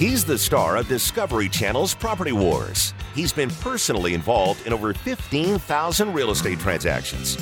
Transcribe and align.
He's 0.00 0.24
the 0.24 0.38
star 0.38 0.78
of 0.78 0.88
Discovery 0.88 1.46
Channel's 1.46 1.92
Property 1.92 2.32
Wars. 2.32 2.94
He's 3.14 3.34
been 3.34 3.50
personally 3.50 4.14
involved 4.14 4.66
in 4.66 4.72
over 4.72 4.94
15,000 4.94 6.14
real 6.14 6.30
estate 6.30 6.58
transactions. 6.58 7.36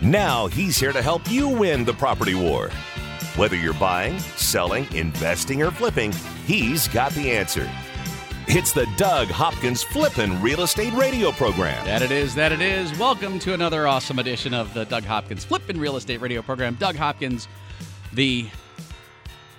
Now 0.00 0.46
he's 0.46 0.78
here 0.78 0.94
to 0.94 1.02
help 1.02 1.30
you 1.30 1.50
win 1.50 1.84
the 1.84 1.92
property 1.92 2.34
war. 2.34 2.70
Whether 3.36 3.56
you're 3.56 3.74
buying, 3.74 4.18
selling, 4.20 4.90
investing, 4.94 5.62
or 5.62 5.70
flipping, 5.70 6.12
he's 6.46 6.88
got 6.88 7.12
the 7.12 7.30
answer. 7.30 7.70
It's 8.48 8.72
the 8.72 8.88
Doug 8.96 9.28
Hopkins 9.28 9.82
Flippin' 9.82 10.40
Real 10.40 10.62
Estate 10.62 10.94
Radio 10.94 11.30
Program. 11.30 11.84
That 11.84 12.00
it 12.00 12.10
is, 12.10 12.34
that 12.36 12.52
it 12.52 12.62
is. 12.62 12.98
Welcome 12.98 13.38
to 13.40 13.52
another 13.52 13.86
awesome 13.86 14.18
edition 14.18 14.54
of 14.54 14.72
the 14.72 14.86
Doug 14.86 15.04
Hopkins 15.04 15.44
Flippin' 15.44 15.78
Real 15.78 15.96
Estate 15.96 16.22
Radio 16.22 16.40
Program. 16.40 16.74
Doug 16.76 16.96
Hopkins, 16.96 17.48
the 18.14 18.46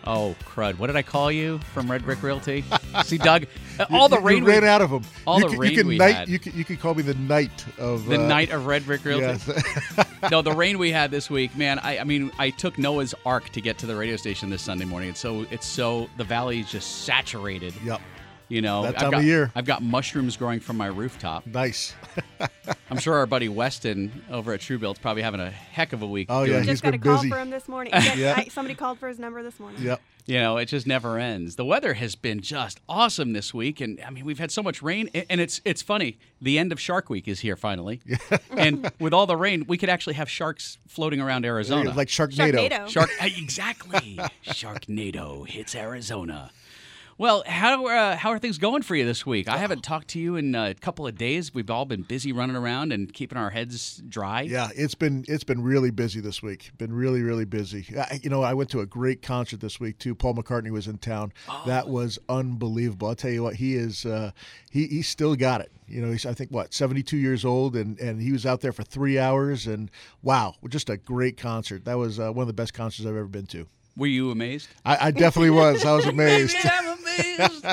Oh 0.06 0.36
crud! 0.44 0.78
What 0.78 0.88
did 0.88 0.96
I 0.98 1.02
call 1.02 1.32
you 1.32 1.60
from 1.74 1.90
Red 1.90 2.04
Brick 2.04 2.22
Realty? 2.22 2.64
See, 3.06 3.18
Doug, 3.18 3.46
all 3.90 4.10
the 4.10 4.18
you, 4.18 4.22
rain 4.26 4.38
you 4.40 4.50
ran 4.50 4.64
we, 4.64 4.68
out 4.68 4.82
of 4.82 4.90
them. 4.90 5.04
all 5.26 5.40
you 5.40 5.46
the 5.46 5.50
can, 5.52 5.60
rain 5.60 5.72
you 5.72 5.78
can 5.78 5.88
we 5.88 5.98
night, 5.98 6.16
had. 6.16 6.30
You 6.30 6.40
can, 6.40 6.58
you 6.58 6.66
can 6.66 6.76
call 6.78 6.94
me 6.94 7.04
the 7.04 7.14
knight 7.14 7.66
of 7.78 8.06
the 8.06 8.22
uh, 8.22 8.28
night 8.28 8.52
of 8.52 8.66
Red 8.66 8.86
Brick 8.86 9.06
Realty. 9.06 9.26
Yes. 9.26 10.06
no, 10.32 10.42
the 10.42 10.52
rain 10.52 10.78
we 10.78 10.92
had 10.92 11.10
this 11.10 11.30
week, 11.30 11.56
man. 11.56 11.80
I, 11.80 12.00
I 12.00 12.04
mean, 12.04 12.32
I 12.38 12.50
took 12.50 12.78
Noah's 12.78 13.16
Ark 13.26 13.50
to 13.50 13.62
get 13.62 13.78
to 13.80 13.86
the 13.86 13.96
radio 13.96 14.18
station 14.18 14.50
this 14.50 14.62
Sunday 14.62 14.86
morning. 14.86 15.10
It's 15.10 15.20
so 15.20 15.46
it's 15.52 15.66
so 15.66 16.10
the 16.18 16.26
valley 16.26 16.60
is 16.60 16.70
just 16.70 17.06
saturated. 17.06 17.74
yep. 17.84 18.02
You 18.54 18.62
know, 18.62 18.84
That 18.84 18.96
I've 18.96 19.02
time 19.02 19.12
got, 19.12 19.20
of 19.22 19.26
year. 19.26 19.52
I've 19.56 19.66
got 19.66 19.82
mushrooms 19.82 20.38
growing 20.38 20.60
from 20.60 20.78
my 20.78 20.86
rooftop. 20.86 21.48
Nice. 21.48 21.96
I'm 22.92 23.00
sure 23.00 23.16
our 23.16 23.26
buddy 23.26 23.50
Weston 23.50 24.12
over 24.30 24.54
at 24.54 24.60
Truebuilt's 24.60 25.00
probably 25.00 25.24
having 25.24 25.40
a 25.40 25.50
heck 25.50 25.92
of 25.92 26.04
a 26.04 26.08
week. 26.08 26.28
Oh, 26.30 26.42
doing 26.46 26.52
yeah, 26.52 26.58
it. 26.58 26.60
he's 26.62 26.68
Just 26.70 26.84
got 26.84 26.90
a 26.90 26.92
been 26.94 27.02
call 27.02 27.16
busy. 27.18 27.30
for 27.32 27.38
him 27.40 27.50
this 27.50 27.68
morning. 27.68 27.94
Yes, 27.96 28.16
Yeah. 28.16 28.36
I, 28.38 28.44
somebody 28.50 28.76
called 28.76 29.00
for 29.00 29.08
his 29.08 29.18
number 29.18 29.42
this 29.42 29.60
morning. 29.60 29.82
Yep. 29.82 30.02
You 30.28 30.40
know, 30.40 30.58
it 30.58 30.66
just 30.68 30.86
never 30.86 31.18
ends. 31.18 31.56
The 31.58 31.66
weather 31.66 31.96
has 31.96 32.16
been 32.16 32.42
just 32.42 32.80
awesome 32.88 33.34
this 33.34 33.54
week, 33.56 33.82
and 33.82 34.00
I 34.06 34.10
mean, 34.12 34.24
we've 34.24 34.38
had 34.40 34.52
so 34.52 34.62
much 34.62 34.82
rain, 34.84 35.10
and- 35.16 35.26
and 35.32 35.42
it's 35.42 35.60
it's 35.66 35.82
funny. 35.82 36.18
The 36.40 36.58
end 36.60 36.72
of 36.72 36.80
Shark 36.80 37.10
Week 37.10 37.28
is 37.28 37.40
here 37.42 37.58
finally, 37.58 38.02
and 38.52 38.90
with 39.00 39.14
all 39.14 39.26
the 39.26 39.36
rain, 39.36 39.66
we 39.68 39.78
could 39.78 39.90
actually 39.90 40.14
have 40.14 40.30
sharks 40.30 40.78
floating 40.88 41.20
around 41.20 41.44
Arizona. 41.44 41.92
Like 41.94 42.08
Sharknado. 42.08 42.70
Sharknado. 42.70 42.88
Shark, 42.88 43.10
exactly. 43.20 44.18
Sharknado 44.46 45.46
hits 45.48 45.76
Arizona. 45.76 46.52
Well, 47.18 47.44
how 47.46 47.86
uh, 47.86 48.18
how 48.18 48.32
are 48.32 48.40
things 48.40 48.58
going 48.58 48.82
for 48.82 48.96
you 48.96 49.06
this 49.06 49.24
week? 49.24 49.48
I 49.48 49.58
haven't 49.58 49.84
talked 49.84 50.08
to 50.10 50.20
you 50.20 50.36
in 50.36 50.56
a 50.56 50.74
couple 50.74 51.06
of 51.06 51.16
days. 51.16 51.54
We've 51.54 51.70
all 51.70 51.86
been 51.86 52.02
busy 52.02 52.32
running 52.32 52.56
around 52.56 52.92
and 52.92 53.14
keeping 53.14 53.38
our 53.38 53.52
heads 53.52 54.02
dry. 54.10 54.42
Yeah, 54.42 54.70
it's 54.76 54.96
been 54.96 55.24
it's 55.28 55.44
been 55.44 55.62
really 55.62 55.92
busy 55.92 56.22
this 56.22 56.42
week. 56.42 56.72
Been 56.80 56.92
really 56.92 57.22
really 57.22 57.46
busy. 57.46 57.86
I, 57.96 58.20
you 58.24 58.32
know, 58.32 58.42
I 58.42 58.56
went 58.56 58.72
to 58.72 58.80
a 58.80 58.88
great 58.88 59.22
concert 59.22 59.60
this 59.60 59.80
week 59.80 60.00
too. 60.00 60.16
Paul 60.16 60.34
McCartney 60.34 60.72
was 60.72 60.88
in 60.88 60.98
town. 60.98 61.34
That 61.68 61.88
was 61.88 62.18
unbelievable. 62.30 63.10
I'll 63.10 63.16
tell 63.16 63.32
you 63.32 63.44
what, 63.44 63.56
he 63.56 63.76
is 63.76 64.08
uh, 64.08 64.32
he 64.72 64.88
he 64.88 65.04
still 65.04 65.36
got 65.36 65.62
it. 65.62 65.72
You 65.88 66.02
know, 66.02 66.12
he's 66.12 66.26
I 66.26 66.34
think 66.34 66.50
what 66.50 66.74
seventy 66.74 67.04
two 67.04 67.18
years 67.18 67.46
old, 67.46 67.76
and 67.76 68.00
and 68.00 68.20
he 68.22 68.32
was 68.32 68.48
out 68.48 68.62
there 68.62 68.74
for 68.74 68.84
three 68.84 69.20
hours, 69.20 69.68
and 69.68 69.92
wow, 70.24 70.56
just 70.68 70.90
a 70.90 70.98
great 70.98 71.38
concert. 71.38 71.86
That 71.86 72.00
was 72.00 72.20
uh, 72.20 72.32
one 72.32 72.42
of 72.42 72.48
the 72.48 72.54
best 72.54 72.74
concerts 72.74 73.06
I've 73.06 73.16
ever 73.16 73.26
been 73.26 73.46
to. 73.48 73.68
Were 73.96 74.08
you 74.08 74.32
amazed? 74.32 74.70
I, 74.86 75.08
I 75.08 75.12
definitely 75.12 75.52
was. 75.52 75.86
I 75.86 75.94
was 75.94 76.06
amazed. 76.06 76.56
I'm 76.64 76.98
amazed. 76.98 77.66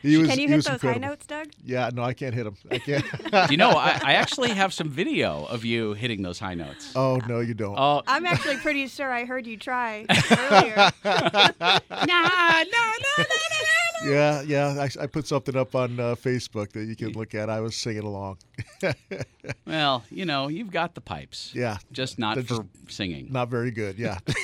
He 0.00 0.16
was, 0.16 0.28
Can 0.28 0.38
you 0.38 0.46
he 0.46 0.50
hit 0.52 0.56
was 0.56 0.64
those 0.64 0.74
incredible. 0.74 1.02
high 1.02 1.08
notes, 1.10 1.26
Doug? 1.26 1.48
Yeah, 1.64 1.90
no, 1.92 2.02
I 2.02 2.14
can't 2.14 2.34
hit 2.34 2.44
them. 2.44 2.56
I 2.70 2.78
can't. 2.78 3.50
you 3.50 3.58
know, 3.58 3.70
I, 3.72 4.00
I 4.02 4.12
actually 4.14 4.50
have 4.50 4.72
some 4.72 4.88
video 4.88 5.44
of 5.50 5.64
you 5.66 5.92
hitting 5.92 6.22
those 6.22 6.38
high 6.38 6.54
notes. 6.54 6.92
oh 6.96 7.20
no, 7.28 7.40
you 7.40 7.52
don't. 7.52 7.76
Oh, 7.78 8.00
I'm 8.06 8.24
actually 8.24 8.56
pretty 8.56 8.86
sure 8.88 9.10
I 9.12 9.26
heard 9.26 9.46
you 9.46 9.58
try 9.58 10.06
earlier. 10.30 10.76
nah, 10.76 10.92
no, 11.04 12.00
no, 12.00 12.04
no, 12.08 13.18
no, 13.18 13.24
no, 13.28 13.79
Yeah, 14.04 14.42
yeah. 14.42 14.68
I, 14.98 15.02
I 15.02 15.06
put 15.06 15.26
something 15.26 15.56
up 15.56 15.74
on 15.74 16.00
uh, 16.00 16.14
Facebook 16.14 16.72
that 16.72 16.84
you 16.86 16.96
can 16.96 17.12
look 17.12 17.34
at. 17.34 17.50
I 17.50 17.60
was 17.60 17.76
singing 17.76 18.04
along. 18.04 18.38
Well, 19.66 20.04
you 20.10 20.26
know, 20.26 20.48
you've 20.48 20.70
got 20.70 20.94
the 20.94 21.00
pipes. 21.00 21.52
Yeah, 21.54 21.78
Just 21.92 22.18
not 22.18 22.34
They're 22.34 22.44
for 22.44 22.66
just 22.84 22.96
singing. 22.96 23.28
not 23.30 23.48
very 23.48 23.70
good. 23.70 23.98
Yeah, 23.98 24.18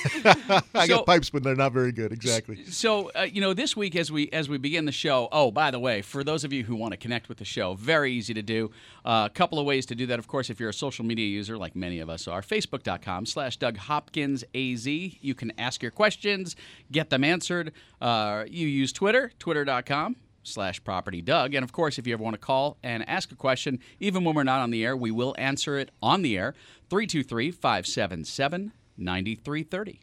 I 0.73 0.87
So- 0.87 0.97
got 0.97 1.05
pipes, 1.05 1.29
but 1.29 1.43
they're 1.43 1.55
not 1.55 1.71
very 1.71 1.91
good. 1.91 2.11
Exactly. 2.11 2.65
So, 2.65 3.11
uh, 3.15 3.21
you 3.31 3.39
know, 3.39 3.53
this 3.53 3.75
week 3.77 3.95
as 3.95 4.11
we 4.11 4.27
as 4.31 4.49
we 4.49 4.57
begin 4.57 4.85
the 4.85 4.91
show. 4.91 5.27
Oh, 5.31 5.51
by 5.51 5.69
the 5.69 5.79
way, 5.79 6.01
for 6.01 6.23
those 6.23 6.43
of 6.43 6.51
you 6.51 6.63
who 6.63 6.75
want 6.75 6.93
to 6.93 6.97
connect 6.97 7.29
with 7.29 7.37
the 7.37 7.45
show, 7.45 7.75
very 7.75 8.11
easy 8.11 8.33
to 8.33 8.41
do. 8.41 8.71
Uh, 9.05 9.27
a 9.27 9.33
couple 9.33 9.59
of 9.59 9.65
ways 9.67 9.85
to 9.87 9.95
do 9.95 10.07
that. 10.07 10.17
Of 10.17 10.27
course, 10.27 10.49
if 10.49 10.59
you're 10.59 10.69
a 10.69 10.73
social 10.73 11.05
media 11.05 11.27
user, 11.27 11.57
like 11.57 11.75
many 11.75 11.99
of 11.99 12.09
us 12.09 12.27
are, 12.27 12.41
Facebook.com/slash 12.41 13.57
Doug 13.57 13.77
Hopkins 13.77 14.43
Az. 14.55 14.87
You 14.87 15.35
can 15.35 15.51
ask 15.59 15.81
your 15.83 15.91
questions, 15.91 16.55
get 16.91 17.11
them 17.11 17.23
answered. 17.23 17.71
Uh, 18.01 18.45
you 18.49 18.67
use 18.67 18.91
Twitter, 18.91 19.31
Twitter.com. 19.47 20.17
Slash 20.43 20.83
property 20.83 21.21
Doug. 21.21 21.53
And 21.53 21.63
of 21.63 21.71
course, 21.71 21.97
if 21.97 22.05
you 22.05 22.11
ever 22.13 22.21
want 22.23 22.33
to 22.33 22.37
call 22.37 22.75
and 22.83 23.07
ask 23.07 23.31
a 23.31 23.35
question, 23.35 23.79
even 24.01 24.25
when 24.25 24.35
we're 24.35 24.43
not 24.43 24.59
on 24.59 24.71
the 24.71 24.83
air, 24.83 24.95
we 24.95 25.09
will 25.09 25.33
answer 25.37 25.77
it 25.77 25.89
on 26.01 26.21
the 26.21 26.37
air. 26.37 26.53
323 26.89 27.51
577 27.51 28.73
9330. 28.97 30.01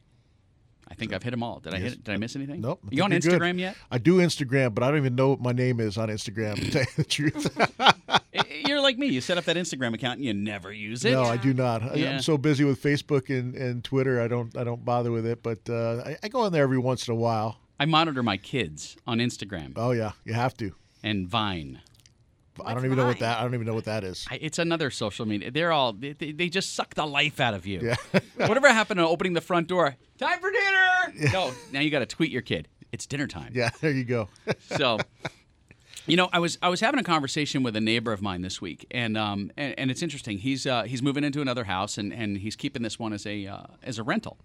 I 0.89 0.95
think 0.95 1.13
I've 1.13 1.23
hit 1.23 1.31
them 1.31 1.43
all. 1.43 1.61
Did 1.61 1.75
I 1.75 1.79
hit? 1.79 2.05
Did 2.05 2.13
I 2.15 2.17
miss 2.17 2.37
anything? 2.37 2.63
Nope. 2.63 2.81
I 2.85 2.89
You 2.91 3.03
on 3.03 3.11
you're 3.11 3.21
good. 3.21 3.41
Instagram 3.41 3.59
yet? 3.59 3.77
I 3.91 3.99
do 3.99 4.17
Instagram, 4.19 4.75
but 4.75 4.83
I 4.83 4.89
don't 4.89 4.99
even 4.99 5.15
know 5.15 5.29
what 5.31 5.41
my 5.41 5.53
name 5.53 5.79
is 5.81 5.99
on 5.99 6.09
Instagram. 6.09 6.57
To 6.57 6.71
tell 6.71 6.83
you 6.83 6.89
the 6.97 7.05
truth, 7.05 7.59
You're 8.67 8.81
like 8.81 8.97
me. 8.99 9.09
You 9.09 9.21
set 9.21 9.37
up 9.37 9.45
that 9.45 9.57
Instagram 9.57 9.95
account 9.95 10.17
and 10.19 10.25
you 10.25 10.33
never 10.35 10.73
use 10.73 11.05
it. 11.05 11.13
no, 11.13 11.25
I 11.25 11.37
do 11.37 11.53
not. 11.53 11.97
Yeah. 11.97 12.13
I'm 12.13 12.23
so 12.23 12.39
busy 12.39 12.65
with 12.65 12.83
Facebook 12.83 13.29
and, 13.29 13.55
and 13.55 13.85
Twitter, 13.85 14.21
I 14.23 14.29
don't 14.29 14.57
I 14.57 14.65
don't 14.65 14.85
bother 14.85 15.11
with 15.11 15.27
it. 15.27 15.43
But 15.43 15.69
uh, 15.69 16.03
I, 16.05 16.17
I 16.23 16.29
go 16.29 16.41
on 16.41 16.53
there 16.53 16.63
every 16.63 16.79
once 16.79 17.09
in 17.09 17.13
a 17.13 17.17
while. 17.17 17.57
I 17.79 17.87
monitor 17.87 18.23
my 18.23 18.37
kids 18.37 18.97
on 19.07 19.19
Instagram 19.19 19.73
Oh 19.77 19.91
yeah, 19.93 20.13
you 20.25 20.33
have 20.35 20.57
to. 20.59 20.73
and 21.03 21.29
Vine. 21.29 21.81
I 22.61 22.69
don't 22.69 22.75
What's 22.75 22.85
even 22.85 22.99
know 22.99 23.07
what 23.07 23.19
that. 23.19 23.39
I 23.39 23.43
don't 23.43 23.55
even 23.55 23.67
know 23.67 23.75
what 23.75 23.87
that 23.87 24.05
is. 24.05 24.25
I, 24.31 24.39
it's 24.41 24.61
another 24.61 24.89
social 24.91 25.27
media. 25.27 25.51
They're 25.51 25.73
all 25.73 25.93
they, 25.93 26.13
they, 26.13 26.31
they 26.31 26.49
just 26.49 26.75
suck 26.77 26.95
the 26.95 27.05
life 27.05 27.41
out 27.41 27.53
of 27.53 27.67
you. 27.67 27.81
Yeah. 27.83 28.21
Whatever 28.47 28.69
happened 28.73 28.99
to 28.99 29.07
opening 29.09 29.33
the 29.33 29.41
front 29.41 29.67
door? 29.67 29.97
Time 30.19 30.39
for 30.39 30.51
dinner. 30.53 31.31
No, 31.33 31.53
now 31.73 31.81
you 31.81 31.91
got 31.91 31.99
to 32.01 32.07
tweet 32.07 32.31
your 32.31 32.43
kid. 32.43 32.69
It's 32.93 33.07
dinner 33.07 33.27
time. 33.27 33.51
Yeah, 33.55 33.71
there 33.81 33.91
you 33.91 34.05
go. 34.05 34.29
So, 34.77 34.99
you 36.07 36.17
know, 36.17 36.29
I 36.33 36.39
was 36.39 36.59
I 36.63 36.69
was 36.69 36.81
having 36.81 37.01
a 37.01 37.05
conversation 37.05 37.63
with 37.63 37.75
a 37.77 37.81
neighbor 37.81 38.13
of 38.13 38.21
mine 38.23 38.43
this 38.43 38.61
week, 38.61 38.87
and 38.91 39.17
um 39.17 39.51
and, 39.57 39.79
and 39.79 39.91
it's 39.91 40.03
interesting. 40.03 40.39
He's 40.39 40.67
uh, 40.67 40.83
he's 40.85 41.03
moving 41.03 41.25
into 41.25 41.41
another 41.41 41.65
house, 41.65 41.97
and, 41.99 42.13
and 42.13 42.39
he's 42.39 42.57
keeping 42.57 42.83
this 42.83 42.99
one 42.99 43.13
as 43.13 43.27
a 43.27 43.47
uh, 43.47 43.63
as 43.83 43.99
a 43.99 44.03
rental. 44.03 44.39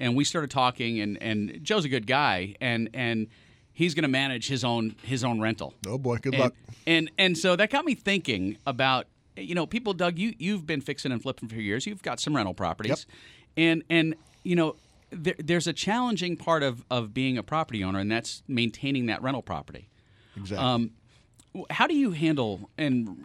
And 0.00 0.16
we 0.16 0.24
started 0.24 0.50
talking, 0.50 1.00
and, 1.00 1.20
and 1.22 1.60
Joe's 1.62 1.84
a 1.84 1.88
good 1.88 2.06
guy, 2.06 2.54
and 2.60 2.88
and 2.94 3.26
he's 3.72 3.94
going 3.94 4.02
to 4.02 4.08
manage 4.08 4.48
his 4.48 4.64
own 4.64 4.94
his 5.02 5.24
own 5.24 5.40
rental. 5.40 5.74
oh 5.86 5.98
boy, 5.98 6.16
good 6.18 6.34
And, 6.34 6.42
luck. 6.42 6.54
and 6.86 7.10
and 7.18 7.36
so 7.38 7.56
that 7.56 7.70
got 7.70 7.84
me 7.84 7.94
thinking 7.94 8.56
about 8.66 9.06
you 9.36 9.54
know 9.54 9.66
people, 9.66 9.92
Doug. 9.92 10.18
You 10.18 10.32
you've 10.38 10.66
been 10.66 10.80
fixing 10.80 11.12
and 11.12 11.20
flipping 11.22 11.48
for 11.48 11.56
years. 11.56 11.86
You've 11.86 12.02
got 12.02 12.18
some 12.20 12.34
rental 12.36 12.54
properties, 12.54 13.06
and 13.56 13.82
and 13.90 14.14
you 14.42 14.56
know 14.56 14.76
there, 15.10 15.34
there's 15.38 15.66
a 15.66 15.72
challenging 15.72 16.36
part 16.36 16.62
of 16.62 16.84
of 16.90 17.12
being 17.12 17.36
a 17.36 17.42
property 17.42 17.84
owner, 17.84 17.98
and 17.98 18.10
that's 18.10 18.42
maintaining 18.48 19.06
that 19.06 19.22
rental 19.22 19.42
property. 19.42 19.88
Exactly. 20.36 20.64
Um, 20.64 20.90
how 21.70 21.86
do 21.86 21.94
you 21.94 22.10
handle 22.10 22.68
and 22.76 23.24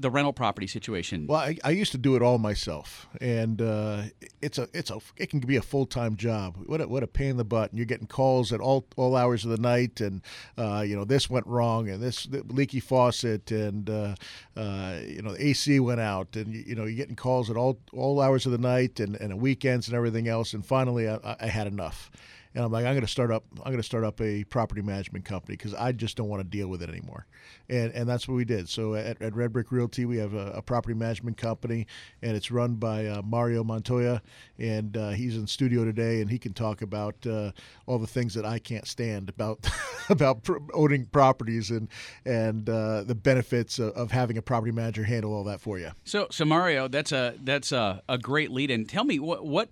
the 0.00 0.10
rental 0.10 0.32
property 0.32 0.66
situation? 0.66 1.26
Well, 1.26 1.40
I, 1.40 1.58
I 1.62 1.70
used 1.70 1.92
to 1.92 1.98
do 1.98 2.16
it 2.16 2.22
all 2.22 2.38
myself, 2.38 3.06
and 3.20 3.60
uh, 3.60 4.04
it's 4.40 4.56
a 4.56 4.66
it's 4.72 4.90
a 4.90 4.98
it 5.18 5.28
can 5.28 5.40
be 5.40 5.56
a 5.56 5.62
full 5.62 5.84
time 5.84 6.16
job. 6.16 6.56
What 6.64 6.80
a, 6.80 6.88
what 6.88 7.02
a 7.02 7.06
pain 7.06 7.30
in 7.30 7.36
the 7.36 7.44
butt! 7.44 7.70
And 7.70 7.78
you're 7.78 7.84
getting 7.84 8.06
calls 8.06 8.50
at 8.50 8.60
all 8.60 8.86
all 8.96 9.14
hours 9.14 9.44
of 9.44 9.50
the 9.50 9.58
night, 9.58 10.00
and 10.00 10.22
uh, 10.56 10.84
you 10.86 10.96
know 10.96 11.04
this 11.04 11.28
went 11.28 11.46
wrong, 11.46 11.90
and 11.90 12.02
this 12.02 12.26
leaky 12.30 12.80
faucet, 12.80 13.50
and 13.50 13.90
uh, 13.90 14.14
uh, 14.56 14.98
you 15.06 15.20
know 15.20 15.34
the 15.34 15.48
AC 15.48 15.78
went 15.80 16.00
out, 16.00 16.34
and 16.34 16.54
you, 16.54 16.64
you 16.68 16.74
know 16.74 16.84
you're 16.84 16.96
getting 16.96 17.16
calls 17.16 17.50
at 17.50 17.58
all 17.58 17.78
all 17.92 18.22
hours 18.22 18.46
of 18.46 18.52
the 18.52 18.58
night, 18.58 19.00
and, 19.00 19.16
and 19.16 19.38
weekends 19.38 19.86
and 19.86 19.94
everything 19.94 20.28
else. 20.28 20.54
And 20.54 20.64
finally, 20.64 21.08
I, 21.08 21.36
I 21.38 21.46
had 21.48 21.66
enough. 21.66 22.10
And 22.56 22.64
I'm 22.64 22.72
like, 22.72 22.86
I'm 22.86 22.94
going 22.94 23.02
to 23.02 23.06
start 23.06 23.30
up. 23.30 23.44
I'm 23.58 23.64
going 23.64 23.76
to 23.76 23.82
start 23.82 24.02
up 24.02 24.18
a 24.22 24.42
property 24.44 24.80
management 24.80 25.26
company 25.26 25.58
because 25.58 25.74
I 25.74 25.92
just 25.92 26.16
don't 26.16 26.28
want 26.28 26.40
to 26.40 26.48
deal 26.48 26.68
with 26.68 26.82
it 26.82 26.88
anymore. 26.88 27.26
And 27.68 27.92
and 27.92 28.08
that's 28.08 28.26
what 28.26 28.34
we 28.34 28.46
did. 28.46 28.70
So 28.70 28.94
at, 28.94 29.20
at 29.20 29.36
Red 29.36 29.52
Brick 29.52 29.70
Realty, 29.70 30.06
we 30.06 30.16
have 30.16 30.32
a, 30.32 30.52
a 30.52 30.62
property 30.62 30.94
management 30.94 31.36
company, 31.36 31.86
and 32.22 32.34
it's 32.34 32.50
run 32.50 32.76
by 32.76 33.06
uh, 33.06 33.20
Mario 33.20 33.62
Montoya, 33.62 34.22
and 34.58 34.96
uh, 34.96 35.10
he's 35.10 35.36
in 35.36 35.46
studio 35.46 35.84
today, 35.84 36.22
and 36.22 36.30
he 36.30 36.38
can 36.38 36.54
talk 36.54 36.80
about 36.80 37.14
uh, 37.26 37.52
all 37.84 37.98
the 37.98 38.06
things 38.06 38.32
that 38.32 38.46
I 38.46 38.58
can't 38.58 38.86
stand 38.86 39.28
about 39.28 39.68
about 40.08 40.48
owning 40.72 41.04
properties 41.04 41.70
and 41.70 41.88
and 42.24 42.70
uh, 42.70 43.02
the 43.02 43.14
benefits 43.14 43.78
of, 43.78 43.92
of 43.92 44.10
having 44.12 44.38
a 44.38 44.42
property 44.42 44.72
manager 44.72 45.04
handle 45.04 45.34
all 45.34 45.44
that 45.44 45.60
for 45.60 45.78
you. 45.78 45.90
So, 46.04 46.28
so 46.30 46.46
Mario, 46.46 46.88
that's 46.88 47.12
a 47.12 47.34
that's 47.44 47.70
a, 47.70 48.02
a 48.08 48.16
great 48.16 48.50
lead. 48.50 48.70
and 48.70 48.88
tell 48.88 49.04
me 49.04 49.18
what 49.18 49.44
what 49.44 49.68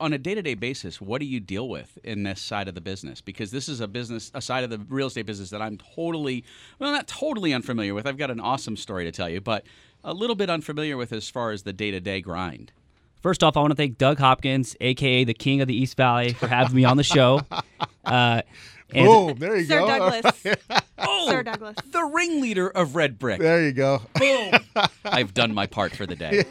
on 0.00 0.12
a 0.12 0.18
day 0.18 0.34
to 0.34 0.42
day 0.42 0.54
basis, 0.54 1.00
what 1.00 1.20
do 1.20 1.26
you 1.26 1.40
deal 1.40 1.68
with 1.68 1.98
in 2.08 2.22
this 2.24 2.40
side 2.40 2.66
of 2.68 2.74
the 2.74 2.80
business? 2.80 3.20
Because 3.20 3.50
this 3.50 3.68
is 3.68 3.80
a 3.80 3.86
business, 3.86 4.30
a 4.34 4.40
side 4.40 4.64
of 4.64 4.70
the 4.70 4.78
real 4.88 5.06
estate 5.06 5.26
business 5.26 5.50
that 5.50 5.62
I'm 5.62 5.78
totally 5.94 6.44
well, 6.78 6.90
not 6.92 7.06
totally 7.06 7.52
unfamiliar 7.52 7.94
with. 7.94 8.06
I've 8.06 8.16
got 8.18 8.30
an 8.30 8.40
awesome 8.40 8.76
story 8.76 9.04
to 9.04 9.12
tell 9.12 9.28
you, 9.28 9.40
but 9.40 9.64
a 10.02 10.12
little 10.14 10.36
bit 10.36 10.48
unfamiliar 10.50 10.96
with 10.96 11.12
as 11.12 11.28
far 11.28 11.50
as 11.52 11.62
the 11.62 11.72
day 11.72 11.90
to 11.90 12.00
day 12.00 12.20
grind. 12.20 12.72
First 13.22 13.42
off, 13.44 13.56
I 13.56 13.60
want 13.60 13.72
to 13.72 13.76
thank 13.76 13.98
Doug 13.98 14.18
Hopkins, 14.18 14.76
aka 14.80 15.24
the 15.24 15.34
King 15.34 15.60
of 15.60 15.66
the 15.68 15.76
East 15.76 15.96
Valley, 15.96 16.32
for 16.32 16.46
having 16.46 16.74
me 16.76 16.84
on 16.84 16.96
the 16.96 17.04
show. 17.04 17.40
Uh, 18.04 18.40
And 18.94 19.04
Boom! 19.06 19.38
There 19.38 19.54
you 19.58 19.66
go. 19.66 19.86
Sir 19.86 19.98
go. 19.98 19.98
Douglas. 20.22 20.56
Oh, 21.00 21.28
Sir 21.28 21.42
Douglas. 21.42 21.76
the 21.92 22.02
ringleader 22.04 22.68
of 22.70 22.96
Red 22.96 23.18
Brick. 23.18 23.38
There 23.38 23.62
you 23.66 23.72
go. 23.72 24.00
Boom! 24.14 24.54
I've 25.04 25.34
done 25.34 25.52
my 25.52 25.66
part 25.66 25.94
for 25.94 26.06
the 26.06 26.16
day. 26.16 26.44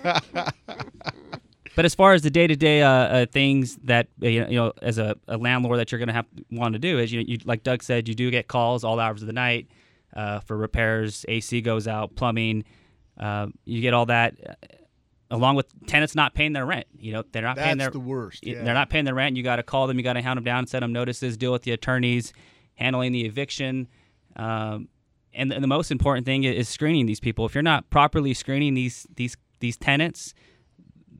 But 1.77 1.85
as 1.85 1.93
far 1.93 2.13
as 2.13 2.23
the 2.23 2.31
day-to-day 2.31 2.81
uh, 2.81 2.89
uh, 2.89 3.25
things 3.27 3.75
that 3.83 4.07
uh, 4.23 4.27
you 4.27 4.41
know, 4.41 4.47
you 4.49 4.55
know 4.55 4.73
as 4.81 4.97
a, 4.97 5.15
a 5.27 5.37
landlord 5.37 5.77
that 5.77 5.91
you're 5.91 5.99
going 5.99 6.07
to 6.07 6.13
have 6.13 6.25
want 6.49 6.73
to 6.73 6.79
do 6.79 6.97
is 6.97 7.13
you, 7.13 7.23
you 7.25 7.37
like 7.45 7.61
Doug 7.61 7.83
said, 7.83 8.07
you 8.07 8.15
do 8.15 8.31
get 8.31 8.47
calls 8.47 8.83
all 8.83 8.99
hours 8.99 9.21
of 9.21 9.27
the 9.27 9.33
night 9.33 9.67
uh, 10.15 10.39
for 10.39 10.57
repairs. 10.57 11.23
AC 11.27 11.61
goes 11.61 11.87
out, 11.87 12.15
plumbing. 12.15 12.63
Uh, 13.15 13.49
you 13.63 13.83
get 13.83 13.93
all 13.93 14.07
that, 14.07 14.57
along 15.29 15.55
with 15.55 15.67
tenants 15.85 16.15
not 16.15 16.33
paying 16.33 16.51
their 16.51 16.65
rent. 16.65 16.87
You 16.97 17.11
know 17.11 17.23
they're 17.31 17.43
not 17.43 17.57
paying 17.57 17.77
That's 17.77 17.91
their 17.93 18.01
the 18.01 18.07
worst. 18.07 18.43
Yeah. 18.43 18.63
They're 18.63 18.73
not 18.73 18.89
paying 18.89 19.05
their 19.05 19.13
rent. 19.13 19.37
You 19.37 19.43
got 19.43 19.57
to 19.57 19.63
call 19.63 19.85
them. 19.85 19.97
You 19.97 20.03
got 20.03 20.13
to 20.13 20.21
hound 20.23 20.37
them 20.37 20.45
down, 20.45 20.65
send 20.65 20.81
them 20.81 20.93
notices, 20.93 21.37
deal 21.37 21.51
with 21.51 21.61
the 21.61 21.73
attorneys, 21.73 22.33
handling 22.73 23.11
the 23.11 23.25
eviction. 23.25 23.87
Um, 24.35 24.87
and, 25.31 25.53
and 25.53 25.63
the 25.63 25.67
most 25.67 25.91
important 25.91 26.25
thing 26.25 26.43
is 26.43 26.67
screening 26.67 27.05
these 27.05 27.19
people. 27.19 27.45
If 27.45 27.53
you're 27.53 27.61
not 27.61 27.87
properly 27.91 28.33
screening 28.33 28.73
these 28.73 29.05
these 29.15 29.37
these 29.59 29.77
tenants, 29.77 30.33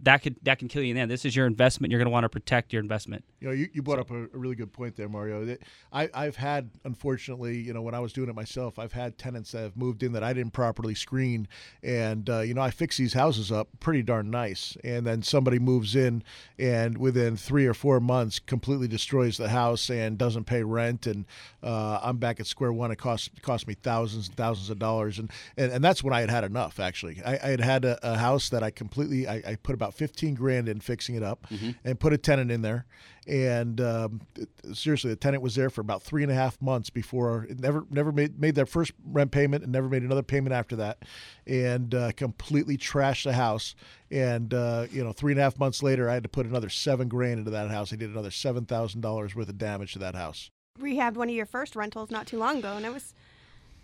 that 0.03 0.21
could 0.21 0.35
that 0.43 0.59
can 0.59 0.67
kill 0.67 0.83
you. 0.83 0.93
Then 0.93 1.09
this 1.09 1.25
is 1.25 1.35
your 1.35 1.47
investment. 1.47 1.91
You're 1.91 1.99
going 1.99 2.07
to 2.07 2.11
want 2.11 2.23
to 2.23 2.29
protect 2.29 2.73
your 2.73 2.81
investment. 2.81 3.23
You 3.39 3.47
know, 3.47 3.53
you, 3.53 3.67
you 3.73 3.81
brought 3.81 3.99
up 3.99 4.11
a, 4.11 4.23
a 4.23 4.37
really 4.37 4.55
good 4.55 4.73
point 4.73 4.95
there, 4.95 5.09
Mario. 5.09 5.57
I, 5.93 6.09
I've 6.13 6.35
had, 6.35 6.71
unfortunately, 6.85 7.57
you 7.57 7.73
know, 7.73 7.81
when 7.81 7.93
I 7.93 7.99
was 7.99 8.11
doing 8.13 8.29
it 8.29 8.35
myself, 8.35 8.79
I've 8.79 8.93
had 8.93 9.17
tenants 9.17 9.51
that 9.51 9.61
have 9.61 9.77
moved 9.77 10.01
in 10.01 10.13
that 10.13 10.23
I 10.23 10.33
didn't 10.33 10.53
properly 10.53 10.95
screen, 10.95 11.47
and 11.83 12.29
uh, 12.29 12.39
you 12.39 12.53
know, 12.53 12.61
I 12.61 12.71
fix 12.71 12.97
these 12.97 13.13
houses 13.13 13.51
up 13.51 13.67
pretty 13.79 14.01
darn 14.01 14.29
nice, 14.31 14.77
and 14.83 15.05
then 15.05 15.21
somebody 15.21 15.59
moves 15.59 15.95
in, 15.95 16.23
and 16.57 16.97
within 16.97 17.37
three 17.37 17.65
or 17.65 17.73
four 17.73 17.99
months, 17.99 18.39
completely 18.39 18.87
destroys 18.87 19.37
the 19.37 19.49
house 19.49 19.89
and 19.89 20.17
doesn't 20.17 20.45
pay 20.45 20.63
rent, 20.63 21.07
and 21.07 21.25
uh, 21.63 21.99
I'm 22.01 22.17
back 22.17 22.39
at 22.39 22.47
square 22.47 22.73
one. 22.73 22.91
It 22.91 22.97
cost 22.97 23.41
cost 23.41 23.67
me 23.67 23.75
thousands 23.75 24.27
and 24.27 24.37
thousands 24.37 24.69
of 24.69 24.79
dollars, 24.79 25.19
and 25.19 25.31
and, 25.57 25.71
and 25.71 25.83
that's 25.83 26.03
when 26.03 26.13
I 26.13 26.21
had 26.21 26.29
had 26.29 26.43
enough. 26.43 26.79
Actually, 26.79 27.21
I, 27.23 27.33
I 27.33 27.49
had 27.49 27.61
had 27.61 27.85
a, 27.85 27.99
a 28.13 28.17
house 28.17 28.49
that 28.49 28.63
I 28.63 28.71
completely, 28.71 29.27
I, 29.27 29.35
I 29.45 29.55
put 29.61 29.75
about 29.75 29.86
fifteen 29.93 30.33
grand 30.33 30.69
in 30.69 30.79
fixing 30.79 31.15
it 31.15 31.23
up, 31.23 31.47
and 31.83 31.99
put 31.99 32.13
a 32.13 32.17
tenant 32.17 32.51
in 32.51 32.61
there 32.61 32.85
and 33.27 33.81
um, 33.81 34.21
th- 34.35 34.47
seriously, 34.73 35.09
the 35.09 35.15
tenant 35.17 35.43
was 35.43 35.53
there 35.53 35.69
for 35.69 35.81
about 35.81 36.01
three 36.01 36.23
and 36.23 36.31
a 36.31 36.35
half 36.35 36.61
months 36.61 36.89
before 36.89 37.45
it 37.49 37.59
never 37.59 37.85
never 37.89 38.11
made 38.11 38.39
made 38.39 38.55
their 38.55 38.65
first 38.65 38.93
rent 39.05 39.31
payment 39.31 39.63
and 39.63 39.71
never 39.71 39.89
made 39.89 40.01
another 40.01 40.23
payment 40.23 40.53
after 40.53 40.77
that, 40.77 41.03
and 41.45 41.93
uh, 41.93 42.11
completely 42.13 42.77
trashed 42.77 43.25
the 43.25 43.33
house. 43.33 43.75
And 44.09 44.53
uh, 44.53 44.87
you 44.89 45.03
know, 45.03 45.11
three 45.11 45.33
and 45.33 45.39
a 45.39 45.43
half 45.43 45.59
months 45.59 45.83
later, 45.83 46.09
I 46.09 46.13
had 46.13 46.23
to 46.23 46.29
put 46.29 46.45
another 46.45 46.69
seven 46.69 47.09
grand 47.09 47.39
into 47.39 47.51
that 47.51 47.69
house. 47.69 47.91
I 47.91 47.97
did 47.97 48.09
another 48.09 48.31
seven 48.31 48.65
thousand 48.65 49.01
dollars 49.01 49.35
worth 49.35 49.49
of 49.49 49.57
damage 49.57 49.93
to 49.93 49.99
that 49.99 50.15
house. 50.15 50.49
Rehabbed 50.79 51.15
one 51.15 51.27
of 51.27 51.35
your 51.35 51.45
first 51.45 51.75
rentals 51.75 52.09
not 52.09 52.27
too 52.27 52.37
long 52.37 52.59
ago, 52.59 52.77
and 52.77 52.85
it 52.85 52.93
was 52.93 53.13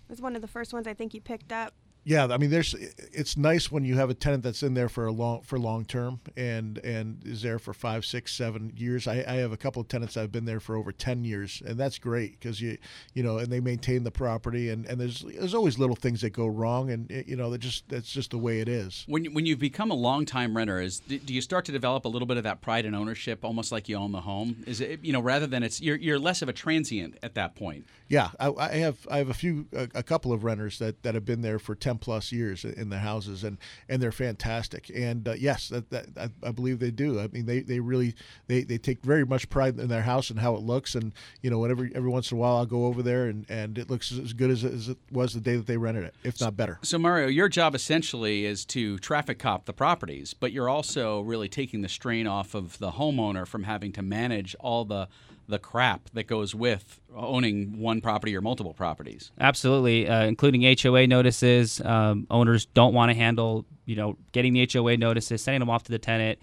it 0.08 0.10
was 0.10 0.22
one 0.22 0.38
of 0.38 0.42
the 0.42 0.48
first 0.48 0.74
ones 0.74 0.88
I 0.88 0.94
think 0.94 1.14
you 1.14 1.20
picked 1.20 1.52
up. 1.52 1.74
Yeah, 2.06 2.28
I 2.30 2.38
mean, 2.38 2.50
there's. 2.50 2.74
It's 3.14 3.38
nice 3.38 3.72
when 3.72 3.86
you 3.86 3.96
have 3.96 4.10
a 4.10 4.14
tenant 4.14 4.44
that's 4.44 4.62
in 4.62 4.74
there 4.74 4.90
for 4.90 5.06
a 5.06 5.12
long 5.12 5.42
for 5.42 5.58
long 5.58 5.86
term 5.86 6.20
and 6.36 6.78
and 6.80 7.22
is 7.26 7.42
there 7.42 7.60
for 7.60 7.74
five, 7.74 8.04
six, 8.06 8.34
seven 8.34 8.74
years. 8.76 9.08
I, 9.08 9.24
I 9.26 9.36
have 9.36 9.54
a 9.54 9.58
couple 9.58 9.82
of 9.82 9.88
tenants 9.88 10.16
that 10.16 10.22
have 10.22 10.32
been 10.32 10.44
there 10.44 10.60
for 10.60 10.76
over 10.76 10.92
ten 10.92 11.24
years, 11.24 11.62
and 11.66 11.78
that's 11.78 11.98
great 12.00 12.38
because 12.40 12.60
you 12.60 12.78
you 13.14 13.24
know, 13.24 13.38
and 13.38 13.48
they 13.48 13.62
maintain 13.62 14.04
the 14.04 14.12
property, 14.12 14.70
and, 14.70 14.86
and 14.86 15.00
there's 15.00 15.22
there's 15.22 15.54
always 15.54 15.80
little 15.80 15.96
things 15.96 16.20
that 16.22 16.32
go 16.32 16.46
wrong, 16.48 16.90
and 16.90 17.10
it- 17.10 17.28
you 17.28 17.38
know, 17.38 17.50
that 17.52 17.60
just 17.60 17.88
that's 17.88 18.12
just 18.12 18.32
the 18.32 18.38
way 18.38 18.60
it 18.60 18.68
is. 18.68 19.06
When 19.08 19.26
when 19.34 19.46
you 19.46 19.56
become 19.56 19.90
a 19.90 19.96
long-time 19.96 20.58
renter, 20.58 20.82
is 20.82 21.00
do 21.00 21.18
do 21.20 21.34
you 21.34 21.40
start 21.42 21.64
to 21.66 21.72
develop 21.72 22.04
a 22.04 22.10
little 22.10 22.26
bit 22.28 22.36
of 22.36 22.44
that 22.44 22.60
pride 22.60 22.86
and 22.86 22.96
ownership, 22.98 23.46
almost 23.46 23.72
like 23.72 23.88
you 23.88 23.96
own 23.96 24.12
the 24.12 24.22
home? 24.22 24.64
Is 24.68 24.82
it 24.82 25.00
you 25.04 25.14
know 25.14 25.22
rather 25.22 25.48
than 25.48 25.64
it's 25.64 25.80
you're 25.82 25.96
you're 25.96 26.20
less 26.20 26.42
of 26.42 26.50
a 26.50 26.54
transient 26.54 27.18
at 27.24 27.36
that 27.36 27.56
point? 27.56 27.86
Yeah, 28.10 28.32
I, 28.42 28.52
I 28.52 28.68
have 28.76 29.08
I 29.10 29.18
have 29.20 29.30
a 29.30 29.34
few 29.34 29.68
a, 29.74 29.88
a 29.96 30.04
couple 30.04 30.34
of 30.34 30.44
renters 30.44 30.80
that, 30.80 31.02
that 31.04 31.16
have 31.16 31.24
been 31.26 31.42
there 31.42 31.60
for 31.60 31.74
ten 31.76 31.93
plus 31.98 32.32
years 32.32 32.64
in 32.66 32.90
their 32.90 33.00
houses, 33.00 33.44
and, 33.44 33.58
and 33.90 34.02
they're 34.02 34.12
fantastic. 34.12 34.92
And 34.94 35.28
uh, 35.28 35.34
yes, 35.34 35.70
that, 35.70 35.90
that 35.90 36.06
I, 36.18 36.48
I 36.48 36.52
believe 36.52 36.80
they 36.80 36.92
do. 36.92 37.20
I 37.20 37.28
mean, 37.28 37.46
they, 37.46 37.60
they 37.62 37.80
really 37.80 38.16
they, 38.48 38.64
they 38.64 38.78
take 38.78 39.02
very 39.04 39.26
much 39.26 39.50
pride 39.50 39.80
in 39.80 39.88
their 39.88 40.02
house 40.02 40.30
and 40.30 40.40
how 40.40 40.56
it 40.56 40.62
looks. 40.62 40.96
And 40.96 41.14
you 41.42 41.50
know, 41.50 41.60
whenever 41.60 41.90
every 41.94 42.10
once 42.10 42.32
in 42.32 42.38
a 42.38 42.42
while 42.42 42.58
I'll 42.58 42.66
go 42.66 42.86
over 42.86 43.02
there 43.02 43.28
and, 43.28 43.46
and 43.50 43.78
it 43.78 43.90
looks 43.90 44.12
as 44.12 44.34
good 44.34 44.52
as, 44.52 44.64
as 44.64 44.90
it 44.90 44.98
was 45.12 45.34
the 45.34 45.42
day 45.42 45.56
that 45.56 45.68
they 45.68 45.78
rented 45.78 46.04
it, 46.06 46.16
if 46.24 46.40
not 46.40 46.56
better. 46.56 46.80
So 46.82 46.98
Mario, 46.98 47.28
your 47.28 47.50
job 47.50 47.76
essentially 47.76 48.46
is 48.46 48.66
to 48.66 48.98
traffic 49.00 49.40
cop 49.40 49.66
the 49.66 49.74
properties, 49.74 50.34
but 50.34 50.52
you're 50.52 50.70
also 50.70 51.22
really 51.22 51.50
taking 51.50 51.82
the 51.82 51.90
strain 51.90 52.28
off 52.28 52.54
of 52.56 52.78
the 52.80 52.92
homeowner 52.92 53.48
from 53.48 53.64
having 53.64 53.92
to 53.94 54.02
manage 54.02 54.56
all 54.60 54.86
the 54.86 55.08
the 55.48 55.60
crap 55.60 56.10
that 56.14 56.28
goes 56.28 56.56
with 56.56 57.00
owning 57.16 57.80
one 57.80 58.02
property 58.02 58.36
or 58.36 58.42
multiple 58.42 58.74
properties. 58.74 59.32
Absolutely, 59.40 60.08
uh, 60.08 60.24
including 60.24 60.62
HOA 60.80 61.08
notices. 61.08 61.82
Um, 61.82 62.28
owners 62.30 62.66
don't 62.68 62.94
want 62.94 63.12
to 63.12 63.16
handle, 63.16 63.66
you 63.86 63.96
know, 63.96 64.18
getting 64.32 64.54
the 64.54 64.68
HOA 64.72 64.98
notices, 64.98 65.44
sending 65.44 65.60
them 65.60 65.70
off 65.70 65.84
to 65.84 65.92
the 65.92 66.00
tenant, 66.00 66.40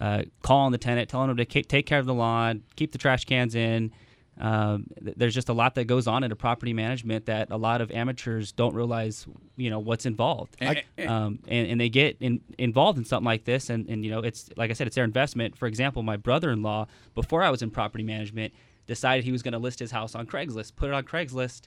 uh, 0.00 0.22
calling 0.42 0.72
the 0.72 0.78
tenant, 0.78 1.08
telling 1.08 1.28
them 1.28 1.36
to 1.36 1.44
ke- 1.44 1.66
take 1.66 1.86
care 1.86 1.98
of 1.98 2.06
the 2.06 2.14
lawn, 2.14 2.62
keep 2.76 2.92
the 2.92 2.98
trash 2.98 3.24
cans 3.24 3.54
in. 3.54 3.92
Um, 4.38 4.86
th- 5.02 5.16
there's 5.16 5.34
just 5.34 5.48
a 5.48 5.52
lot 5.52 5.76
that 5.76 5.84
goes 5.84 6.06
on 6.08 6.24
in 6.24 6.32
a 6.32 6.36
property 6.36 6.72
management 6.72 7.26
that 7.26 7.50
a 7.52 7.56
lot 7.56 7.80
of 7.80 7.90
amateurs 7.92 8.50
don't 8.52 8.74
realize, 8.74 9.26
you 9.56 9.70
know, 9.70 9.78
what's 9.78 10.06
involved. 10.06 10.56
I- 10.98 11.04
um, 11.06 11.38
and, 11.46 11.68
and 11.68 11.80
they 11.80 11.88
get 11.88 12.16
in, 12.20 12.40
involved 12.58 12.98
in 12.98 13.04
something 13.04 13.24
like 13.24 13.44
this, 13.44 13.70
and, 13.70 13.88
and 13.88 14.04
you 14.04 14.10
know, 14.10 14.20
it's 14.20 14.50
like 14.56 14.70
I 14.70 14.72
said, 14.74 14.86
it's 14.88 14.96
their 14.96 15.04
investment. 15.04 15.56
For 15.56 15.66
example, 15.66 16.02
my 16.02 16.16
brother-in-law, 16.16 16.86
before 17.14 17.42
I 17.42 17.50
was 17.50 17.62
in 17.62 17.70
property 17.70 18.02
management, 18.04 18.52
decided 18.86 19.24
he 19.24 19.32
was 19.32 19.42
going 19.42 19.52
to 19.52 19.58
list 19.58 19.78
his 19.78 19.90
house 19.92 20.14
on 20.14 20.26
Craigslist, 20.26 20.74
put 20.76 20.88
it 20.88 20.94
on 20.94 21.04
Craigslist, 21.04 21.62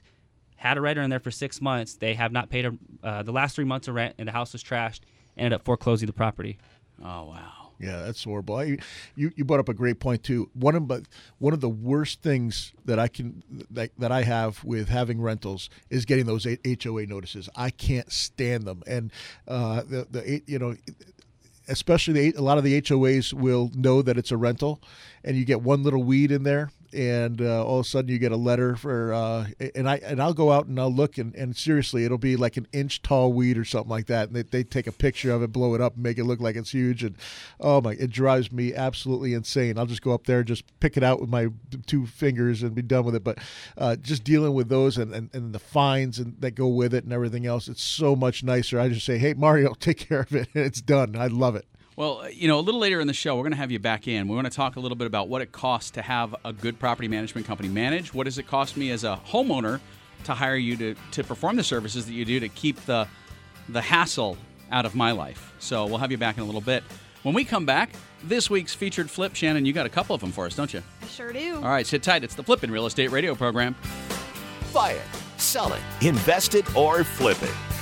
had 0.56 0.76
a 0.76 0.80
renter 0.80 1.00
in 1.02 1.08
there 1.10 1.20
for 1.20 1.30
six 1.30 1.60
months. 1.62 1.94
They 1.94 2.14
have 2.14 2.32
not 2.32 2.50
paid 2.50 2.66
a, 2.66 2.72
uh, 3.02 3.22
the 3.22 3.32
last 3.32 3.56
three 3.56 3.64
months 3.64 3.88
of 3.88 3.94
rent, 3.94 4.14
and 4.18 4.28
the 4.28 4.32
house 4.32 4.52
was 4.52 4.62
trashed. 4.62 5.00
Ended 5.36 5.52
up 5.54 5.64
foreclosing 5.64 6.06
the 6.06 6.12
property. 6.12 6.58
Oh 7.02 7.26
wow. 7.26 7.57
Yeah, 7.80 8.02
that's 8.02 8.24
horrible. 8.24 8.56
I, 8.56 8.78
you 9.14 9.32
you 9.36 9.44
brought 9.44 9.60
up 9.60 9.68
a 9.68 9.74
great 9.74 10.00
point 10.00 10.24
too. 10.24 10.50
One 10.52 10.74
of 10.74 10.88
but 10.88 11.02
one 11.38 11.52
of 11.52 11.60
the 11.60 11.68
worst 11.68 12.22
things 12.22 12.72
that 12.84 12.98
I 12.98 13.06
can 13.06 13.42
that, 13.70 13.90
that 13.98 14.10
I 14.10 14.22
have 14.22 14.64
with 14.64 14.88
having 14.88 15.20
rentals 15.20 15.70
is 15.88 16.04
getting 16.04 16.26
those 16.26 16.44
HOA 16.44 17.06
notices. 17.06 17.48
I 17.54 17.70
can't 17.70 18.10
stand 18.10 18.64
them, 18.64 18.82
and 18.86 19.12
uh, 19.46 19.82
the 19.82 20.06
the 20.10 20.42
you 20.46 20.58
know 20.58 20.74
especially 21.68 22.30
the, 22.30 22.38
a 22.38 22.42
lot 22.42 22.58
of 22.58 22.64
the 22.64 22.80
HOAs 22.80 23.32
will 23.32 23.70
know 23.74 24.02
that 24.02 24.18
it's 24.18 24.32
a 24.32 24.36
rental, 24.36 24.82
and 25.22 25.36
you 25.36 25.44
get 25.44 25.62
one 25.62 25.82
little 25.82 26.02
weed 26.02 26.32
in 26.32 26.42
there, 26.42 26.70
and 26.92 27.40
uh, 27.40 27.64
all 27.64 27.80
of 27.80 27.86
a 27.86 27.88
sudden 27.88 28.10
you 28.10 28.18
get 28.18 28.32
a 28.32 28.36
letter 28.36 28.76
for, 28.76 29.12
uh, 29.12 29.46
and 29.74 29.88
I 29.88 29.96
and 29.96 30.20
I'll 30.22 30.34
go 30.34 30.52
out 30.52 30.66
and 30.66 30.78
I'll 30.78 30.92
look, 30.92 31.18
and, 31.18 31.34
and 31.34 31.56
seriously, 31.56 32.04
it'll 32.04 32.18
be 32.18 32.36
like 32.36 32.56
an 32.56 32.66
inch 32.72 33.02
tall 33.02 33.32
weed 33.32 33.58
or 33.58 33.64
something 33.64 33.90
like 33.90 34.06
that, 34.06 34.28
and 34.28 34.36
they, 34.36 34.42
they 34.42 34.64
take 34.64 34.86
a 34.86 34.92
picture 34.92 35.32
of 35.32 35.42
it, 35.42 35.52
blow 35.52 35.74
it 35.74 35.80
up, 35.80 35.94
and 35.94 36.02
make 36.02 36.18
it 36.18 36.24
look 36.24 36.40
like 36.40 36.56
it's 36.56 36.70
huge, 36.70 37.04
and 37.04 37.16
oh 37.60 37.80
my, 37.80 37.92
it 37.92 38.10
drives 38.10 38.50
me 38.50 38.74
absolutely 38.74 39.34
insane. 39.34 39.78
I'll 39.78 39.86
just 39.86 40.02
go 40.02 40.12
up 40.12 40.24
there, 40.24 40.38
and 40.38 40.48
just 40.48 40.64
pick 40.80 40.96
it 40.96 41.02
out 41.02 41.20
with 41.20 41.30
my 41.30 41.48
two 41.86 42.06
fingers, 42.06 42.62
and 42.62 42.74
be 42.74 42.82
done 42.82 43.04
with 43.04 43.14
it. 43.14 43.24
But 43.24 43.38
uh, 43.76 43.96
just 43.96 44.24
dealing 44.24 44.54
with 44.54 44.68
those 44.68 44.98
and, 44.98 45.14
and, 45.14 45.30
and 45.32 45.54
the 45.54 45.58
fines 45.58 46.18
and 46.18 46.40
that 46.40 46.52
go 46.52 46.68
with 46.68 46.94
it 46.94 47.04
and 47.04 47.12
everything 47.12 47.46
else, 47.46 47.68
it's 47.68 47.82
so 47.82 48.16
much 48.16 48.42
nicer. 48.42 48.80
I 48.80 48.88
just 48.88 49.06
say, 49.06 49.18
hey 49.18 49.34
Mario, 49.34 49.74
take 49.80 49.98
care 49.98 50.20
of 50.20 50.34
it, 50.34 50.48
and 50.54 50.64
it's 50.64 50.80
done. 50.80 51.16
I 51.16 51.26
love 51.26 51.56
it. 51.56 51.66
Well, 51.98 52.20
uh, 52.20 52.28
you 52.28 52.46
know, 52.46 52.60
a 52.60 52.62
little 52.62 52.80
later 52.80 53.00
in 53.00 53.08
the 53.08 53.12
show, 53.12 53.34
we're 53.34 53.42
going 53.42 53.50
to 53.50 53.58
have 53.58 53.72
you 53.72 53.80
back 53.80 54.06
in. 54.06 54.28
We 54.28 54.36
want 54.36 54.46
to 54.46 54.52
talk 54.52 54.76
a 54.76 54.80
little 54.80 54.94
bit 54.94 55.08
about 55.08 55.28
what 55.28 55.42
it 55.42 55.50
costs 55.50 55.90
to 55.90 56.02
have 56.02 56.32
a 56.44 56.52
good 56.52 56.78
property 56.78 57.08
management 57.08 57.44
company 57.44 57.68
manage. 57.68 58.14
What 58.14 58.26
does 58.26 58.38
it 58.38 58.46
cost 58.46 58.76
me 58.76 58.92
as 58.92 59.02
a 59.02 59.18
homeowner 59.26 59.80
to 60.22 60.32
hire 60.32 60.54
you 60.54 60.76
to, 60.76 60.94
to 61.10 61.24
perform 61.24 61.56
the 61.56 61.64
services 61.64 62.06
that 62.06 62.12
you 62.12 62.24
do 62.24 62.38
to 62.38 62.48
keep 62.48 62.76
the 62.82 63.08
the 63.68 63.80
hassle 63.80 64.38
out 64.70 64.86
of 64.86 64.94
my 64.94 65.10
life? 65.10 65.52
So 65.58 65.86
we'll 65.86 65.98
have 65.98 66.12
you 66.12 66.18
back 66.18 66.36
in 66.36 66.44
a 66.44 66.46
little 66.46 66.60
bit. 66.60 66.84
When 67.24 67.34
we 67.34 67.44
come 67.44 67.66
back, 67.66 67.90
this 68.22 68.48
week's 68.48 68.74
featured 68.74 69.10
flip, 69.10 69.34
Shannon, 69.34 69.64
you 69.66 69.72
got 69.72 69.84
a 69.84 69.88
couple 69.88 70.14
of 70.14 70.20
them 70.20 70.30
for 70.30 70.46
us, 70.46 70.54
don't 70.54 70.72
you? 70.72 70.84
I 71.02 71.06
sure 71.06 71.32
do. 71.32 71.56
All 71.56 71.62
right, 71.62 71.84
sit 71.84 72.04
tight. 72.04 72.22
It's 72.22 72.36
the 72.36 72.44
Flippin' 72.44 72.70
Real 72.70 72.86
Estate 72.86 73.10
Radio 73.10 73.34
program. 73.34 73.74
Buy 74.72 74.92
it, 74.92 75.02
sell 75.36 75.72
it, 75.72 75.80
invest 76.00 76.54
it, 76.54 76.76
or 76.76 77.02
flip 77.02 77.42
it. 77.42 77.77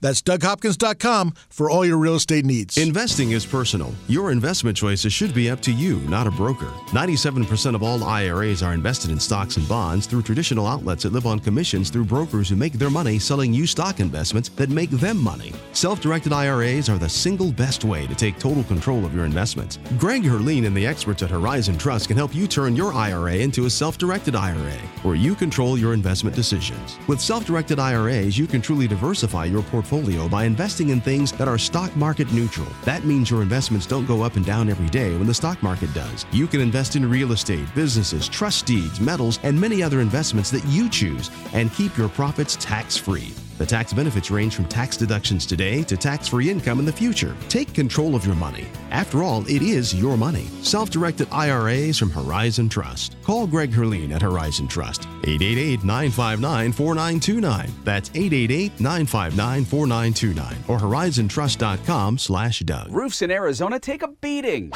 That's 0.00 0.22
DougHopkins.com 0.22 1.34
for 1.50 1.70
all 1.70 1.84
your 1.84 1.98
real 1.98 2.14
estate 2.14 2.44
needs. 2.44 2.78
Investing 2.78 3.32
is 3.32 3.44
personal. 3.44 3.92
Your 4.06 4.30
investment 4.30 4.76
choices 4.76 5.12
should 5.12 5.34
be 5.34 5.50
up 5.50 5.60
to 5.62 5.72
you, 5.72 5.96
not 6.02 6.26
a 6.26 6.30
broker. 6.30 6.68
97% 6.90 7.74
of 7.74 7.82
all 7.82 8.04
IRAs 8.04 8.62
are 8.62 8.74
invested 8.74 9.10
in 9.10 9.18
stocks 9.18 9.56
and 9.56 9.68
bonds 9.68 10.06
through 10.06 10.22
traditional 10.22 10.66
outlets 10.66 11.02
that 11.02 11.12
live 11.12 11.26
on 11.26 11.40
commissions 11.40 11.90
through 11.90 12.04
brokers 12.04 12.48
who 12.48 12.56
make 12.56 12.74
their 12.74 12.90
money 12.90 13.18
selling 13.18 13.52
you 13.52 13.66
stock 13.66 13.98
investments 13.98 14.50
that 14.50 14.70
make 14.70 14.90
them 14.90 15.20
money. 15.20 15.52
Self 15.72 16.00
directed 16.00 16.32
IRAs 16.32 16.88
are 16.88 16.98
the 16.98 17.08
single 17.08 17.50
best 17.50 17.84
way 17.84 18.06
to 18.06 18.14
take 18.14 18.38
total 18.38 18.62
control 18.64 19.04
of 19.04 19.14
your 19.14 19.24
investments. 19.24 19.78
Greg 19.98 20.22
Herleen 20.22 20.66
and 20.66 20.76
the 20.76 20.86
experts 20.86 21.22
at 21.24 21.30
Horizon 21.30 21.76
Trust 21.76 22.06
can 22.08 22.16
help 22.16 22.34
you 22.34 22.46
turn 22.46 22.76
your 22.76 22.92
IRA 22.92 23.34
into 23.34 23.66
a 23.66 23.70
self 23.70 23.98
directed 23.98 24.36
IRA 24.36 24.78
where 25.02 25.16
you 25.16 25.34
control 25.34 25.76
your 25.76 25.92
investment 25.92 26.36
decisions. 26.36 26.98
With 27.08 27.20
self 27.20 27.44
directed 27.44 27.80
IRAs, 27.80 28.38
you 28.38 28.46
can 28.46 28.62
truly 28.62 28.86
diversify 28.86 29.46
your 29.46 29.62
portfolio 29.64 29.87
portfolio 29.88 30.28
by 30.28 30.44
investing 30.44 30.90
in 30.90 31.00
things 31.00 31.32
that 31.32 31.48
are 31.48 31.58
stock 31.58 31.94
market 31.96 32.30
neutral. 32.32 32.66
That 32.84 33.04
means 33.04 33.30
your 33.30 33.42
investments 33.42 33.86
don't 33.86 34.06
go 34.06 34.22
up 34.22 34.36
and 34.36 34.44
down 34.44 34.68
every 34.68 34.88
day 34.88 35.16
when 35.16 35.26
the 35.26 35.34
stock 35.34 35.62
market 35.62 35.92
does. 35.94 36.26
You 36.32 36.46
can 36.46 36.60
invest 36.60 36.96
in 36.96 37.08
real 37.08 37.32
estate, 37.32 37.66
businesses, 37.74 38.28
trust 38.28 38.66
deeds, 38.66 39.00
metals, 39.00 39.38
and 39.42 39.58
many 39.58 39.82
other 39.82 40.00
investments 40.00 40.50
that 40.50 40.64
you 40.66 40.88
choose 40.88 41.30
and 41.52 41.72
keep 41.72 41.96
your 41.96 42.08
profits 42.08 42.56
tax 42.60 42.96
free. 42.96 43.32
The 43.58 43.66
tax 43.66 43.92
benefits 43.92 44.30
range 44.30 44.54
from 44.54 44.66
tax 44.66 44.96
deductions 44.96 45.44
today 45.44 45.82
to 45.82 45.96
tax 45.96 46.28
free 46.28 46.48
income 46.48 46.78
in 46.78 46.84
the 46.84 46.92
future. 46.92 47.34
Take 47.48 47.74
control 47.74 48.14
of 48.14 48.24
your 48.24 48.36
money. 48.36 48.68
After 48.92 49.24
all, 49.24 49.44
it 49.48 49.62
is 49.62 49.92
your 49.92 50.16
money. 50.16 50.44
Self 50.62 50.90
directed 50.90 51.26
IRAs 51.32 51.98
from 51.98 52.10
Horizon 52.10 52.68
Trust. 52.68 53.16
Call 53.24 53.48
Greg 53.48 53.72
Herleen 53.72 54.12
at 54.12 54.22
Horizon 54.22 54.68
Trust. 54.68 55.02
888 55.24 55.82
959 55.82 56.72
4929. 56.72 57.72
That's 57.82 58.10
888 58.10 58.78
959 58.80 59.64
4929 59.64 60.64
or 60.68 60.78
horizontrust.com 60.78 62.18
slash 62.18 62.60
Doug. 62.60 62.92
Roofs 62.92 63.22
in 63.22 63.32
Arizona 63.32 63.80
take 63.80 64.02
a 64.04 64.08
beating. 64.08 64.70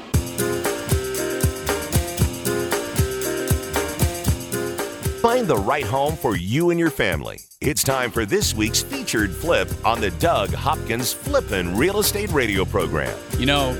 Find 5.41 5.49
the 5.49 5.57
right 5.57 5.85
home 5.85 6.15
for 6.15 6.35
you 6.35 6.69
and 6.69 6.79
your 6.79 6.91
family. 6.91 7.39
It's 7.61 7.81
time 7.81 8.11
for 8.11 8.27
this 8.27 8.53
week's 8.53 8.83
featured 8.83 9.31
flip 9.31 9.67
on 9.83 9.99
the 9.99 10.11
Doug 10.11 10.53
Hopkins 10.53 11.13
Flippin' 11.13 11.75
Real 11.75 11.99
Estate 11.99 12.31
Radio 12.31 12.63
program. 12.63 13.17
You 13.39 13.47
know, 13.47 13.75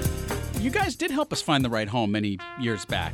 you 0.59 0.71
guys 0.71 0.95
did 0.95 1.11
help 1.11 1.31
us 1.31 1.39
find 1.39 1.63
the 1.63 1.69
right 1.69 1.87
home 1.87 2.13
many 2.13 2.39
years 2.59 2.83
back. 2.85 3.13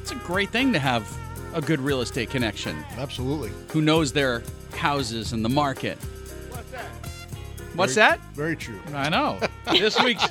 It's 0.00 0.10
a 0.10 0.14
great 0.14 0.48
thing 0.48 0.72
to 0.72 0.78
have 0.78 1.06
a 1.52 1.60
good 1.60 1.78
real 1.78 2.00
estate 2.00 2.30
connection 2.30 2.82
Absolutely. 2.96 3.50
who 3.68 3.82
knows 3.82 4.10
their 4.10 4.42
houses 4.74 5.34
and 5.34 5.44
the 5.44 5.50
market. 5.50 5.98
What's 6.48 6.70
that? 6.70 6.86
What's 7.74 7.94
very, 7.94 8.08
that? 8.08 8.20
Very 8.34 8.56
true. 8.56 8.80
I 8.94 9.10
know. 9.10 9.38
This 9.78 10.02
week's 10.02 10.26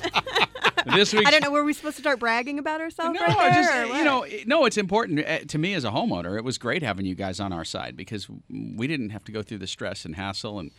this 0.94 1.12
week's 1.12 1.26
I 1.26 1.30
don't 1.30 1.42
know. 1.42 1.50
Were 1.50 1.64
we 1.64 1.72
supposed 1.72 1.96
to 1.96 2.02
start 2.02 2.18
bragging 2.20 2.58
about 2.58 2.80
ourselves 2.80 3.18
No, 3.18 3.26
right 3.26 3.54
just 3.54 3.94
you 3.98 4.04
know, 4.04 4.26
no, 4.46 4.64
it's 4.64 4.76
important 4.78 5.20
Uh, 5.26 5.38
to 5.40 5.58
me 5.58 5.74
as 5.74 5.84
a 5.84 5.90
homeowner. 5.90 6.36
It 6.36 6.44
was 6.44 6.58
great 6.58 6.82
having 6.82 7.06
you 7.06 7.14
guys 7.14 7.40
on 7.40 7.52
our 7.52 7.64
side 7.64 7.96
because 7.96 8.28
we 8.50 8.86
didn't 8.86 9.10
have 9.10 9.24
to 9.24 9.32
go 9.32 9.42
through 9.42 9.58
the 9.58 9.66
stress 9.66 10.04
and 10.04 10.16
hassle, 10.16 10.58
and 10.58 10.70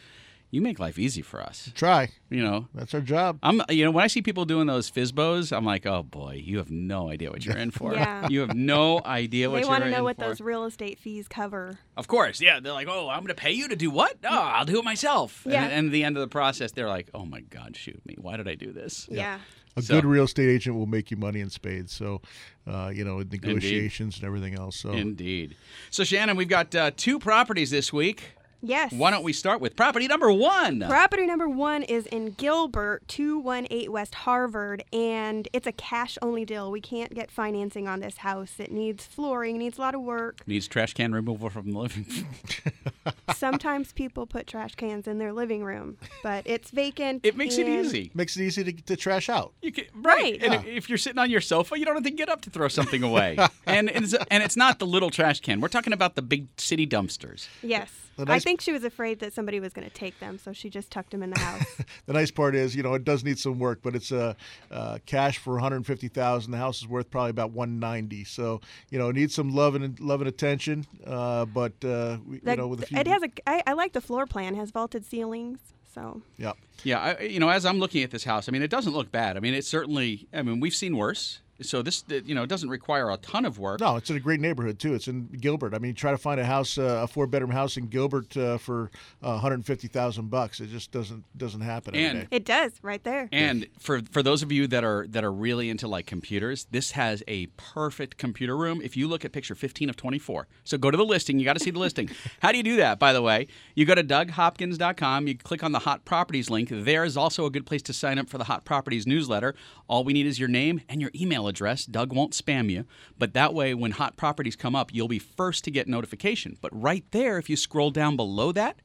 you 0.49 0.61
make 0.61 0.79
life 0.79 0.97
easy 0.97 1.21
for 1.21 1.41
us. 1.41 1.71
Try. 1.75 2.09
You 2.29 2.41
know, 2.41 2.67
That's 2.73 2.93
our 2.93 3.01
job. 3.01 3.37
I'm 3.43 3.61
you 3.69 3.83
know 3.83 3.91
when 3.91 4.05
I 4.05 4.07
see 4.07 4.21
people 4.21 4.45
doing 4.45 4.65
those 4.67 4.89
FSBOs, 4.89 5.55
I'm 5.55 5.65
like, 5.65 5.85
oh 5.85 6.03
boy, 6.03 6.41
you 6.41 6.57
have 6.59 6.71
no 6.71 7.09
idea 7.09 7.31
what 7.31 7.45
you're 7.45 7.57
in 7.57 7.71
for. 7.71 7.93
Yeah. 7.97 8.27
You 8.29 8.39
have 8.41 8.55
no 8.55 9.01
idea 9.05 9.49
what 9.49 9.61
they 9.61 9.67
you're 9.67 9.75
in 9.75 9.81
for. 9.81 9.83
They 9.83 9.83
want 9.83 9.83
to 9.83 9.97
know 9.97 10.03
what 10.05 10.15
for. 10.15 10.21
those 10.21 10.39
real 10.39 10.63
estate 10.63 10.99
fees 10.99 11.27
cover. 11.27 11.79
Of 11.97 12.07
course, 12.07 12.39
yeah. 12.39 12.59
They're 12.61 12.71
like, 12.71 12.87
oh, 12.87 13.09
I'm 13.09 13.19
going 13.19 13.27
to 13.27 13.33
pay 13.35 13.51
you 13.51 13.67
to 13.67 13.75
do 13.75 13.89
what? 13.91 14.15
Oh, 14.23 14.29
I'll 14.29 14.65
do 14.65 14.79
it 14.79 14.85
myself. 14.85 15.43
Yeah. 15.45 15.63
And, 15.63 15.73
and 15.73 15.85
at 15.87 15.91
the 15.91 16.03
end 16.05 16.15
of 16.15 16.21
the 16.21 16.27
process, 16.29 16.71
they're 16.71 16.87
like, 16.87 17.09
oh 17.13 17.25
my 17.25 17.41
God, 17.41 17.75
shoot 17.75 17.99
me. 18.05 18.15
Why 18.17 18.37
did 18.37 18.47
I 18.47 18.55
do 18.55 18.71
this? 18.71 19.07
Yeah. 19.11 19.39
A 19.77 19.81
So- 19.81 19.93
good 19.93 20.05
real 20.05 20.24
estate 20.24 20.50
agent 20.50 20.75
will 20.75 20.88
make 20.88 21.12
you 21.12 21.17
money 21.17 21.39
in 21.39 21.50
spades. 21.51 21.93
So, 21.93 22.22
uh, 22.65 22.91
you 22.93 23.03
know, 23.05 23.19
negotiations 23.19 24.15
and 24.17 24.25
everything 24.25 24.55
else. 24.55 24.75
So, 24.79 24.91
Indeed. 24.91 25.55
So, 25.91 26.03
Shannon, 26.03 26.36
we've 26.36 26.50
got 26.50 26.74
uh, 26.75 26.91
two 26.98 27.19
properties 27.19 27.69
this 27.69 27.93
week. 27.93 28.24
Yes. 28.61 28.91
Why 28.91 29.11
don't 29.11 29.23
we 29.23 29.33
start 29.33 29.61
with 29.61 29.75
property 29.75 30.07
number 30.07 30.31
one? 30.31 30.83
Property 30.87 31.25
number 31.25 31.47
one 31.47 31.83
is 31.83 32.05
in 32.07 32.31
Gilbert, 32.31 33.07
218 33.07 33.91
West 33.91 34.15
Harvard, 34.15 34.83
and 34.91 35.47
it's 35.53 35.67
a 35.67 35.71
cash 35.71 36.17
only 36.21 36.45
deal. 36.45 36.71
We 36.71 36.81
can't 36.81 37.13
get 37.13 37.29
financing 37.29 37.87
on 37.87 37.99
this 37.99 38.17
house. 38.17 38.53
It 38.59 38.71
needs 38.71 39.05
flooring, 39.05 39.57
needs 39.57 39.77
a 39.77 39.81
lot 39.81 39.95
of 39.95 40.01
work. 40.01 40.41
Needs 40.47 40.67
trash 40.67 40.93
can 40.93 41.13
removal 41.13 41.49
from 41.49 41.71
the 41.71 41.77
living. 41.77 42.05
Room. 42.09 43.13
Sometimes 43.35 43.91
people 43.91 44.25
put 44.25 44.47
trash 44.47 44.75
cans 44.75 45.07
in 45.07 45.19
their 45.19 45.33
living 45.33 45.63
room, 45.63 45.97
but 46.23 46.43
it's 46.45 46.71
vacant. 46.71 47.25
It 47.25 47.37
makes 47.37 47.57
it 47.57 47.67
easy. 47.67 48.11
Makes 48.15 48.37
it 48.37 48.43
easy 48.43 48.63
to, 48.63 48.73
to 48.83 48.95
trash 48.95 49.29
out. 49.29 49.53
You 49.61 49.71
can, 49.71 49.85
Right. 49.95 50.41
And 50.41 50.53
if, 50.55 50.65
if 50.65 50.89
you're 50.89 50.97
sitting 50.97 51.19
on 51.19 51.29
your 51.29 51.41
sofa, 51.41 51.77
you 51.77 51.85
don't 51.85 51.95
have 51.95 52.03
to 52.03 52.11
get 52.11 52.29
up 52.29 52.41
to 52.41 52.49
throw 52.49 52.67
something 52.67 53.03
away. 53.03 53.37
and 53.65 53.89
it's, 53.89 54.13
and 54.31 54.41
it's 54.43 54.57
not 54.57 54.79
the 54.79 54.87
little 54.87 55.09
trash 55.09 55.41
can. 55.41 55.61
We're 55.61 55.67
talking 55.67 55.93
about 55.93 56.15
the 56.15 56.21
big 56.21 56.47
city 56.57 56.87
dumpsters. 56.87 57.47
Yes. 57.61 58.06
The 58.17 58.31
I 58.31 58.39
think 58.39 58.62
she 58.62 58.71
was 58.71 58.83
afraid 58.83 59.19
that 59.19 59.31
somebody 59.31 59.59
was 59.59 59.74
going 59.74 59.88
to 59.88 59.93
take 59.93 60.19
them, 60.19 60.39
so 60.39 60.51
she 60.51 60.69
just 60.69 60.89
tucked 60.89 61.12
them 61.12 61.21
in 61.21 61.29
the 61.29 61.39
house. 61.39 61.63
The 62.05 62.13
nice 62.13 62.31
part 62.31 62.55
is, 62.55 62.75
you 62.75 62.83
know, 62.83 62.93
it 62.93 63.03
does 63.03 63.24
need 63.24 63.38
some 63.38 63.59
work, 63.59 63.79
but 63.83 63.93
it's 63.93 64.12
uh, 64.12 64.33
uh, 64.71 65.00
cash 65.05 65.38
for 65.39 65.53
150,000. 65.53 66.51
The 66.51 66.57
house 66.57 66.79
is 66.79 66.88
worth 66.88 67.09
probably 67.12 67.31
about 67.31 67.51
190. 67.51 68.24
So, 68.24 68.62
you 68.89 68.97
know, 68.97 69.09
it 69.09 69.15
needs 69.15 69.36
some 69.36 69.53
love 69.53 69.75
and 69.75 70.00
love 70.00 70.21
and 70.21 70.27
attention. 70.27 70.86
Uh, 71.05 71.45
but 71.45 71.74
uh, 71.83 72.17
we, 72.25 72.39
you 72.43 72.55
know, 72.55 72.67
with 72.67 72.83
a 72.83 72.86
few, 72.86 72.97
it 72.97 73.07
has 73.07 73.24
a. 73.24 73.29
I, 73.45 73.62
I 73.67 73.74
like 73.74 73.93
the 73.93 74.01
floor 74.01 74.25
plan. 74.25 74.55
It 74.55 74.57
has 74.57 74.71
vaulted 74.71 75.05
ceilings, 75.05 75.59
so 75.93 76.21
yeah. 76.38 76.53
Yeah, 76.83 77.00
I, 77.19 77.24
you 77.24 77.39
know, 77.39 77.50
as 77.50 77.65
I'm 77.65 77.79
looking 77.79 78.03
at 78.03 78.12
this 78.12 78.24
house, 78.24 78.47
I 78.47 78.51
mean, 78.51 78.62
it 78.62 78.69
doesn't 78.69 78.93
look 78.93 79.12
bad. 79.12 79.36
I 79.36 79.39
mean, 79.41 79.53
it 79.53 79.65
certainly. 79.65 80.27
I 80.33 80.41
mean, 80.43 80.59
we've 80.59 80.75
seen 80.75 80.95
worse. 80.95 81.41
So 81.61 81.81
this, 81.81 82.03
you 82.25 82.35
know, 82.35 82.45
doesn't 82.45 82.69
require 82.69 83.09
a 83.09 83.17
ton 83.17 83.45
of 83.45 83.57
work. 83.59 83.79
No, 83.79 83.95
it's 83.95 84.09
in 84.09 84.15
a 84.15 84.19
great 84.19 84.39
neighborhood 84.39 84.79
too. 84.79 84.93
It's 84.93 85.07
in 85.07 85.27
Gilbert. 85.27 85.73
I 85.73 85.79
mean, 85.79 85.95
try 85.95 86.11
to 86.11 86.17
find 86.17 86.39
a 86.39 86.45
house, 86.45 86.77
uh, 86.77 87.01
a 87.03 87.07
four-bedroom 87.07 87.51
house 87.51 87.77
in 87.77 87.87
Gilbert 87.87 88.35
uh, 88.37 88.57
for 88.57 88.91
uh, 89.23 89.31
150,000 89.31 90.29
bucks. 90.29 90.59
It 90.59 90.69
just 90.69 90.91
doesn't 90.91 91.23
doesn't 91.37 91.61
happen 91.61 91.95
And- 91.95 92.21
day. 92.21 92.27
it 92.31 92.45
does 92.45 92.73
right 92.81 93.03
there. 93.03 93.27
And 93.31 93.67
for 93.79 94.01
for 94.11 94.21
those 94.21 94.43
of 94.43 94.51
you 94.51 94.67
that 94.67 94.83
are 94.83 95.07
that 95.09 95.23
are 95.23 95.31
really 95.33 95.69
into 95.69 95.87
like 95.87 96.05
computers, 96.05 96.67
this 96.71 96.91
has 96.91 97.23
a 97.27 97.47
perfect 97.57 98.17
computer 98.17 98.55
room. 98.55 98.81
If 98.83 98.95
you 98.95 99.07
look 99.07 99.25
at 99.25 99.31
picture 99.31 99.55
15 99.55 99.89
of 99.89 99.95
24, 99.95 100.47
so 100.63 100.77
go 100.77 100.91
to 100.91 100.97
the 100.97 101.05
listing. 101.05 101.39
You 101.39 101.45
got 101.45 101.57
to 101.57 101.63
see 101.63 101.71
the 101.71 101.79
listing. 101.79 102.09
How 102.41 102.51
do 102.51 102.57
you 102.57 102.63
do 102.63 102.75
that? 102.77 102.99
By 102.99 103.13
the 103.13 103.21
way, 103.21 103.47
you 103.75 103.85
go 103.85 103.95
to 103.95 104.03
DougHopkins.com. 104.03 105.27
You 105.27 105.37
click 105.37 105.63
on 105.63 105.71
the 105.71 105.79
Hot 105.79 106.05
Properties 106.05 106.49
link. 106.49 106.69
There 106.71 107.03
is 107.03 107.17
also 107.17 107.45
a 107.45 107.49
good 107.49 107.65
place 107.65 107.81
to 107.83 107.93
sign 107.93 108.19
up 108.19 108.29
for 108.29 108.37
the 108.37 108.43
Hot 108.45 108.65
Properties 108.65 109.05
newsletter. 109.07 109.55
All 109.87 110.03
we 110.03 110.13
need 110.13 110.25
is 110.25 110.39
your 110.39 110.49
name 110.49 110.81
and 110.89 111.01
your 111.01 111.11
email 111.15 111.47
address. 111.48 111.86
Doug 111.86 112.13
won't 112.13 112.34
spam 112.34 112.70
you, 112.70 112.86
but 113.18 113.34
that 113.34 113.54
way, 113.54 113.74
when 113.74 113.92
Hot 113.92 114.18
Properties 114.18 114.56
come 114.56 114.75
up, 114.75 114.94
you'll 114.94 115.08
be 115.08 115.20
first 115.20 115.63
to 115.66 115.72
get 115.72 115.88
notification. 115.88 116.58
But 116.62 116.72
right 116.80 117.06
there, 117.12 117.38
if 117.38 117.50
you 117.50 117.56
scroll 117.56 117.92
down 117.92 118.16
below 118.16 118.51
that, 118.51 118.77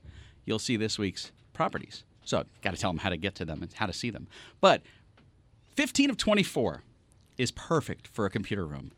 you'll 0.44 0.58
see 0.58 0.76
this 0.76 0.98
week's 0.98 1.32
properties. 1.52 2.04
So, 2.24 2.44
got 2.62 2.72
to 2.74 2.80
tell 2.80 2.90
them 2.90 2.98
how 2.98 3.10
to 3.10 3.16
get 3.16 3.34
to 3.36 3.44
them 3.44 3.62
and 3.62 3.72
how 3.72 3.86
to 3.86 3.92
see 3.92 4.10
them. 4.10 4.28
But 4.60 4.82
15 5.76 6.10
of 6.10 6.16
24 6.16 6.82
is 7.36 7.50
perfect 7.50 8.06
for 8.08 8.26
a 8.26 8.30
computer 8.30 8.66
room 8.66 8.92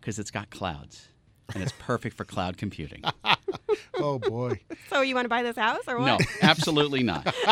because 0.00 0.18
it's 0.18 0.30
got 0.30 0.50
clouds 0.50 1.08
and 1.54 1.62
it's 1.62 1.72
perfect 1.78 2.16
for 2.16 2.24
cloud 2.24 2.56
computing. 2.56 3.02
Oh 4.00 4.18
boy. 4.18 4.60
so 4.90 5.00
you 5.00 5.14
want 5.16 5.24
to 5.24 5.28
buy 5.28 5.42
this 5.42 5.56
house 5.56 5.82
or 5.88 5.98
what? 5.98 6.06
No, 6.06 6.18
absolutely 6.42 7.02
not. 7.02 7.34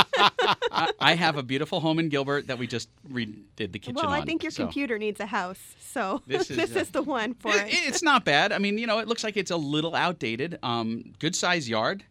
I, 0.71 0.93
I 1.01 1.15
have 1.15 1.37
a 1.37 1.43
beautiful 1.43 1.81
home 1.81 1.99
in 1.99 2.09
Gilbert 2.09 2.47
that 2.47 2.59
we 2.59 2.69
just 2.69 2.89
redid 3.11 3.73
the 3.73 3.79
kitchen 3.81 3.95
Well, 3.97 4.11
I 4.11 4.21
on, 4.21 4.27
think 4.27 4.43
your 4.45 4.53
so- 4.53 4.63
computer 4.63 4.97
needs 4.97 5.19
a 5.19 5.27
house, 5.27 5.59
so 5.81 6.23
This 6.27 6.47
this 6.49 6.71
is, 6.71 6.77
is, 6.77 6.89
uh, 6.89 6.91
the 6.93 7.03
one 7.03 7.35
for 7.35 7.51
It- 7.51 7.67
it. 7.67 7.89
it's 7.89 8.03
not 8.03 8.25
bad. 8.25 8.53
I 8.53 8.59
mean, 8.59 8.79
you 8.79 8.87
know, 8.87 8.99
it 9.01 9.09
looks 9.09 9.25
like 9.25 9.37
it's 9.37 9.51
a 9.51 9.57
little 9.57 9.95
outdated. 9.97 10.59
Um, 10.63 11.15
good 11.19 11.35
size 11.35 11.69
yard. 11.69 12.05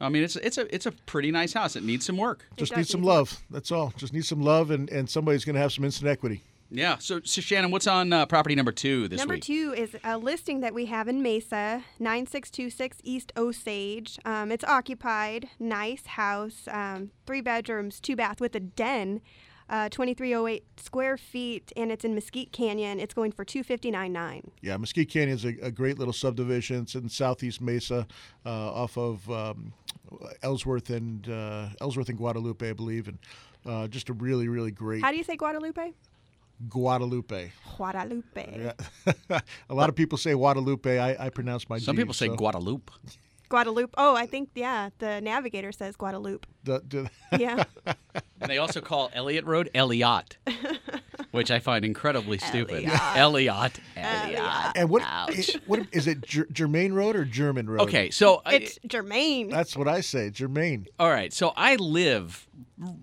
I 0.00 0.08
mean, 0.08 0.22
it's 0.22 0.36
it's 0.36 0.56
a 0.58 0.74
it's 0.74 0.86
a 0.86 0.92
pretty 0.92 1.30
nice 1.30 1.52
house. 1.52 1.76
It 1.76 1.82
needs 1.84 2.06
some 2.06 2.16
work. 2.16 2.46
Just 2.56 2.72
does 2.72 2.78
need 2.78 2.86
some 2.88 3.00
need 3.02 3.06
some- 3.08 3.14
love. 3.16 3.42
That's 3.50 3.70
all. 3.72 3.92
Just 3.98 4.12
need 4.14 4.24
some 4.24 4.40
love, 4.42 4.70
and, 4.70 4.88
and 4.90 5.08
somebody's 5.08 5.44
going 5.44 5.54
to 5.54 5.60
have 5.60 5.72
some 5.72 5.84
instant 5.84 6.08
equity. 6.08 6.42
Yeah. 6.70 6.98
So, 6.98 7.20
so 7.24 7.40
Shannon, 7.40 7.70
what's 7.70 7.86
on 7.86 8.12
uh, 8.12 8.26
property 8.26 8.54
number 8.54 8.72
two 8.72 9.08
this 9.08 9.18
Number 9.18 9.34
week? 9.34 9.44
two 9.44 9.74
is 9.76 9.96
a 10.04 10.18
listing 10.18 10.60
that 10.60 10.74
we 10.74 10.86
have 10.86 11.08
in 11.08 11.22
Mesa, 11.22 11.84
9626 11.98 12.98
East 13.04 13.32
Osage. 13.36 14.18
Um, 14.24 14.50
it's 14.50 14.64
occupied, 14.64 15.48
nice 15.58 16.06
house, 16.06 16.68
um, 16.70 17.10
three 17.26 17.40
bedrooms, 17.40 18.00
two 18.00 18.16
bath 18.16 18.40
with 18.40 18.54
a 18.56 18.60
den, 18.60 19.20
uh, 19.68 19.88
2308 19.88 20.64
square 20.78 21.16
feet, 21.16 21.72
and 21.76 21.90
it's 21.90 22.04
in 22.04 22.14
Mesquite 22.14 22.52
Canyon. 22.52 23.00
It's 23.00 23.14
going 23.14 23.32
for 23.32 23.44
259.9. 23.44 24.50
Yeah, 24.60 24.76
Mesquite 24.76 25.08
Canyon 25.08 25.36
is 25.36 25.44
a, 25.44 25.54
a 25.62 25.70
great 25.70 25.98
little 25.98 26.12
subdivision. 26.12 26.82
It's 26.82 26.94
in 26.94 27.08
southeast 27.08 27.60
Mesa, 27.60 28.06
uh, 28.44 28.48
off 28.48 28.96
of 28.96 29.28
um, 29.30 29.72
Ellsworth 30.42 30.90
and 30.90 31.28
uh, 31.28 31.68
Ellsworth 31.80 32.08
and 32.08 32.18
Guadalupe, 32.18 32.68
I 32.68 32.72
believe, 32.72 33.08
and 33.08 33.18
uh, 33.64 33.88
just 33.88 34.08
a 34.08 34.12
really, 34.12 34.48
really 34.48 34.70
great 34.70 35.02
How 35.02 35.10
do 35.10 35.16
you 35.16 35.24
say 35.24 35.36
Guadalupe? 35.36 35.92
Guadalupe. 36.68 37.50
Guadalupe. 37.76 38.72
Yeah. 39.30 39.40
a 39.70 39.74
lot 39.74 39.88
of 39.88 39.94
people 39.94 40.18
say 40.18 40.32
Guadalupe. 40.32 40.98
I, 40.98 41.26
I 41.26 41.30
pronounce 41.30 41.68
my. 41.68 41.78
Some 41.78 41.94
G's, 41.96 42.02
people 42.02 42.14
say 42.14 42.26
so 42.28 42.36
Guadalupe. 42.36 42.92
Guadalupe. 43.48 43.92
Oh, 43.96 44.16
I 44.16 44.26
think 44.26 44.50
yeah. 44.54 44.90
The 44.98 45.20
navigator 45.20 45.70
says 45.72 45.96
Guadalupe. 45.96 46.46
the- 46.64 46.82
the- 46.88 47.10
Yeah. 47.38 47.64
And 48.40 48.50
they 48.50 48.58
also 48.58 48.82
call 48.82 49.10
Elliott 49.14 49.46
Road 49.46 49.70
Elliott, 49.74 50.36
which 51.36 51.50
I 51.50 51.58
find 51.60 51.84
incredibly 51.84 52.38
stupid. 52.38 52.84
Elliott. 53.14 53.78
Elliott. 53.96 54.72
and 54.74 54.88
what, 54.90 55.02
it- 55.28 55.60
what 55.66 55.86
is 55.92 56.06
it? 56.06 56.22
Ger- 56.22 56.48
Germain 56.50 56.92
Road 56.92 57.14
or 57.14 57.24
Germann 57.24 57.68
Road? 57.68 57.82
Okay, 57.82 58.10
so 58.10 58.42
I- 58.44 58.54
it's 58.56 58.78
Germain. 58.86 59.50
that's 59.50 59.76
what 59.76 59.86
I 59.88 60.00
say. 60.00 60.30
Germain. 60.30 60.86
all 60.98 61.10
right, 61.10 61.32
so 61.32 61.52
I 61.56 61.76
live 61.76 62.48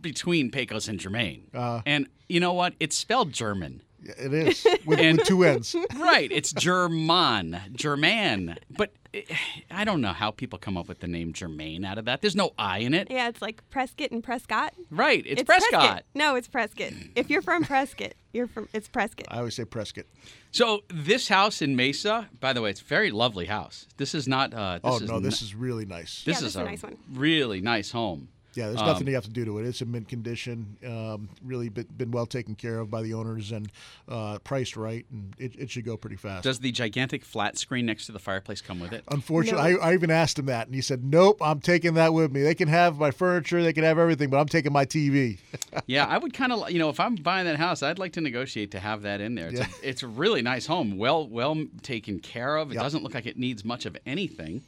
between 0.01 0.51
Pecos 0.51 0.87
and 0.87 0.99
Germain, 0.99 1.47
Uh. 1.53 1.81
and 1.85 2.07
you 2.27 2.39
know 2.39 2.53
what? 2.53 2.73
It's 2.79 2.97
spelled 2.97 3.31
Germann. 3.31 3.81
It 4.03 4.33
is 4.33 4.67
with, 4.85 4.99
And- 4.99 5.17
with 5.19 5.27
two 5.27 5.43
N's. 5.45 5.75
Right, 5.97 6.29
it's 6.31 6.51
Germann, 6.51 7.59
Germann. 7.73 8.57
But 8.69 8.89
eh, 8.89 9.02
I 9.71 9.84
don't 9.84 10.02
know 10.02 10.13
how 10.13 10.32
people 10.32 10.60
come 10.60 10.78
up 10.78 10.88
with 10.88 10.99
the 10.99 11.08
name 11.08 11.34
Germain 11.34 11.86
out 11.86 11.97
of 11.97 12.06
that. 12.06 12.21
There's 12.21 12.36
no 12.36 12.52
I 12.58 12.80
in 12.80 12.93
it. 12.93 13.08
yeah, 13.12 13.28
it's 13.30 13.41
like 13.41 13.67
Prescott 13.69 14.12
and 14.12 14.23
Prescott. 14.23 14.73
Right, 14.89 15.23
it's, 15.26 15.43
Prescott. 15.43 16.04
No, 16.13 16.36
it's 16.36 16.47
Prescott. 16.47 16.91
If 17.15 17.30
you're 17.30 17.41
from 17.41 17.63
Prescott, 17.63 18.13
you're 18.34 18.47
from 18.47 18.67
it's 18.73 18.88
Prescott. 18.88 19.28
I 19.30 19.38
always 19.38 19.56
say 19.56 19.65
Prescott. 19.65 20.06
So 20.52 20.84
this 20.89 21.28
house 21.28 21.62
in 21.62 21.76
Mesa, 21.76 22.30
by 22.39 22.54
the 22.54 22.62
way, 22.62 22.69
it's 22.69 22.82
a 22.82 22.86
very 22.86 23.12
lovely 23.12 23.45
house. 23.45 23.88
This 23.97 24.13
is 24.15 24.28
not. 24.28 24.54
Uh, 24.54 24.73
this 24.76 24.82
Oh 24.84 24.95
is 24.97 25.10
no, 25.10 25.19
this 25.19 25.41
n- 25.41 25.45
is 25.47 25.56
really 25.56 25.86
nice. 25.86 26.23
this 26.23 26.28
Yeah, 26.28 26.32
is 26.34 26.39
this 26.41 26.49
is 26.52 26.56
a 26.56 26.63
nice 26.63 26.84
one. 26.84 26.97
really 27.12 27.62
nice 27.62 27.91
home. 27.91 28.30
Yeah, 28.55 28.67
there's 28.67 28.79
Um, 28.81 28.87
nothing 28.87 29.07
you 29.07 29.15
have 29.15 29.23
to 29.25 29.29
do 29.29 29.45
to 29.45 29.59
it. 29.59 29.65
It's 29.65 29.81
in 29.81 29.91
mint 29.91 30.07
condition. 30.07 30.77
Um, 30.85 31.29
really 31.43 31.69
been, 31.69 31.87
been 31.97 32.11
well 32.11 32.25
taken 32.25 32.55
care 32.55 32.79
of 32.79 32.89
by 32.91 33.01
the 33.01 33.13
owners 33.13 33.51
and 33.51 33.71
uh, 34.07 34.39
priced 34.39 34.77
right, 34.77 35.05
and 35.11 35.33
it, 35.37 35.55
it 35.57 35.69
should 35.71 35.85
go 35.85 35.97
pretty 35.97 36.15
fast. 36.17 36.43
Does 36.43 36.59
the 36.59 36.71
gigantic 36.71 37.25
flat 37.25 37.57
screen 37.57 37.85
next 37.85 38.05
to 38.07 38.11
the 38.11 38.19
fireplace 38.19 38.61
come 38.61 38.79
with 38.79 38.93
it? 38.93 39.03
Unfortunately, 39.09 39.77
I, 39.81 39.89
I 39.89 39.93
even 39.93 40.11
asked 40.11 40.37
him 40.37 40.45
that, 40.47 40.67
and 40.67 40.75
he 40.75 40.81
said, 40.81 41.03
"Nope, 41.03 41.37
I'm 41.41 41.59
taking 41.59 41.95
that 41.95 42.13
with 42.13 42.31
me. 42.31 42.41
They 42.43 42.55
can 42.55 42.67
have 42.67 42.97
my 42.97 43.11
furniture, 43.11 43.63
they 43.63 43.73
can 43.73 43.83
have 43.83 43.97
everything, 43.97 44.29
but 44.29 44.37
I'm 44.39 44.47
taking 44.47 44.71
my 44.73 44.85
TV." 44.85 45.39
yeah, 45.87 46.05
I 46.05 46.17
would 46.17 46.33
kind 46.33 46.51
of, 46.51 46.69
you 46.69 46.79
know, 46.79 46.89
if 46.89 46.99
I'm 46.99 47.15
buying 47.15 47.45
that 47.45 47.57
house, 47.57 47.81
I'd 47.83 47.99
like 47.99 48.13
to 48.13 48.21
negotiate 48.21 48.71
to 48.71 48.79
have 48.79 49.01
that 49.03 49.19
in 49.21 49.35
there. 49.35 49.47
It's, 49.49 49.59
Yeah. 49.59 49.67
a, 49.83 49.89
it's 49.89 50.03
a 50.03 50.07
really 50.07 50.41
nice 50.41 50.65
home, 50.65 50.97
well, 50.97 51.27
well 51.27 51.55
taken 51.81 52.19
care 52.19 52.55
of. 52.57 52.71
It 52.71 52.75
Yep. 52.75 52.83
doesn't 52.83 53.03
look 53.03 53.13
like 53.13 53.25
it 53.25 53.37
needs 53.37 53.65
much 53.65 53.85
of 53.85 53.97
anything. 54.05 54.61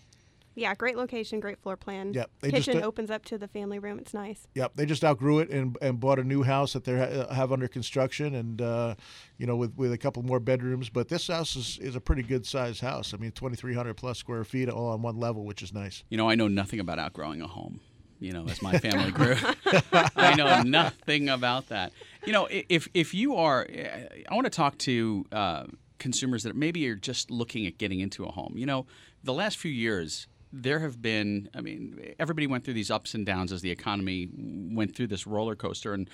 Yeah, 0.55 0.73
great 0.73 0.95
location, 0.95 1.41
great 1.41 1.59
floor 1.59 1.75
plan. 1.75 2.13
Yep, 2.13 2.31
they 2.39 2.51
just 2.51 2.65
Kitchen 2.67 2.83
opens 2.83 3.11
up 3.11 3.25
to 3.25 3.37
the 3.37 3.47
family 3.47 3.77
room. 3.77 3.99
It's 3.99 4.13
nice. 4.13 4.47
Yep, 4.55 4.71
they 4.75 4.85
just 4.85 5.03
outgrew 5.03 5.39
it 5.39 5.49
and, 5.49 5.77
and 5.81 5.99
bought 5.99 6.17
a 6.17 6.23
new 6.23 6.43
house 6.43 6.73
that 6.73 6.85
they 6.85 6.97
ha- 6.97 7.33
have 7.33 7.51
under 7.51 7.67
construction, 7.67 8.33
and 8.35 8.61
uh, 8.61 8.95
you 9.37 9.45
know, 9.45 9.57
with, 9.57 9.75
with 9.75 9.91
a 9.91 9.97
couple 9.97 10.23
more 10.23 10.39
bedrooms. 10.39 10.89
But 10.89 11.09
this 11.09 11.27
house 11.27 11.55
is, 11.57 11.77
is 11.79 11.95
a 11.95 12.01
pretty 12.01 12.23
good 12.23 12.45
sized 12.45 12.79
house. 12.81 13.13
I 13.13 13.17
mean, 13.17 13.31
2,300 13.31 13.95
plus 13.95 14.17
square 14.17 14.45
feet, 14.45 14.69
all 14.69 14.87
on 14.87 15.01
one 15.01 15.17
level, 15.17 15.43
which 15.43 15.61
is 15.61 15.73
nice. 15.73 16.03
You 16.09 16.17
know, 16.17 16.29
I 16.29 16.35
know 16.35 16.47
nothing 16.47 16.79
about 16.79 16.99
outgrowing 16.99 17.41
a 17.41 17.47
home. 17.47 17.81
You 18.19 18.31
know, 18.31 18.47
as 18.47 18.61
my 18.61 18.77
family 18.79 19.11
grew, 19.11 19.35
I 20.15 20.35
know 20.35 20.61
nothing 20.61 21.27
about 21.27 21.67
that. 21.67 21.91
You 22.25 22.31
know, 22.31 22.47
if 22.49 22.87
if 22.93 23.13
you 23.13 23.35
are, 23.35 23.67
I 23.69 24.33
want 24.33 24.45
to 24.45 24.49
talk 24.49 24.77
to 24.79 25.25
uh, 25.33 25.65
consumers 25.99 26.43
that 26.43 26.55
maybe 26.55 26.87
are 26.87 26.95
just 26.95 27.29
looking 27.29 27.65
at 27.67 27.77
getting 27.77 27.99
into 27.99 28.23
a 28.23 28.31
home. 28.31 28.53
You 28.55 28.65
know, 28.65 28.85
the 29.23 29.33
last 29.33 29.57
few 29.57 29.71
years. 29.71 30.27
There 30.57 30.79
have 30.79 31.01
been, 31.01 31.49
I 31.53 31.59
mean, 31.59 32.13
everybody 32.17 32.47
went 32.47 32.63
through 32.63 32.75
these 32.75 32.89
ups 32.89 33.13
and 33.13 33.25
downs 33.25 33.51
as 33.51 33.61
the 33.61 33.71
economy 33.71 34.29
went 34.71 34.95
through 34.95 35.07
this 35.07 35.27
roller 35.27 35.55
coaster, 35.55 35.93
and 35.93 36.09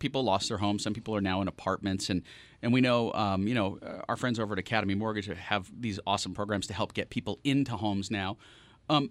people 0.00 0.24
lost 0.24 0.48
their 0.48 0.58
homes. 0.58 0.82
Some 0.82 0.94
people 0.94 1.14
are 1.14 1.20
now 1.20 1.40
in 1.40 1.48
apartments, 1.48 2.10
and 2.10 2.22
and 2.60 2.72
we 2.72 2.80
know, 2.80 3.12
um, 3.12 3.46
you 3.46 3.54
know, 3.54 3.78
uh, 3.82 4.02
our 4.08 4.16
friends 4.16 4.40
over 4.40 4.54
at 4.54 4.58
Academy 4.58 4.94
Mortgage 4.94 5.26
have 5.26 5.70
these 5.78 6.00
awesome 6.06 6.34
programs 6.34 6.66
to 6.66 6.74
help 6.74 6.92
get 6.92 7.10
people 7.10 7.38
into 7.44 7.76
homes 7.76 8.10
now. 8.10 8.36
Um, 8.88 9.10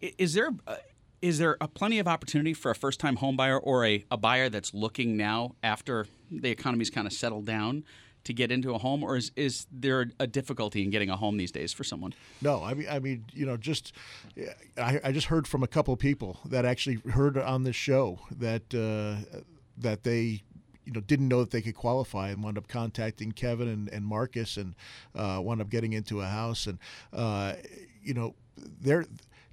is 0.00 0.32
there 0.32 0.50
uh, 0.66 0.76
is 1.20 1.38
there 1.38 1.56
a 1.60 1.68
plenty 1.68 1.98
of 1.98 2.08
opportunity 2.08 2.54
for 2.54 2.70
a 2.70 2.74
first 2.74 3.00
time 3.00 3.16
home 3.16 3.36
buyer 3.36 3.58
or 3.58 3.84
a, 3.84 4.04
a 4.10 4.16
buyer 4.16 4.48
that's 4.48 4.72
looking 4.72 5.16
now 5.16 5.56
after 5.62 6.06
the 6.30 6.50
economy's 6.50 6.90
kind 6.90 7.06
of 7.06 7.12
settled 7.12 7.44
down 7.44 7.84
to 8.28 8.34
get 8.34 8.52
into 8.52 8.74
a 8.74 8.78
home, 8.78 9.02
or 9.02 9.16
is, 9.16 9.32
is 9.36 9.66
there 9.72 10.10
a 10.20 10.26
difficulty 10.26 10.82
in 10.82 10.90
getting 10.90 11.08
a 11.08 11.16
home 11.16 11.38
these 11.38 11.50
days 11.50 11.72
for 11.72 11.82
someone? 11.82 12.12
No, 12.42 12.62
I 12.62 12.74
mean, 12.74 12.86
I 12.90 12.98
mean, 12.98 13.24
you 13.32 13.46
know, 13.46 13.56
just 13.56 13.94
I, 14.76 15.00
I 15.02 15.12
just 15.12 15.28
heard 15.28 15.48
from 15.48 15.62
a 15.62 15.66
couple 15.66 15.96
people 15.96 16.38
that 16.44 16.66
actually 16.66 16.96
heard 17.10 17.38
on 17.38 17.64
this 17.64 17.74
show 17.74 18.18
that 18.30 18.74
uh, 18.74 19.40
that 19.78 20.02
they 20.02 20.42
you 20.84 20.92
know 20.92 21.00
didn't 21.00 21.28
know 21.28 21.40
that 21.40 21.52
they 21.52 21.62
could 21.62 21.74
qualify 21.74 22.28
and 22.28 22.42
wound 22.42 22.58
up 22.58 22.68
contacting 22.68 23.32
Kevin 23.32 23.66
and, 23.66 23.88
and 23.88 24.04
Marcus 24.04 24.58
and 24.58 24.74
uh, 25.14 25.40
wound 25.42 25.62
up 25.62 25.70
getting 25.70 25.94
into 25.94 26.20
a 26.20 26.26
house 26.26 26.66
and 26.66 26.78
uh, 27.14 27.54
you 28.02 28.12
know 28.12 28.34
they're 28.82 29.06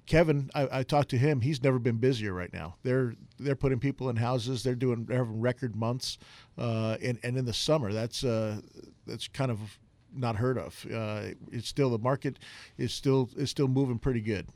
Kevin, 0.06 0.50
I, 0.54 0.68
I, 0.70 0.82
talked 0.82 1.10
to 1.10 1.18
him. 1.18 1.40
He's 1.40 1.62
never 1.62 1.78
been 1.78 1.96
busier 1.96 2.32
right 2.32 2.52
now. 2.52 2.76
They're 2.82 3.14
they're 3.38 3.56
putting 3.56 3.80
people 3.80 4.08
in 4.08 4.16
houses. 4.16 4.62
They're 4.62 4.76
doing 4.76 5.04
they're 5.04 5.18
having 5.18 5.40
record 5.40 5.74
months, 5.74 6.18
uh, 6.56 6.96
and 7.02 7.18
and 7.22 7.36
in 7.36 7.44
the 7.44 7.52
summer, 7.52 7.92
that's 7.92 8.22
uh, 8.22 8.60
that's 9.06 9.26
kind 9.28 9.50
of 9.50 9.78
not 10.14 10.36
heard 10.36 10.58
of. 10.58 10.86
Uh, 10.92 11.34
it's 11.50 11.68
still 11.68 11.90
the 11.90 11.98
market 11.98 12.38
is 12.78 12.92
still 12.92 13.30
is 13.36 13.50
still 13.50 13.68
moving 13.68 13.98
pretty 13.98 14.20
good. 14.20 14.48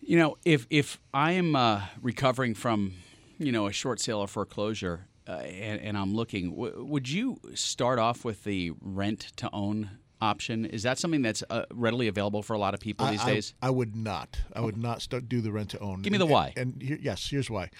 You 0.00 0.18
know, 0.18 0.36
if 0.44 0.66
if 0.68 1.00
I 1.14 1.32
am 1.32 1.56
uh, 1.56 1.82
recovering 2.02 2.54
from 2.54 2.92
you 3.38 3.52
know 3.52 3.66
a 3.66 3.72
short 3.72 4.00
sale 4.00 4.18
or 4.18 4.28
foreclosure, 4.28 5.06
uh, 5.26 5.32
and, 5.32 5.80
and, 5.80 5.96
I'm 5.96 6.14
looking, 6.14 6.50
w- 6.50 6.84
would 6.84 7.08
you 7.08 7.40
start 7.54 7.98
off 7.98 8.24
with 8.24 8.44
the 8.44 8.72
rent 8.82 9.32
to 9.36 9.48
own 9.52 9.90
option? 10.24 10.64
Is 10.64 10.82
that 10.82 10.98
something 10.98 11.22
that's 11.22 11.42
uh, 11.50 11.64
readily 11.72 12.08
available 12.08 12.42
for 12.42 12.54
a 12.54 12.58
lot 12.58 12.74
of 12.74 12.80
people 12.80 13.06
these 13.06 13.20
I, 13.20 13.34
days? 13.34 13.54
I, 13.62 13.68
I, 13.68 13.70
would 13.70 13.94
not. 13.94 14.38
I 14.54 14.60
would 14.60 14.76
not 14.76 15.02
start 15.02 15.28
do 15.28 15.40
the 15.40 15.52
rent 15.52 15.70
to 15.70 15.78
own. 15.78 16.02
Give 16.02 16.12
me 16.12 16.18
the 16.18 16.26
why. 16.26 16.52
And, 16.56 16.74
and 16.74 16.82
here, 16.82 16.98
yes, 17.00 17.28
here's 17.30 17.50
why. 17.50 17.70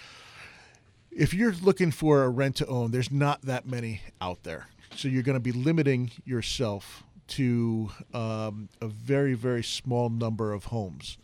If 1.11 1.33
you're 1.33 1.53
looking 1.53 1.91
for 1.91 2.23
a 2.23 2.29
rent 2.29 2.57
to 2.57 2.67
own, 2.67 2.91
there's 2.91 3.11
not 3.11 3.41
that 3.43 3.65
many 3.65 4.01
out 4.21 4.43
there, 4.43 4.67
so 4.95 5.07
you're 5.07 5.23
going 5.23 5.37
to 5.37 5.41
be 5.41 5.53
limiting 5.53 6.11
yourself 6.25 7.03
to 7.27 7.89
um, 8.13 8.69
a 8.81 8.87
very 8.87 9.33
very 9.33 9.63
small 9.63 10.09
number 10.09 10.53
of 10.53 10.65
homes 10.65 11.17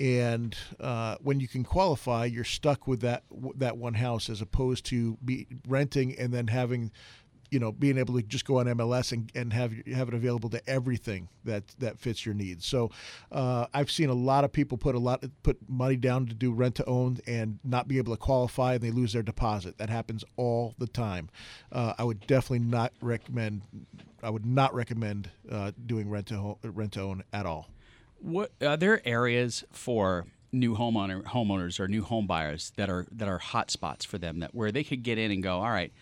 and 0.00 0.54
uh, 0.78 1.16
when 1.22 1.40
you 1.40 1.48
can 1.48 1.64
qualify, 1.64 2.26
you're 2.26 2.44
stuck 2.44 2.86
with 2.86 3.00
that 3.00 3.22
that 3.56 3.78
one 3.78 3.94
house 3.94 4.28
as 4.28 4.40
opposed 4.40 4.84
to 4.86 5.16
be 5.24 5.46
renting 5.66 6.18
and 6.18 6.32
then 6.32 6.48
having 6.48 6.92
you 7.50 7.58
know 7.58 7.72
being 7.72 7.98
able 7.98 8.14
to 8.14 8.22
just 8.22 8.44
go 8.44 8.58
on 8.58 8.66
MLS 8.66 9.12
and, 9.12 9.30
and 9.34 9.52
have 9.52 9.72
have 9.86 10.08
it 10.08 10.14
available 10.14 10.48
to 10.50 10.68
everything 10.68 11.28
that 11.44 11.64
that 11.78 11.98
fits 11.98 12.24
your 12.24 12.34
needs. 12.34 12.66
So 12.66 12.90
uh, 13.32 13.66
I've 13.72 13.90
seen 13.90 14.08
a 14.08 14.14
lot 14.14 14.44
of 14.44 14.52
people 14.52 14.78
put 14.78 14.94
a 14.94 14.98
lot 14.98 15.24
put 15.42 15.56
money 15.68 15.96
down 15.96 16.26
to 16.26 16.34
do 16.34 16.52
rent 16.52 16.74
to 16.76 16.84
own 16.86 17.18
and 17.26 17.58
not 17.64 17.88
be 17.88 17.98
able 17.98 18.14
to 18.14 18.20
qualify 18.20 18.74
and 18.74 18.82
they 18.82 18.90
lose 18.90 19.12
their 19.12 19.22
deposit. 19.22 19.78
That 19.78 19.90
happens 19.90 20.24
all 20.36 20.74
the 20.78 20.86
time. 20.86 21.28
Uh, 21.72 21.94
I 21.98 22.04
would 22.04 22.26
definitely 22.26 22.66
not 22.66 22.92
recommend. 23.00 23.62
I 24.22 24.30
would 24.30 24.46
not 24.46 24.74
recommend 24.74 25.30
uh, 25.50 25.72
doing 25.84 26.08
rent 26.08 26.26
to 26.28 26.58
rent 26.62 26.92
to 26.92 27.02
own 27.02 27.22
at 27.32 27.46
all. 27.46 27.68
What 28.18 28.52
are 28.60 28.76
there 28.76 29.06
areas 29.06 29.64
for 29.70 30.26
new 30.52 30.76
homeowner 30.76 31.22
homeowners 31.24 31.78
or 31.78 31.88
new 31.88 32.02
home 32.02 32.26
buyers 32.26 32.72
that 32.76 32.88
are 32.88 33.06
that 33.12 33.28
are 33.28 33.38
hot 33.38 33.70
spots 33.70 34.04
for 34.04 34.18
them 34.18 34.40
that 34.40 34.54
where 34.54 34.72
they 34.72 34.84
could 34.84 35.02
get 35.02 35.18
in 35.18 35.30
and 35.30 35.42
go, 35.42 35.58
all 35.58 35.70
right, 35.70 35.92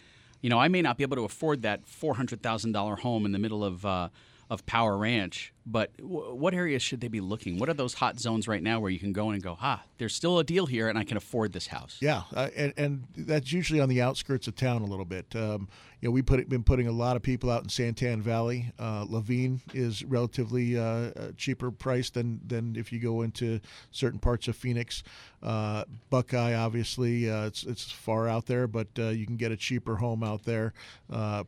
you 0.45 0.51
know, 0.51 0.59
I 0.59 0.69
may 0.69 0.83
not 0.83 0.99
be 0.99 1.05
able 1.05 1.17
to 1.17 1.25
afford 1.25 1.63
that 1.63 1.87
four 1.87 2.17
hundred 2.17 2.43
thousand 2.43 2.73
dollar 2.73 2.97
home 2.97 3.25
in 3.25 3.33
the 3.33 3.39
middle 3.39 3.65
of 3.65 3.87
uh, 3.87 4.11
of 4.51 4.67
Power 4.67 4.95
Ranch, 4.99 5.54
but 5.67 5.97
w- 5.97 6.35
what 6.35 6.55
areas 6.55 6.83
should 6.83 7.01
they 7.01 7.09
be 7.09 7.21
looking? 7.21 7.59
What 7.59 7.69
are 7.69 7.75
those 7.75 7.95
hot 7.95 8.19
zones 8.19 8.47
right 8.47 8.63
now 8.63 8.81
where 8.81 8.91
you 8.91 8.99
can 8.99 9.13
go 9.13 9.31
and 9.31 9.43
go, 9.43 9.57
ah, 9.61 9.83
there's 9.99 10.15
still 10.15 10.39
a 10.39 10.45
deal 10.45 10.67
here, 10.67 10.89
and 10.89 10.99
I 10.99 11.05
can 11.05 11.17
afford 11.17 11.53
this 11.53 11.69
house? 11.69 11.99
Yeah, 12.01 12.23
uh, 12.35 12.49
and, 12.57 12.75
and 12.77 13.05
that's 13.17 13.53
usually 13.53 13.81
on 13.81 13.89
the 13.89 14.03
outskirts 14.03 14.47
of 14.49 14.57
town 14.57 14.83
a 14.83 14.87
little 14.87 15.05
bit. 15.05 15.35
Um, 15.35 15.69
you 16.01 16.11
know, 16.11 16.13
we 16.13 16.21
put 16.21 16.47
been 16.51 16.65
putting 16.65 16.87
a 16.87 16.93
lot 16.93 17.17
of 17.17 17.23
people 17.23 17.51
out 17.51 17.63
in 17.63 17.69
Santan 17.69 18.21
Valley. 18.21 18.73
Uh, 18.79 19.07
Laveen 19.07 19.61
is 19.73 20.05
relatively 20.05 20.79
uh, 20.79 21.11
cheaper 21.39 21.71
price 21.71 22.11
than 22.11 22.41
than 22.47 22.77
if 22.77 22.93
you 22.93 22.99
go 22.99 23.23
into 23.23 23.59
certain 23.91 24.19
parts 24.19 24.47
of 24.47 24.55
Phoenix. 24.55 25.03
Uh, 25.43 25.85
Buckeye, 26.11 26.55
obviously, 26.55 27.31
uh, 27.31 27.47
it's 27.47 27.65
it's 27.65 27.91
far 27.91 28.29
out 28.29 28.45
there, 28.45 28.67
but 28.67 28.89
uh, 28.99 29.09
you 29.09 29.25
can 29.25 29.37
get 29.37 29.51
a 29.51 29.57
cheaper 29.57 29.97
home 29.97 30.23
out 30.23 30.45
there. 30.45 30.75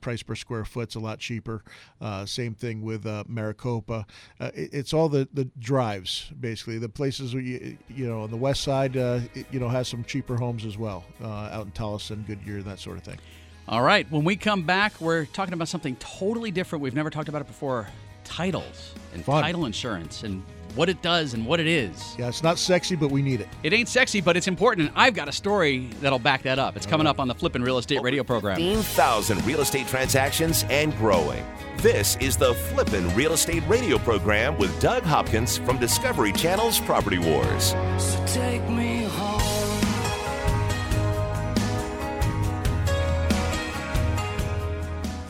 price 0.00 0.22
per 0.22 0.34
square 0.34 0.64
foot's 0.64 0.94
a 0.94 1.00
lot 1.00 1.18
cheaper. 1.18 1.62
same 2.24 2.54
thing 2.54 2.80
with 2.80 3.04
Maricopa 3.28 4.05
uh, 4.05 4.05
it, 4.40 4.70
it's 4.72 4.92
all 4.92 5.08
the, 5.08 5.28
the 5.32 5.44
drives 5.58 6.30
basically 6.40 6.78
the 6.78 6.88
places 6.88 7.34
where 7.34 7.42
you 7.42 7.76
you 7.88 8.06
know 8.06 8.22
on 8.22 8.30
the 8.30 8.36
west 8.36 8.62
side 8.62 8.96
uh, 8.96 9.20
it, 9.34 9.46
you 9.50 9.60
know 9.60 9.68
has 9.68 9.88
some 9.88 10.04
cheaper 10.04 10.36
homes 10.36 10.64
as 10.64 10.76
well 10.78 11.04
uh, 11.22 11.26
out 11.26 11.66
in 11.66 11.72
Tolleson, 11.72 12.26
Goodyear, 12.26 12.56
and 12.56 12.64
that 12.64 12.78
sort 12.78 12.96
of 12.96 13.02
thing. 13.02 13.18
All 13.68 13.82
right, 13.82 14.10
when 14.12 14.24
we 14.24 14.36
come 14.36 14.62
back, 14.62 15.00
we're 15.00 15.24
talking 15.24 15.52
about 15.52 15.68
something 15.68 15.96
totally 15.96 16.50
different. 16.50 16.82
We've 16.82 16.94
never 16.94 17.10
talked 17.10 17.28
about 17.28 17.40
it 17.40 17.48
before: 17.48 17.88
titles 18.24 18.94
and 19.12 19.24
Fun. 19.24 19.42
title 19.42 19.66
insurance 19.66 20.22
and 20.22 20.42
what 20.76 20.88
it 20.88 21.02
does 21.02 21.34
and 21.34 21.46
what 21.46 21.58
it 21.58 21.66
is. 21.66 22.14
Yeah, 22.18 22.28
it's 22.28 22.42
not 22.42 22.58
sexy, 22.58 22.94
but 22.94 23.10
we 23.10 23.22
need 23.22 23.40
it. 23.40 23.48
It 23.62 23.72
ain't 23.72 23.88
sexy, 23.88 24.20
but 24.20 24.36
it's 24.36 24.46
important. 24.46 24.88
And 24.88 24.96
I've 24.96 25.14
got 25.14 25.28
a 25.28 25.32
story 25.32 25.88
that'll 26.00 26.18
back 26.18 26.42
that 26.42 26.58
up. 26.58 26.76
It's 26.76 26.86
coming 26.86 27.06
uh-huh. 27.06 27.12
up 27.12 27.20
on 27.20 27.28
the 27.28 27.34
Flippin' 27.34 27.62
Real 27.62 27.78
Estate 27.78 28.02
Radio 28.02 28.22
program. 28.22 28.56
15,000 28.56 29.44
real 29.44 29.60
estate 29.60 29.88
transactions 29.88 30.64
and 30.70 30.96
growing. 30.98 31.44
This 31.78 32.16
is 32.16 32.36
the 32.36 32.54
Flippin' 32.54 33.14
Real 33.14 33.32
Estate 33.32 33.62
Radio 33.68 33.98
program 33.98 34.56
with 34.58 34.78
Doug 34.80 35.02
Hopkins 35.02 35.58
from 35.58 35.78
Discovery 35.78 36.32
Channel's 36.32 36.78
Property 36.80 37.18
Wars. 37.18 37.74
So 37.98 38.24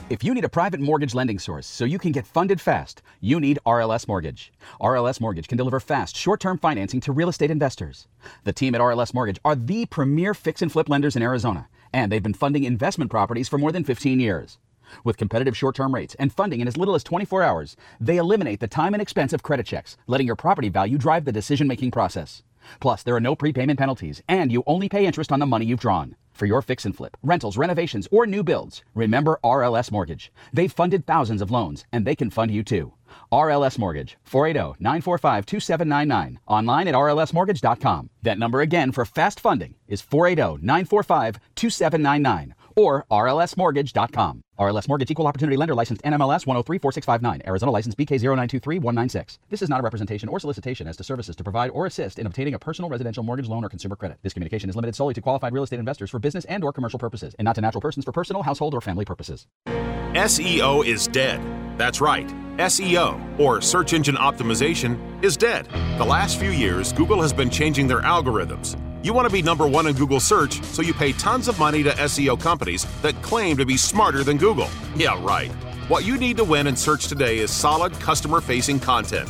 If 0.09 0.23
you 0.23 0.35
need 0.35 0.45
a 0.45 0.49
private 0.49 0.79
mortgage 0.79 1.16
lending 1.16 1.40
source 1.40 1.66
so 1.66 1.85
you 1.85 1.99
can 1.99 2.12
get 2.12 2.29
funded 2.29 2.61
fast, 2.61 3.03
you 3.21 3.40
need 3.40 3.59
RLS 3.66 4.07
Mortgage. 4.07 4.53
RLS 4.81 5.21
Mortgage 5.21 5.49
can 5.49 5.59
deliver 5.59 5.81
fast, 5.81 6.14
short 6.14 6.38
term 6.38 6.59
financing 6.59 7.01
to 7.01 7.11
real 7.11 7.29
estate 7.29 7.51
investors. 7.51 8.07
The 8.45 8.53
team 8.53 8.77
at 8.77 8.81
RLS 8.81 9.12
Mortgage 9.12 9.40
are 9.45 9.57
the 9.57 9.85
premier 9.87 10.33
fix 10.33 10.62
and 10.62 10.71
flip 10.71 10.88
lenders 10.88 11.16
in 11.16 11.23
Arizona, 11.23 11.66
and 11.92 12.12
they've 12.12 12.23
been 12.23 12.35
funding 12.35 12.62
investment 12.62 13.11
properties 13.11 13.49
for 13.49 13.59
more 13.59 13.73
than 13.73 13.83
15 13.83 14.21
years. 14.21 14.59
With 15.03 15.16
competitive 15.16 15.57
short 15.57 15.75
term 15.75 15.92
rates 15.92 16.14
and 16.21 16.33
funding 16.33 16.61
in 16.61 16.69
as 16.69 16.77
little 16.77 16.95
as 16.95 17.03
24 17.03 17.42
hours, 17.42 17.77
they 17.99 18.16
eliminate 18.16 18.61
the 18.61 18.69
time 18.69 18.95
and 18.95 19.03
expense 19.03 19.33
of 19.33 19.42
credit 19.42 19.66
checks, 19.66 19.97
letting 20.07 20.29
your 20.29 20.37
property 20.37 20.69
value 20.69 20.99
drive 20.99 21.25
the 21.25 21.33
decision 21.33 21.66
making 21.66 21.90
process. 21.90 22.45
Plus, 22.81 23.02
there 23.02 23.14
are 23.14 23.20
no 23.20 23.37
prepayment 23.37 23.79
penalties, 23.79 24.22
and 24.29 24.50
you 24.50 24.62
only 24.66 24.88
pay 24.88 25.07
interest 25.07 25.33
on 25.33 25.38
the 25.38 25.46
money 25.46 25.66
you've 25.66 25.81
drawn. 25.81 26.16
For 26.33 26.44
your 26.46 26.61
fix 26.61 26.85
and 26.85 26.94
flip, 26.94 27.16
rentals, 27.22 27.57
renovations, 27.57 28.07
or 28.11 28.26
new 28.26 28.42
builds, 28.44 28.83
remember 28.94 29.40
RLS 29.42 29.90
Mortgage. 29.90 30.31
They've 30.52 30.70
funded 30.70 31.07
thousands 31.07 31.40
of 31.40 31.50
loans, 31.50 31.87
and 31.92 32.07
they 32.07 32.14
can 32.14 32.29
fund 32.31 32.50
you 32.50 32.62
too. 32.62 32.92
RLS 33.33 33.79
Mortgage, 33.79 34.18
480 34.24 34.76
945 34.79 35.46
2799. 35.46 36.38
Online 36.46 36.88
at 36.88 36.94
rlsmortgage.com. 36.94 38.11
That 38.22 38.38
number 38.38 38.61
again 38.61 38.92
for 38.92 39.05
fast 39.05 39.40
funding 39.40 39.76
is 39.88 40.02
480 40.02 40.64
945 40.64 41.38
2799 41.55 42.55
or 42.76 43.07
rlsmortgage.com. 43.11 44.42
RLS 44.59 44.88
Mortgage 44.88 45.11
Equal 45.11 45.27
Opportunity 45.27 45.57
Lender 45.57 45.75
Licensed 45.75 46.03
NMLS 46.03 46.45
1034659. 46.47 47.47
Arizona 47.47 47.73
License 47.73 47.95
BK0923196. 47.95 49.38
This 49.51 49.61
is 49.62 49.69
not 49.69 49.81
a 49.81 49.83
representation 49.83 50.29
or 50.29 50.40
solicitation 50.40 50.88
as 50.88 50.97
to 50.97 51.05
services 51.05 51.37
to 51.37 51.45
provide 51.45 51.71
or 51.71 51.87
assist 51.87 52.19
in 52.19 52.27
obtaining 52.27 52.55
a 52.55 52.59
personal 52.59 52.88
residential 52.88 53.23
mortgage 53.23 53.49
loan 53.49 53.64
or 53.64 53.69
consumer 53.69 53.97
credit. 53.97 54.19
This 54.23 54.33
communication 54.33 54.71
is 54.71 54.77
limited 54.77 54.95
solely 54.95 55.14
to 55.14 55.21
qualified 55.21 55.53
real 55.53 55.64
estate 55.64 55.79
investors 55.79 56.11
for 56.11 56.19
business 56.19 56.45
and 56.47 56.64
or 56.64 56.73
commercial 56.73 56.99
purposes 56.99 57.35
and 57.38 57.45
not 57.45 57.55
to 57.57 57.61
natural 57.61 57.83
persons 57.83 58.05
for 58.05 58.12
personal, 58.12 58.42
household, 58.42 58.73
or 58.75 58.81
family 58.81 59.05
purposes. 59.05 59.47
SEO 59.66 60.87
is 60.87 61.07
dead. 61.09 61.40
That's 61.79 62.01
right. 62.01 62.27
SEO, 62.57 63.38
or 63.38 63.61
search 63.61 63.92
engine 63.92 64.16
optimization, 64.16 65.23
is 65.23 65.37
dead. 65.37 65.69
The 65.99 66.05
last 66.05 66.40
few 66.40 66.51
years, 66.51 66.95
Google 66.95 67.21
has 67.21 67.35
been 67.35 67.51
changing 67.51 67.87
their 67.87 68.01
algorithms 68.01 68.79
you 69.07 69.12
want 69.12 69.29
to 69.29 69.33
be 69.33 69.40
number 69.40 69.69
one 69.69 69.87
in 69.87 69.95
Google 69.95 70.19
search, 70.19 70.61
so 70.64 70.83
you 70.83 70.92
pay 70.92 71.12
tons 71.12 71.47
of 71.47 71.59
money 71.61 71.83
to 71.85 71.90
SEO 71.90 72.40
companies 72.40 72.85
that 73.03 73.14
claim 73.23 73.57
to 73.57 73.64
be 73.64 73.77
smarter 73.77 74.25
than 74.25 74.37
Google. 74.37 74.69
Yeah, 74.97 75.23
right. 75.25 75.51
What 75.88 76.05
you 76.05 76.19
need 76.19 76.37
to 76.38 76.45
win 76.45 76.66
in 76.66 76.75
search 76.75 77.07
today 77.07 77.38
is 77.38 77.53
solid 77.53 77.92
customer 78.01 78.40
facing 78.40 78.81
content. 78.81 79.29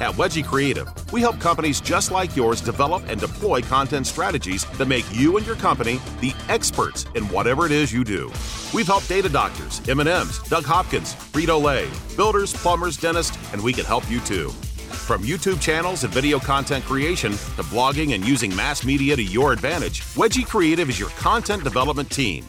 At 0.00 0.10
Wedgie 0.16 0.44
Creative, 0.44 0.88
we 1.12 1.20
help 1.20 1.38
companies 1.38 1.80
just 1.80 2.10
like 2.10 2.34
yours 2.34 2.60
develop 2.60 3.08
and 3.08 3.20
deploy 3.20 3.62
content 3.62 4.08
strategies 4.08 4.64
that 4.76 4.88
make 4.88 5.04
you 5.14 5.36
and 5.36 5.46
your 5.46 5.54
company 5.54 6.00
the 6.20 6.34
experts 6.48 7.06
in 7.14 7.28
whatever 7.28 7.64
it 7.64 7.70
is 7.70 7.92
you 7.92 8.02
do. 8.02 8.26
We've 8.74 8.88
helped 8.88 9.08
data 9.08 9.28
doctors, 9.28 9.80
M&M's, 9.88 10.40
Doug 10.48 10.64
Hopkins, 10.64 11.14
Frito-Lay, 11.14 11.88
builders, 12.16 12.52
plumbers, 12.52 12.96
dentists, 12.96 13.38
and 13.52 13.62
we 13.62 13.72
can 13.72 13.84
help 13.84 14.10
you 14.10 14.18
too. 14.20 14.52
From 15.02 15.24
YouTube 15.24 15.60
channels 15.60 16.04
and 16.04 16.14
video 16.14 16.38
content 16.38 16.84
creation 16.84 17.32
to 17.32 17.62
blogging 17.64 18.14
and 18.14 18.24
using 18.24 18.54
mass 18.54 18.84
media 18.84 19.16
to 19.16 19.22
your 19.22 19.52
advantage, 19.52 20.00
Wedgie 20.14 20.46
Creative 20.46 20.88
is 20.88 20.98
your 20.98 21.08
content 21.10 21.64
development 21.64 22.08
team. 22.08 22.48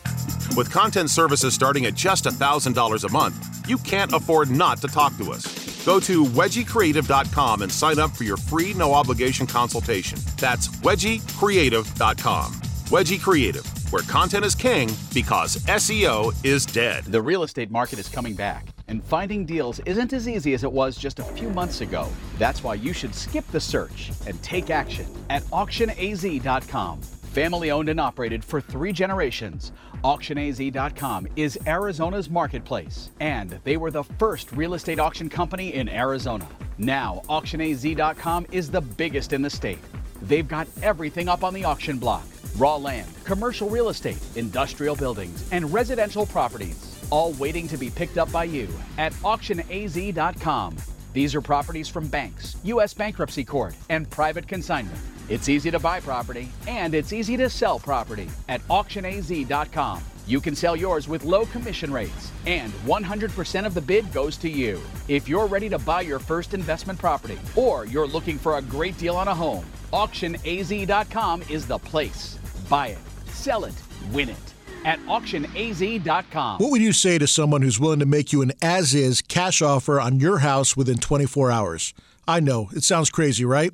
With 0.56 0.72
content 0.72 1.10
services 1.10 1.56
starting 1.56 1.88
at 1.88 1.96
just 1.96 2.26
$1,000 2.26 3.04
a 3.04 3.12
month, 3.12 3.68
you 3.68 3.80
can't 3.80 4.14
afford 4.14 4.52
not 4.52 4.78
to 4.82 4.88
talk 4.88 5.18
to 5.18 5.32
us. 5.32 5.84
Go 5.84 6.00
to 6.02 6.26
wedgiecreative.com 6.26 7.64
and 7.64 7.72
sign 7.72 7.98
up 7.98 8.12
for 8.12 8.24
your 8.24 8.38
free 8.38 8.76
no 8.76 8.94
obligation 8.94 9.48
consultation. 9.48 10.20
That's 10.38 10.68
wedgiecreative.com. 10.68 12.54
Wedgie 12.54 13.22
Creative, 13.22 13.66
where 13.92 14.04
content 14.04 14.46
is 14.46 14.54
king 14.54 14.92
because 15.12 15.58
SEO 15.66 16.34
is 16.46 16.68
dead. 16.68 17.06
The 17.06 17.22
real 17.22 17.42
estate 17.42 17.72
market 17.72 17.98
is 17.98 18.08
coming 18.08 18.36
back 18.36 18.73
And 18.88 19.04
finding 19.04 19.46
deals 19.46 19.80
isn't 19.86 20.14
as 20.14 20.28
easy 20.28 20.54
as 20.54 20.64
it 20.64 20.72
was 20.72 20.98
just 20.98 21.20
a 21.20 21.24
few 21.24 21.50
months 21.50 21.82
ago. 21.82 22.08
That's 22.38 22.64
why 22.64 22.76
you 22.76 22.94
should 22.94 23.16
skip 23.16 23.48
the 23.48 23.60
search 23.60 24.12
and 24.28 24.42
take 24.44 24.70
action 24.70 25.06
at 25.30 25.44
auctionaz.com. 25.44 27.02
Family 27.02 27.72
owned 27.72 27.90
and 27.90 28.00
operated 28.00 28.44
for 28.46 28.62
three 28.62 28.94
generations, 28.94 29.72
AuctionAZ.com 30.04 31.28
is 31.36 31.58
Arizona's 31.66 32.30
marketplace, 32.30 33.10
and 33.20 33.50
they 33.64 33.78
were 33.78 33.90
the 33.90 34.04
first 34.04 34.52
real 34.52 34.74
estate 34.74 35.00
auction 35.00 35.30
company 35.30 35.74
in 35.74 35.88
Arizona. 35.88 36.48
Now, 36.78 37.22
AuctionAZ.com 37.30 38.48
is 38.52 38.70
the 38.70 38.82
biggest 38.82 39.34
in 39.34 39.42
the 39.42 39.50
state. 39.50 39.80
They've 40.22 40.48
got 40.48 40.68
everything 40.82 41.30
up 41.30 41.44
on 41.44 41.54
the 41.54 41.64
auction 41.64 41.98
block 41.98 42.26
raw 42.58 42.76
land, 42.76 43.10
commercial 43.24 43.68
real 43.68 43.90
estate, 43.90 44.20
industrial 44.36 44.96
buildings, 44.96 45.48
and 45.52 45.74
residential 45.74 46.26
properties, 46.26 46.93
all 47.14 47.34
waiting 47.34 47.68
to 47.68 47.78
be 47.78 47.92
picked 47.92 48.18
up 48.18 48.32
by 48.32 48.44
you 48.44 48.68
at 48.98 49.14
AuctionAZ.com. 49.22 50.76
These 51.14 51.36
are 51.36 51.42
properties 51.42 51.88
from 51.88 52.08
banks, 52.08 52.58
U.S. 52.64 52.96
bankruptcy 52.96 53.44
court, 53.44 53.76
and 53.90 54.10
private 54.10 54.48
consignment. 54.48 54.98
It's 55.30 55.48
easy 55.48 55.70
to 55.70 55.78
buy 55.78 56.00
property 56.00 56.50
and 56.68 56.96
it's 56.96 57.14
easy 57.14 57.38
to 57.38 57.52
sell 57.52 57.78
property 57.78 58.30
at 58.50 58.62
auctionaz.com. 58.68 60.04
You 60.26 60.42
can 60.42 60.56
sell 60.56 60.76
yours 60.76 61.08
with 61.08 61.24
low 61.24 61.46
commission 61.46 61.94
rates 61.94 62.32
and 62.48 62.74
100% 62.74 63.66
of 63.68 63.76
the 63.76 63.82
bid 63.82 64.12
goes 64.12 64.36
to 64.38 64.50
you. 64.50 64.82
If 65.08 65.30
you're 65.30 65.46
ready 65.46 65.70
to 65.70 65.78
buy 65.78 66.02
your 66.02 66.18
first 66.18 66.56
investment 66.56 66.98
property 66.98 67.38
or 67.56 67.86
you're 67.86 68.08
looking 68.08 68.40
for 68.40 68.58
a 68.58 68.62
great 68.64 68.98
deal 68.98 69.16
on 69.18 69.28
a 69.28 69.36
home, 69.36 69.66
auctionaz.com 69.92 71.44
is 71.48 71.68
the 71.68 71.78
place. 71.78 72.40
Buy 72.68 72.88
it, 72.88 73.00
sell 73.28 73.66
it, 73.66 73.76
win 74.12 74.30
it 74.30 74.53
at 74.86 75.00
auctionaz.com. 75.06 76.60
What 76.60 76.72
would 76.72 76.82
you 76.82 76.94
say 76.94 77.18
to 77.18 77.28
someone 77.28 77.62
who's 77.62 77.80
willing 77.80 78.00
to 78.00 78.06
make 78.06 78.34
you 78.34 78.42
an 78.42 78.52
as 78.62 78.94
is 78.94 79.22
cash 79.22 79.62
offer 79.62 80.00
on 80.00 80.20
your 80.20 80.40
house 80.40 80.76
within 80.78 80.98
24 80.98 81.52
hours? 81.52 81.94
I 82.28 82.40
know, 82.40 82.70
it 82.74 82.84
sounds 82.84 83.10
crazy, 83.10 83.46
right? 83.46 83.74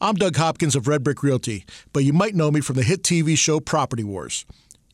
I'm 0.00 0.14
Doug 0.14 0.36
Hopkins 0.36 0.74
of 0.74 0.88
Red 0.88 1.04
Brick 1.04 1.22
Realty, 1.22 1.64
but 1.92 2.04
you 2.04 2.12
might 2.12 2.34
know 2.34 2.50
me 2.50 2.60
from 2.60 2.76
the 2.76 2.82
hit 2.82 3.02
TV 3.02 3.38
show 3.38 3.60
Property 3.60 4.02
Wars. 4.02 4.44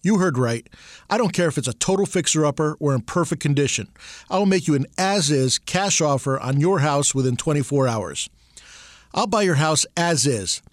You 0.02 0.18
heard 0.18 0.38
right. 0.38 0.68
I 1.10 1.18
don't 1.18 1.32
care 1.32 1.48
if 1.48 1.58
it's 1.58 1.68
a 1.68 1.72
total 1.72 2.06
fixer 2.06 2.44
upper 2.44 2.76
or 2.78 2.94
in 2.94 3.00
perfect 3.00 3.42
condition. 3.42 3.88
I 4.30 4.38
will 4.38 4.46
make 4.46 4.68
you 4.68 4.74
an 4.74 4.86
as 4.96 5.30
is 5.30 5.58
cash 5.58 6.00
offer 6.00 6.38
on 6.38 6.60
your 6.60 6.80
house 6.80 7.14
within 7.14 7.36
24 7.36 7.88
hours. 7.88 8.30
I'll 9.14 9.26
buy 9.26 9.42
your 9.42 9.56
house 9.56 9.86
as 9.96 10.26
is. 10.26 10.62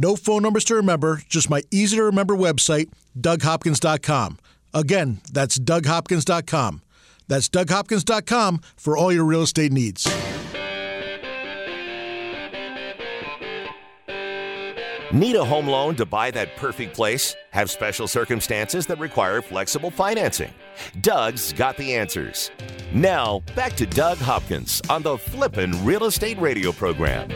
No 0.00 0.14
phone 0.14 0.44
numbers 0.44 0.64
to 0.66 0.76
remember, 0.76 1.22
just 1.28 1.50
my 1.50 1.62
easy 1.72 1.96
to 1.96 2.04
remember 2.04 2.36
website, 2.36 2.88
DougHopkins.com. 3.20 4.38
Again, 4.72 5.20
that's 5.32 5.58
DougHopkins.com. 5.58 6.82
That's 7.26 7.48
DougHopkins.com 7.48 8.60
for 8.76 8.96
all 8.96 9.12
your 9.12 9.24
real 9.24 9.42
estate 9.42 9.72
needs. 9.72 10.06
Need 15.10 15.36
a 15.36 15.44
home 15.44 15.66
loan 15.66 15.96
to 15.96 16.06
buy 16.06 16.30
that 16.30 16.54
perfect 16.56 16.94
place? 16.94 17.34
Have 17.50 17.68
special 17.68 18.06
circumstances 18.06 18.86
that 18.86 19.00
require 19.00 19.42
flexible 19.42 19.90
financing? 19.90 20.52
Doug's 21.00 21.52
got 21.54 21.76
the 21.76 21.94
answers. 21.94 22.52
Now, 22.92 23.40
back 23.56 23.72
to 23.76 23.86
Doug 23.86 24.18
Hopkins 24.18 24.80
on 24.88 25.02
the 25.02 25.18
Flippin' 25.18 25.84
Real 25.84 26.04
Estate 26.04 26.38
Radio 26.38 26.70
program. 26.70 27.30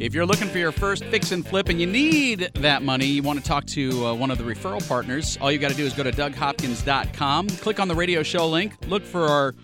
If 0.00 0.14
you're 0.14 0.24
looking 0.24 0.48
for 0.48 0.56
your 0.56 0.72
first 0.72 1.04
fix 1.04 1.30
and 1.30 1.46
flip 1.46 1.68
and 1.68 1.78
you 1.78 1.86
need 1.86 2.50
that 2.54 2.82
money, 2.82 3.04
you 3.04 3.22
want 3.22 3.38
to 3.38 3.44
talk 3.44 3.66
to 3.66 4.06
uh, 4.06 4.14
one 4.14 4.30
of 4.30 4.38
the 4.38 4.44
referral 4.44 4.86
partners, 4.88 5.36
all 5.42 5.52
you 5.52 5.58
got 5.58 5.70
to 5.70 5.76
do 5.76 5.84
is 5.84 5.92
go 5.92 6.02
to 6.02 6.10
DougHopkins.com, 6.10 7.48
click 7.48 7.78
on 7.78 7.86
the 7.86 7.94
radio 7.94 8.22
show 8.22 8.48
link, 8.48 8.72
look 8.88 9.04
for 9.04 9.26
our 9.26 9.54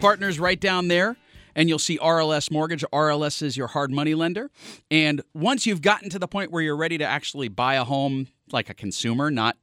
partners 0.00 0.40
right 0.40 0.58
down 0.58 0.88
there 0.88 1.18
and 1.54 1.68
you'll 1.68 1.78
see 1.78 1.98
RLS 1.98 2.50
Mortgage. 2.50 2.82
RLS 2.94 3.42
is 3.42 3.58
your 3.58 3.66
hard 3.66 3.90
money 3.90 4.14
lender. 4.14 4.50
And 4.90 5.20
once 5.34 5.66
you've 5.66 5.82
gotten 5.82 6.08
to 6.08 6.18
the 6.18 6.28
point 6.28 6.50
where 6.50 6.62
you're 6.62 6.78
ready 6.78 6.96
to 6.96 7.04
actually 7.04 7.48
buy 7.48 7.74
a 7.74 7.84
home 7.84 8.28
like 8.52 8.70
a 8.70 8.74
consumer, 8.74 9.30
not 9.30 9.58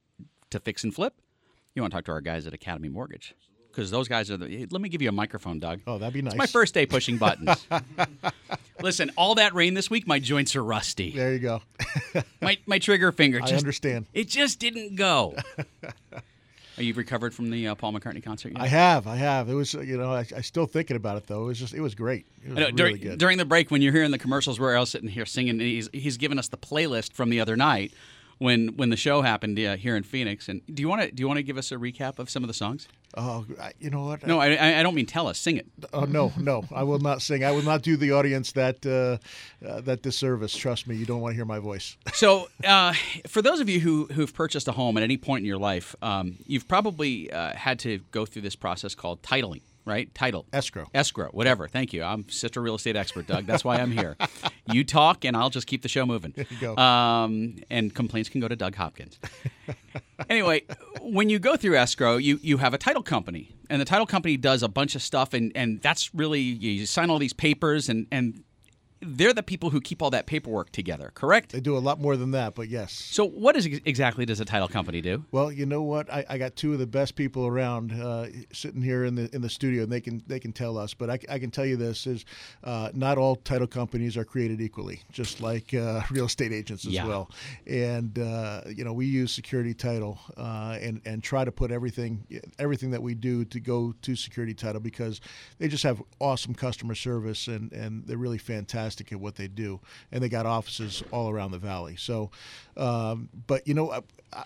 to 0.52 0.60
fix 0.60 0.84
and 0.84 0.94
flip, 0.94 1.20
you 1.74 1.82
want 1.82 1.94
to 1.94 1.98
talk 1.98 2.06
to 2.06 2.12
our 2.12 2.22
guys 2.22 2.46
at 2.46 2.54
Academy 2.54 2.90
Mortgage. 2.90 3.34
Because 3.72 3.92
those 3.92 4.08
guys 4.08 4.30
are 4.30 4.38
the. 4.38 4.68
Let 4.70 4.82
me 4.82 4.90
give 4.90 5.02
you 5.02 5.10
a 5.10 5.14
microphone, 5.14 5.60
Doug. 5.60 5.82
Oh, 5.88 5.98
that'd 5.98 6.14
be 6.14 6.22
nice. 6.22 6.34
It's 6.34 6.38
my 6.38 6.48
first 6.48 6.74
day 6.74 6.86
pushing 6.86 7.18
buttons. 7.18 7.66
Listen, 8.82 9.12
all 9.16 9.36
that 9.36 9.54
rain 9.54 9.74
this 9.74 9.90
week, 9.90 10.08
my 10.08 10.20
joints 10.20 10.56
are 10.56 10.64
rusty. 10.64 11.12
There 11.12 11.34
you 11.34 11.40
go. 11.40 11.62
my 12.42 12.58
my 12.66 12.80
trigger 12.80 13.12
finger. 13.12 13.40
Just, 13.40 13.54
I 13.54 13.58
understand. 13.58 14.08
It 14.14 14.28
just 14.28 14.60
didn't 14.60 14.96
go. 14.96 15.36
Are 16.78 16.84
you 16.84 16.94
recovered 16.94 17.36
from 17.36 17.52
the 17.52 17.68
uh, 17.68 17.76
Paul 17.76 17.94
McCartney 17.94 18.24
concert? 18.24 18.54
Yet? 18.54 18.62
I 18.62 18.66
have, 18.66 19.06
I 19.06 19.18
have. 19.18 19.50
It 19.50 19.54
was, 19.54 19.74
you 19.74 19.98
know, 19.98 20.14
I, 20.14 20.26
I 20.36 20.42
still 20.42 20.66
thinking 20.66 20.96
about 20.96 21.18
it 21.18 21.28
though. 21.28 21.44
It 21.44 21.48
was 21.48 21.60
just, 21.60 21.74
it 21.74 21.82
was 21.82 21.94
great. 21.94 22.26
It 22.44 22.50
was 22.50 22.58
know, 22.58 22.62
really 22.64 22.72
during, 22.72 22.98
good. 22.98 23.20
during 23.20 23.38
the 23.38 23.46
break 23.46 23.70
when 23.72 23.82
you're 23.82 23.92
hearing 23.92 24.10
the 24.10 24.18
commercials, 24.18 24.60
we're 24.60 24.76
all 24.76 24.86
sitting 24.86 25.10
here 25.10 25.26
singing. 25.26 25.52
And 25.52 25.62
he's 25.62 25.90
he's 25.94 26.18
giving 26.18 26.40
us 26.40 26.48
the 26.48 26.58
playlist 26.58 27.14
from 27.14 27.30
the 27.30 27.42
other 27.42 27.58
night 27.58 27.94
when 28.42 28.70
when 28.76 28.90
the 28.90 28.98
show 28.98 29.22
happened 29.22 29.60
uh, 29.60 29.76
here 29.76 29.96
in 29.96 30.02
Phoenix. 30.02 30.50
And 30.50 30.62
do 30.74 30.82
you 30.82 30.90
want 30.90 31.04
to 31.04 31.12
do 31.12 31.22
you 31.22 31.28
want 31.28 31.38
to 31.38 31.44
give 31.44 31.58
us 31.58 31.72
a 31.72 31.76
recap 31.76 32.18
of 32.18 32.30
some 32.30 32.44
of 32.44 32.48
the 32.48 32.54
songs? 32.56 32.88
Oh, 33.16 33.46
you 33.80 33.90
know 33.90 34.06
what? 34.06 34.26
No, 34.26 34.40
I, 34.40 34.80
I 34.80 34.84
don't 34.84 34.96
mean 34.96 35.06
tell 35.06 35.28
us. 35.28 35.38
Sing 35.38 35.58
it. 35.58 35.68
Oh 35.94 36.06
no, 36.06 36.34
no, 36.38 36.64
I 36.72 36.84
will 36.84 37.00
not 37.00 37.22
sing. 37.22 37.44
I 37.44 37.52
will 37.52 37.62
not 37.62 37.84
do 37.84 37.98
the 37.98 38.14
audience 38.14 38.54
that 38.54 38.84
uh, 38.86 39.68
uh, 39.68 39.82
that 39.82 40.02
disservice. 40.02 40.56
Trust 40.56 40.88
me, 40.88 40.96
you 40.96 41.06
don't 41.06 41.22
want 41.22 41.34
to 41.34 41.36
hear 41.36 41.46
my 41.46 41.60
voice. 41.60 41.98
So, 42.22 42.50
uh, 42.64 42.94
for 43.28 43.42
those 43.42 43.62
of 43.62 43.70
you 43.70 43.80
who 43.80 44.06
who've 44.06 44.32
purchased 44.32 44.68
a 44.68 44.72
home 44.74 44.96
at 44.98 45.02
any 45.04 45.18
point 45.18 45.42
in 45.42 45.46
your 45.46 45.58
life, 45.58 45.96
um, 46.04 46.38
you've 46.46 46.68
probably 46.68 47.32
uh, 47.32 47.54
had 47.54 47.80
to 47.80 48.00
go 48.12 48.26
through 48.28 48.44
this 48.44 48.56
process 48.56 48.94
called 48.94 49.24
titling, 49.24 49.62
right? 49.86 50.14
Title, 50.14 50.46
Escrow. 50.54 50.88
escrow, 50.94 51.30
whatever. 51.30 51.68
Thank 51.68 51.94
you. 51.94 52.04
I'm 52.04 52.28
such 52.30 52.56
a 52.58 52.62
real 52.62 52.76
estate 52.76 52.96
expert, 52.96 53.28
Doug. 53.28 53.46
That's 53.46 53.64
why 53.64 53.78
I'm 53.78 53.92
here. 53.92 54.18
you 54.72 54.84
talk, 54.84 55.26
and 55.26 55.36
I'll 55.36 55.50
just 55.50 55.68
keep 55.68 55.82
the 55.82 55.90
show 55.90 56.06
moving. 56.06 56.34
There 56.36 56.46
you 56.50 56.58
go. 56.60 56.78
Um, 56.78 57.56
and 57.70 57.94
complaints 57.94 58.30
can 58.30 58.42
go 58.42 58.48
to 58.48 58.56
Doug 58.56 58.76
Hopkins. 58.76 59.20
anyway, 60.30 60.64
when 61.02 61.30
you 61.30 61.40
go 61.40 61.56
through 61.56 61.76
escrow, 61.78 62.18
you 62.18 62.40
you 62.42 62.58
have 62.58 62.74
a 62.74 62.78
title 62.78 63.04
company, 63.04 63.52
and 63.70 63.82
the 63.82 63.86
title 63.86 64.06
company 64.06 64.38
does 64.38 64.64
a 64.64 64.70
bunch 64.70 64.96
of 64.96 65.02
stuff, 65.02 65.34
and 65.34 65.52
and 65.56 65.82
that's 65.82 66.14
really 66.14 66.42
you 66.42 66.86
sign 66.86 67.10
all 67.10 67.20
these 67.20 67.34
papers, 67.34 67.90
and 67.90 68.08
and 68.12 68.44
they're 69.02 69.34
the 69.34 69.44
people 69.44 69.72
who 69.72 69.82
keep 69.82 70.02
all 70.02 70.10
that 70.12 70.26
paperwork 70.28 70.72
together, 70.72 71.12
correct? 71.16 71.52
They 71.52 71.60
do 71.60 71.76
a 71.76 71.80
lot 71.80 72.00
more 72.00 72.16
than 72.18 72.32
that, 72.32 72.54
but 72.56 72.70
yes. 72.70 72.94
So, 72.94 73.26
what 73.26 73.56
is 73.56 73.66
exactly 73.66 74.26
does 74.26 74.40
a 74.40 74.46
title 74.46 74.68
company 74.68 75.02
do? 75.02 75.26
Well, 75.32 75.52
you 75.52 75.66
know 75.66 75.82
what? 75.82 76.12
I, 76.14 76.24
I 76.30 76.38
got 76.38 76.56
two 76.56 76.74
of 76.74 76.80
the 76.80 76.86
best 76.86 77.16
people 77.16 77.48
around 77.48 77.92
uh, 77.92 78.28
sitting 78.54 78.82
here 78.82 79.06
in 79.06 79.16
the 79.16 79.34
in 79.34 79.42
the 79.42 79.50
studio, 79.50 79.84
and 79.84 79.92
they 79.92 80.02
can 80.02 80.22
they 80.28 80.40
can 80.40 80.54
tell 80.54 80.78
us. 80.78 80.94
But 80.94 81.10
I, 81.10 81.20
I 81.30 81.40
can 81.40 81.50
tell 81.50 81.66
you 81.66 81.78
this: 81.78 82.06
is 82.06 82.26
uh, 82.64 82.90
not 82.94 83.18
all 83.18 83.36
title 83.38 83.68
companies 83.68 84.18
are 84.18 84.26
created 84.26 84.62
equally, 84.62 85.02
just 85.12 85.42
like 85.42 85.74
uh, 85.74 86.02
real 86.12 86.26
estate 86.26 86.54
agents 86.54 86.86
as 86.86 86.94
Yeah. 86.94 87.08
well. 87.08 87.32
And 87.66 88.20
uh, 88.20 88.62
you 88.68 88.84
know, 88.84 88.94
we 88.94 89.08
use 89.08 89.32
security 89.32 89.74
title 89.74 90.20
uh, 90.38 90.78
and 90.80 91.02
and 91.06 91.24
try 91.24 91.44
to 91.44 91.52
put 91.52 91.72
everything 91.72 92.26
everything 92.60 92.92
that 92.92 93.02
we 93.02 93.16
do 93.16 93.46
to 93.46 93.60
go 93.60 93.94
to 94.04 94.16
security 94.16 94.54
title 94.54 94.80
because 94.82 95.22
they 95.58 95.68
just 95.68 95.84
have 95.84 96.04
awesome 96.20 96.54
customer 96.54 96.94
service 96.94 97.48
and 97.48 97.72
and 97.74 98.06
they're 98.06 98.18
really 98.18 98.38
fantastic 98.38 98.91
at 99.00 99.20
what 99.20 99.36
they 99.36 99.48
do, 99.48 99.80
and 100.12 100.24
they 100.24 100.30
got 100.30 100.46
offices 100.46 101.04
all 101.12 101.30
around 101.30 101.52
the 101.52 101.58
valley. 101.58 101.96
So, 101.98 102.32
um, 102.76 103.30
but 103.48 103.66
you 103.68 103.74
know, 103.74 103.92
I, 103.92 104.02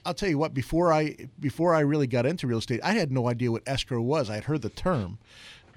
I'll 0.05 0.13
tell 0.13 0.29
you 0.29 0.37
what. 0.37 0.53
Before 0.53 0.93
I 0.93 1.15
before 1.39 1.73
I 1.73 1.79
really 1.79 2.07
got 2.07 2.25
into 2.25 2.47
real 2.47 2.59
estate, 2.59 2.81
I 2.83 2.93
had 2.93 3.11
no 3.11 3.27
idea 3.27 3.51
what 3.51 3.63
escrow 3.65 4.01
was. 4.01 4.29
I 4.29 4.35
had 4.35 4.43
heard 4.43 4.61
the 4.61 4.69
term. 4.69 5.17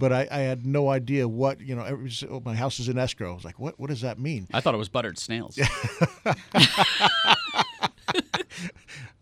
But 0.00 0.12
I, 0.12 0.28
I 0.30 0.38
had 0.38 0.64
no 0.64 0.90
idea 0.90 1.26
what 1.26 1.60
you 1.60 1.74
know. 1.74 1.82
Every, 1.82 2.08
oh, 2.30 2.40
my 2.44 2.54
house 2.54 2.78
is 2.78 2.88
in 2.88 2.98
escrow. 2.98 3.32
I 3.32 3.34
was 3.34 3.44
like, 3.44 3.58
"What? 3.58 3.80
What 3.80 3.90
does 3.90 4.02
that 4.02 4.16
mean?" 4.16 4.46
I 4.52 4.60
thought 4.60 4.72
it 4.72 4.78
was 4.78 4.88
buttered 4.88 5.18
snails. 5.18 5.58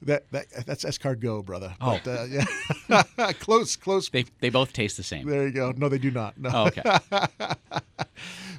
That, 0.07 0.31
that 0.31 0.47
that's 0.67 0.85
escargot, 0.85 1.45
brother. 1.45 1.75
Oh. 1.81 1.99
But, 2.05 2.11
uh, 2.11 2.27
yeah, 2.89 3.33
close, 3.41 3.75
close. 3.75 4.09
They 4.09 4.25
they 4.41 4.51
both 4.51 4.73
taste 4.73 4.97
the 4.97 5.03
same. 5.03 5.27
There 5.27 5.45
you 5.47 5.53
go. 5.53 5.73
No, 5.77 5.89
they 5.89 5.99
do 5.99 6.13
not. 6.13 6.39
No. 6.39 6.51
Oh, 6.53 6.67
okay. 6.67 6.83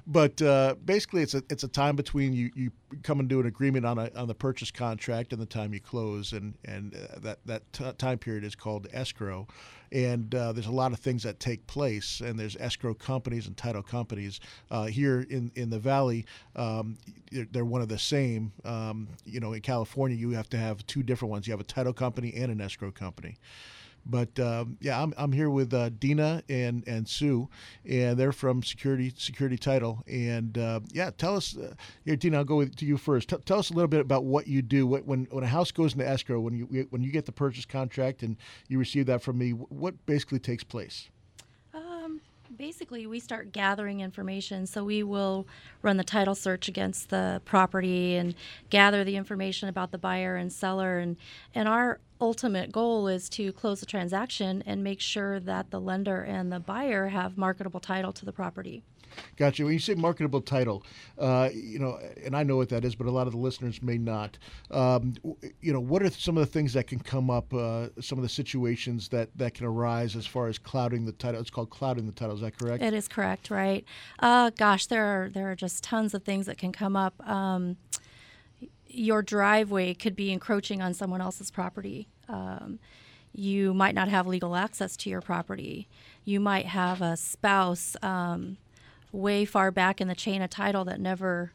but 0.10 0.42
uh, 0.42 0.76
basically, 0.86 1.22
it's 1.22 1.34
a 1.34 1.44
it's 1.50 1.64
a 1.64 1.68
time 1.68 1.98
between 1.98 2.32
you, 2.32 2.50
you 2.56 2.72
come 3.04 3.20
and 3.20 3.28
do 3.28 3.42
an 3.42 3.46
agreement 3.46 3.86
on 3.86 3.98
a 3.98 4.10
on 4.16 4.30
the 4.30 4.34
purchase 4.34 4.72
contract 4.72 5.34
and 5.34 5.42
the 5.42 5.46
time 5.46 5.74
you 5.74 5.82
close, 5.82 6.32
and 6.32 6.54
and 6.64 6.96
uh, 6.96 7.20
that 7.20 7.40
that 7.46 7.74
t- 7.74 7.92
time 7.98 8.18
period 8.18 8.46
is 8.46 8.56
called 8.56 8.88
escrow. 8.94 9.46
And 9.92 10.34
uh, 10.34 10.52
there's 10.54 10.68
a 10.68 10.72
lot 10.72 10.94
of 10.94 11.00
things 11.00 11.24
that 11.24 11.42
take 11.42 11.68
place, 11.68 12.22
and 12.22 12.40
there's 12.40 12.56
escrow 12.58 12.94
companies 12.94 13.48
and 13.48 13.58
title 13.58 13.84
companies 13.84 14.40
uh, 14.72 14.86
here 14.86 15.26
in 15.30 15.52
in 15.56 15.70
the 15.70 15.80
valley. 15.80 16.26
Um, 16.56 16.98
they're, 17.30 17.48
they're 17.52 17.66
one 17.66 17.82
of 17.82 17.90
the 17.90 18.00
same. 18.00 18.54
Um, 18.64 19.10
you 19.26 19.42
know, 19.42 19.52
in 19.52 19.62
California, 19.62 20.16
you 20.16 20.32
have 20.32 20.50
to 20.52 20.58
have 20.58 20.88
two 20.88 21.04
different 21.04 21.32
ones. 21.32 21.48
You 21.48 21.52
have 21.52 21.60
a 21.60 21.66
title 21.66 21.94
company 21.94 22.34
and 22.34 22.50
an 22.50 22.62
escrow 22.62 22.92
company. 22.92 23.38
But 24.10 24.40
um, 24.40 24.78
yeah, 24.80 25.02
I'm, 25.02 25.14
I'm 25.18 25.32
here 25.32 25.50
with 25.50 25.74
uh, 25.74 25.90
Dina 25.90 26.42
and, 26.50 26.88
and 26.88 27.08
Sue, 27.08 27.50
and 27.86 28.18
they're 28.18 28.32
from 28.32 28.64
Security 28.64 29.14
Security 29.16 29.58
Title. 29.58 30.04
And 30.08 30.58
uh, 30.58 30.80
yeah, 30.92 31.12
tell 31.18 31.36
us 31.36 31.58
uh, 31.58 31.74
here, 32.06 32.16
Dina. 32.16 32.38
I'll 32.38 32.44
go 32.44 32.58
with, 32.58 32.76
to 32.78 32.86
you 32.86 32.98
first. 32.98 33.30
T- 33.30 33.38
tell 33.46 33.60
us 33.60 33.70
a 33.70 33.74
little 33.74 33.88
bit 33.88 34.00
about 34.00 34.24
what 34.24 34.48
you 34.48 34.62
do. 34.62 34.88
What, 34.88 35.06
when 35.06 35.28
when 35.30 35.44
a 35.44 35.48
house 35.48 35.72
goes 35.72 35.94
into 35.94 36.08
escrow, 36.08 36.40
when 36.40 36.56
you 36.56 36.88
when 36.90 37.04
you 37.04 37.12
get 37.12 37.26
the 37.26 37.32
purchase 37.32 37.66
contract 37.66 38.24
and 38.24 38.38
you 38.68 38.80
receive 38.80 39.06
that 39.08 39.22
from 39.22 39.38
me, 39.38 39.52
what 39.52 40.06
basically 40.06 40.40
takes 40.40 40.64
place? 40.64 41.10
Basically 42.58 43.06
we 43.06 43.20
start 43.20 43.52
gathering 43.52 44.00
information. 44.00 44.66
So 44.66 44.84
we 44.84 45.04
will 45.04 45.48
run 45.82 45.98
the 45.98 46.04
title 46.04 46.36
search 46.36 46.68
against 46.68 47.10
the 47.10 47.42
property 47.46 48.16
and 48.16 48.36
gather 48.70 49.04
the 49.04 49.16
information 49.16 49.70
about 49.70 49.92
the 49.92 49.98
buyer 49.98 50.36
and 50.36 50.52
seller. 50.52 50.98
And 50.98 51.18
and 51.54 51.68
our 51.68 52.00
ultimate 52.20 52.72
goal 52.72 53.08
is 53.08 53.30
to 53.30 53.54
close 53.54 53.80
the 53.80 53.86
transaction 53.86 54.64
and 54.66 54.84
make 54.84 55.00
sure 55.00 55.40
that 55.40 55.70
the 55.70 55.80
lender 55.80 56.22
and 56.22 56.52
the 56.52 56.60
buyer 56.60 57.10
have 57.10 57.38
marketable 57.38 57.80
title 57.80 58.12
to 58.14 58.26
the 58.26 58.32
property 58.32 58.84
Gotcha. 59.36 59.64
When 59.64 59.74
you 59.74 59.80
say 59.80 59.96
marketable 59.96 60.42
title, 60.42 60.84
uh, 61.18 61.50
you 61.54 61.80
know, 61.80 62.00
and 62.24 62.36
I 62.36 62.44
know 62.44 62.58
what 62.58 62.70
that 62.70 62.86
is, 62.86 62.96
but 62.96 63.08
a 63.08 63.12
lot 63.12 63.28
of 63.28 63.34
the 63.34 63.40
listeners 63.40 63.82
may 63.82 63.98
not. 63.98 64.38
Um, 64.72 65.16
you 65.62 65.74
know, 65.74 65.80
what 65.80 66.04
are 66.04 66.10
some 66.10 66.38
of 66.38 66.46
the 66.46 66.52
things 66.52 66.74
that 66.74 66.88
can 66.88 67.00
come 67.00 67.30
up? 67.30 67.54
Uh, 67.54 67.90
some 68.02 68.18
of 68.18 68.24
the 68.24 68.30
situations 68.30 69.10
that 69.10 69.30
that 69.38 69.54
can 69.54 69.66
arise 69.66 70.16
as 70.16 70.26
far 70.26 70.48
as 70.48 70.58
clouding 70.58 71.06
the 71.06 71.12
title. 71.12 71.42
It's 71.42 71.50
called 71.50 71.70
clouding 71.70 72.06
the 72.06 72.14
title. 72.14 72.36
Is 72.36 72.42
that 72.42 72.58
correct? 72.58 72.84
It 72.84 72.94
is 72.94 73.08
correct. 73.08 73.50
Right. 73.50 73.86
Uh, 74.20 74.52
gosh, 74.52 74.88
there 74.88 75.06
are 75.06 75.30
there 75.30 75.52
are 75.52 75.56
just 75.56 75.84
tons 75.84 76.14
of 76.14 76.24
things 76.24 76.46
that 76.46 76.58
can 76.58 76.72
come 76.72 76.96
up. 76.96 77.28
Um, 77.28 77.78
your 78.88 79.22
driveway 79.22 79.94
could 79.94 80.16
be 80.16 80.32
encroaching 80.32 80.82
on 80.82 80.94
someone 80.94 81.22
else's 81.22 81.52
property. 81.52 82.08
Um, 82.28 82.80
you 83.34 83.74
might 83.74 83.94
not 83.94 84.08
have 84.08 84.26
legal 84.26 84.56
access 84.56 84.98
to 84.98 85.10
your 85.10 85.22
property. 85.22 85.88
You 86.26 86.40
might 86.40 86.66
have 86.66 87.02
a 87.02 87.16
spouse 87.16 87.96
um, 88.02 88.58
way 89.12 89.46
far 89.46 89.72
back 89.72 90.02
in 90.02 90.08
the 90.08 90.16
chain 90.16 90.42
of 90.42 90.50
title 90.50 90.86
that 90.86 91.00
never 91.00 91.52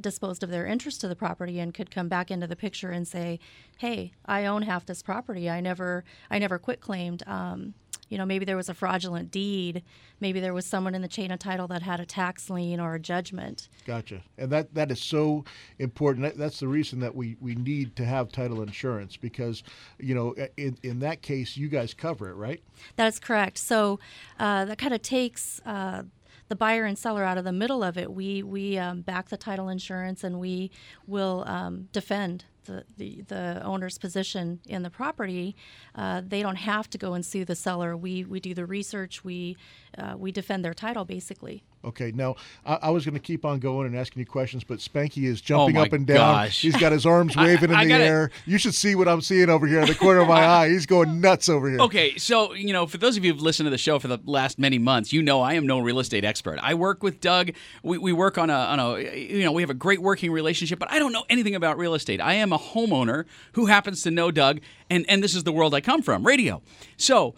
disposed 0.00 0.42
of 0.42 0.50
their 0.50 0.66
interest 0.66 1.00
to 1.00 1.08
the 1.08 1.16
property 1.16 1.60
and 1.60 1.74
could 1.74 1.90
come 1.90 2.08
back 2.08 2.30
into 2.30 2.46
the 2.46 2.56
picture 2.56 2.90
and 2.90 3.06
say, 3.06 3.38
"Hey, 3.78 4.12
I 4.26 4.46
own 4.46 4.62
half 4.62 4.86
this 4.86 5.02
property. 5.02 5.48
I 5.48 5.60
never, 5.60 6.04
I 6.30 6.38
never 6.38 6.58
quit 6.58 6.80
claimed." 6.80 7.22
Um, 7.26 7.74
you 8.08 8.18
know, 8.18 8.26
maybe 8.26 8.44
there 8.44 8.56
was 8.56 8.68
a 8.68 8.74
fraudulent 8.74 9.30
deed. 9.30 9.82
Maybe 10.20 10.40
there 10.40 10.54
was 10.54 10.66
someone 10.66 10.94
in 10.94 11.02
the 11.02 11.08
chain 11.08 11.30
of 11.30 11.38
title 11.38 11.66
that 11.68 11.82
had 11.82 12.00
a 12.00 12.06
tax 12.06 12.50
lien 12.50 12.78
or 12.78 12.94
a 12.94 13.00
judgment. 13.00 13.68
Gotcha. 13.86 14.22
And 14.38 14.50
that, 14.50 14.74
that 14.74 14.90
is 14.90 15.00
so 15.00 15.44
important. 15.78 16.36
that's 16.36 16.60
the 16.60 16.68
reason 16.68 17.00
that 17.00 17.14
we, 17.14 17.36
we 17.40 17.54
need 17.54 17.96
to 17.96 18.04
have 18.04 18.30
title 18.30 18.62
insurance 18.62 19.16
because, 19.16 19.62
you 19.98 20.14
know, 20.14 20.34
in, 20.56 20.78
in 20.82 21.00
that 21.00 21.22
case, 21.22 21.56
you 21.56 21.68
guys 21.68 21.94
cover 21.94 22.30
it, 22.30 22.34
right? 22.34 22.62
That 22.96 23.06
is 23.08 23.18
correct. 23.18 23.58
So 23.58 23.98
uh, 24.38 24.66
that 24.66 24.78
kind 24.78 24.94
of 24.94 25.02
takes 25.02 25.60
uh, 25.64 26.02
the 26.48 26.56
buyer 26.56 26.84
and 26.84 26.98
seller 26.98 27.24
out 27.24 27.38
of 27.38 27.44
the 27.44 27.52
middle 27.52 27.82
of 27.82 27.96
it. 27.96 28.12
We 28.12 28.42
we 28.42 28.78
um, 28.78 29.00
back 29.02 29.28
the 29.28 29.36
title 29.36 29.68
insurance 29.68 30.24
and 30.24 30.38
we 30.38 30.70
will 31.06 31.44
um, 31.46 31.88
defend 31.92 32.44
the, 32.64 32.84
the, 32.96 33.22
the, 33.28 33.62
owner's 33.62 33.98
position 33.98 34.60
in 34.66 34.82
the 34.82 34.90
property, 34.90 35.54
uh, 35.94 36.22
they 36.26 36.42
don't 36.42 36.56
have 36.56 36.88
to 36.90 36.98
go 36.98 37.14
and 37.14 37.24
sue 37.24 37.44
the 37.44 37.54
seller. 37.54 37.96
We, 37.96 38.24
we 38.24 38.40
do 38.40 38.54
the 38.54 38.66
research, 38.66 39.24
we, 39.24 39.56
uh, 39.96 40.14
we 40.16 40.32
defend 40.32 40.64
their 40.64 40.74
title 40.74 41.04
basically. 41.04 41.62
Okay, 41.84 42.12
now 42.14 42.36
I, 42.64 42.78
I 42.82 42.90
was 42.90 43.04
going 43.04 43.14
to 43.14 43.20
keep 43.20 43.44
on 43.44 43.58
going 43.58 43.86
and 43.86 43.96
asking 43.96 44.20
you 44.20 44.26
questions, 44.26 44.64
but 44.64 44.78
Spanky 44.78 45.24
is 45.24 45.40
oh 45.40 45.44
jumping 45.44 45.76
oh 45.76 45.82
up 45.82 45.92
and 45.92 46.06
down. 46.06 46.16
Gosh. 46.16 46.60
He's 46.60 46.76
got 46.76 46.92
his 46.92 47.06
arms 47.06 47.36
waving 47.36 47.72
I, 47.72 47.82
in 47.82 47.88
the 47.88 47.94
air. 47.94 48.30
You 48.46 48.58
should 48.58 48.74
see 48.74 48.94
what 48.94 49.08
I'm 49.08 49.20
seeing 49.20 49.50
over 49.50 49.66
here 49.66 49.80
in 49.80 49.86
the 49.86 49.94
corner 49.94 50.20
of 50.20 50.28
my 50.28 50.44
eye. 50.46 50.68
He's 50.68 50.86
going 50.86 51.20
nuts 51.20 51.48
over 51.48 51.68
here. 51.68 51.80
Okay, 51.80 52.16
so 52.16 52.54
you 52.54 52.72
know, 52.72 52.86
for 52.86 52.98
those 52.98 53.16
of 53.16 53.24
you 53.24 53.32
who've 53.32 53.42
listened 53.42 53.66
to 53.66 53.70
the 53.70 53.78
show 53.78 53.98
for 53.98 54.08
the 54.08 54.18
last 54.24 54.58
many 54.58 54.78
months, 54.78 55.12
you 55.12 55.22
know 55.22 55.40
I 55.40 55.54
am 55.54 55.66
no 55.66 55.78
real 55.78 55.98
estate 55.98 56.24
expert. 56.24 56.58
I 56.62 56.74
work 56.74 57.02
with 57.02 57.20
Doug. 57.20 57.50
We, 57.82 57.98
we 57.98 58.12
work 58.12 58.38
on 58.38 58.50
a 58.50 58.54
on 58.54 58.80
a 58.80 58.98
you 59.16 59.44
know 59.44 59.52
we 59.52 59.62
have 59.62 59.70
a 59.70 59.74
great 59.74 60.00
working 60.00 60.32
relationship, 60.32 60.78
but 60.78 60.90
I 60.90 60.98
don't 60.98 61.12
know 61.12 61.24
anything 61.28 61.54
about 61.54 61.78
real 61.78 61.94
estate. 61.94 62.20
I 62.20 62.34
am 62.34 62.52
a 62.52 62.58
homeowner 62.58 63.24
who 63.52 63.66
happens 63.66 64.02
to 64.02 64.10
know 64.10 64.30
Doug, 64.30 64.60
and 64.90 65.04
and 65.08 65.22
this 65.22 65.34
is 65.34 65.44
the 65.44 65.52
world 65.52 65.74
I 65.74 65.80
come 65.80 66.02
from, 66.02 66.26
radio. 66.26 66.62
So 66.96 67.34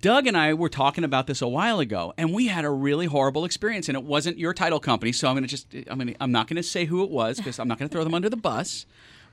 Doug 0.00 0.26
and 0.26 0.36
I 0.36 0.54
were 0.54 0.68
talking 0.68 1.04
about 1.04 1.26
this 1.26 1.40
a 1.40 1.48
while 1.48 1.80
ago, 1.80 2.12
and 2.18 2.34
we 2.34 2.48
had 2.48 2.64
a 2.64 2.70
really 2.70 3.06
horrible 3.06 3.44
experience. 3.44 3.88
And 3.88 3.96
it 3.96 4.04
wasn't 4.04 4.38
your 4.38 4.52
title 4.52 4.80
company, 4.80 5.12
so 5.12 5.28
I'm 5.28 5.34
going 5.34 5.44
to 5.44 5.48
just 5.48 5.72
I'm 5.88 5.98
gonna 5.98 6.14
I'm 6.20 6.32
not 6.32 6.48
going 6.48 6.56
to 6.56 6.62
say 6.62 6.84
who 6.84 7.02
it 7.02 7.10
was 7.10 7.38
because 7.38 7.58
I'm 7.58 7.68
not 7.68 7.78
going 7.78 7.88
to 7.88 7.92
throw 7.92 8.04
them 8.04 8.14
under 8.14 8.28
the 8.28 8.36
bus. 8.36 8.86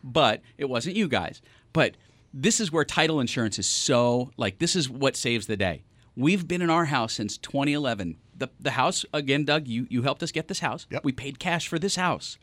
But 0.03 0.41
it 0.57 0.65
wasn't 0.65 0.95
you 0.95 1.07
guys. 1.07 1.41
But 1.73 1.97
this 2.33 2.59
is 2.59 2.71
where 2.71 2.85
title 2.85 3.19
insurance 3.19 3.59
is 3.59 3.67
so 3.67 4.31
like 4.37 4.59
this 4.59 4.75
is 4.75 4.89
what 4.89 5.15
saves 5.15 5.47
the 5.47 5.57
day. 5.57 5.83
We've 6.15 6.47
been 6.47 6.61
in 6.61 6.69
our 6.69 6.85
house 6.85 7.13
since 7.13 7.37
2011. 7.37 8.17
The, 8.35 8.49
the 8.59 8.71
house 8.71 9.05
again, 9.13 9.45
Doug. 9.45 9.67
You 9.67 9.85
you 9.89 10.03
helped 10.03 10.23
us 10.23 10.31
get 10.31 10.47
this 10.47 10.59
house. 10.59 10.87
Yep. 10.89 11.03
We 11.03 11.11
paid 11.11 11.39
cash 11.39 11.67
for 11.67 11.77
this 11.77 11.95
house. 11.95 12.37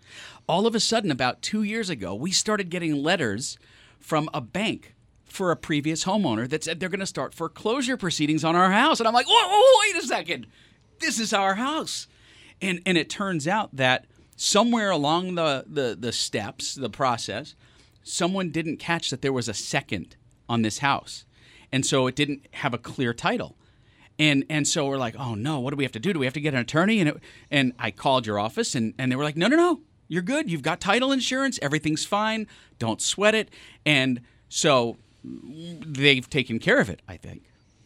All 0.49 0.67
of 0.67 0.75
a 0.75 0.81
sudden, 0.81 1.11
about 1.11 1.43
two 1.43 1.63
years 1.63 1.89
ago, 1.89 2.15
we 2.15 2.31
started 2.31 2.71
getting 2.71 2.95
letters 2.95 3.59
from 3.99 4.29
a 4.35 4.41
bank 4.41 4.94
for 5.35 5.51
a 5.51 5.57
previous 5.57 6.05
homeowner 6.05 6.49
that 6.49 6.65
said 6.65 6.81
they're 6.81 6.89
going 6.89 7.01
to 7.01 7.07
start 7.07 7.35
foreclosure 7.35 7.97
proceedings 7.97 8.45
on 8.45 8.55
our 8.55 8.71
house. 8.71 9.01
And 9.01 9.09
I'm 9.09 9.15
like, 9.15 9.27
whoa, 9.29 9.49
whoa, 9.49 9.81
wait 9.81 10.03
a 10.03 10.07
second. 10.07 10.47
This 11.01 11.19
is 11.19 11.33
our 11.33 11.57
house. 11.57 12.07
And, 12.63 12.81
and 12.87 12.97
it 12.97 13.11
turns 13.11 13.49
out 13.49 13.75
that 13.75 14.07
somewhere 14.37 14.91
along 14.91 15.35
the, 15.35 15.65
the, 15.67 15.97
the 15.99 16.13
steps, 16.13 16.75
the 16.75 16.89
process, 16.89 17.55
someone 18.03 18.51
didn't 18.51 18.77
catch 18.77 19.11
that 19.11 19.23
there 19.23 19.33
was 19.33 19.49
a 19.49 19.55
second 19.55 20.17
on 20.49 20.63
this 20.63 20.79
house. 20.79 21.25
And 21.73 21.85
so 21.85 22.07
it 22.07 22.15
didn't 22.15 22.47
have 22.53 22.73
a 22.73 22.79
clear 22.79 23.13
title. 23.13 23.57
And 24.17 24.45
and 24.49 24.69
so 24.69 24.87
we're 24.87 24.97
like, 24.97 25.17
oh 25.19 25.35
no, 25.35 25.59
what 25.59 25.71
do 25.71 25.77
we 25.77 25.83
have 25.83 25.93
to 25.93 25.99
do? 25.99 26.13
Do 26.13 26.21
we 26.21 26.27
have 26.27 26.35
to 26.35 26.41
get 26.41 26.55
an 26.55 26.61
attorney? 26.61 27.01
And 27.01 27.09
it, 27.09 27.17
and 27.51 27.73
I 27.81 27.91
called 27.91 28.27
your 28.27 28.39
office, 28.39 28.77
and, 28.77 28.95
and 28.97 29.11
they 29.11 29.17
were 29.17 29.25
like, 29.25 29.37
no, 29.37 29.49
no, 29.49 29.57
no, 29.57 29.81
you're 30.07 30.23
good. 30.23 30.49
You've 30.49 30.63
got 30.63 30.81
title 30.81 31.11
insurance. 31.11 31.59
Everything's 31.61 32.05
fine. 32.05 32.47
Don't 32.79 33.03
sweat 33.03 33.35
it. 33.35 33.51
And 33.85 34.21
so 34.49 34.99
they've 35.25 36.29
taken 36.29 36.59
care 36.59 36.81
of 36.81 36.89
it, 36.89 37.01
I 37.09 37.17
think. 37.17 37.43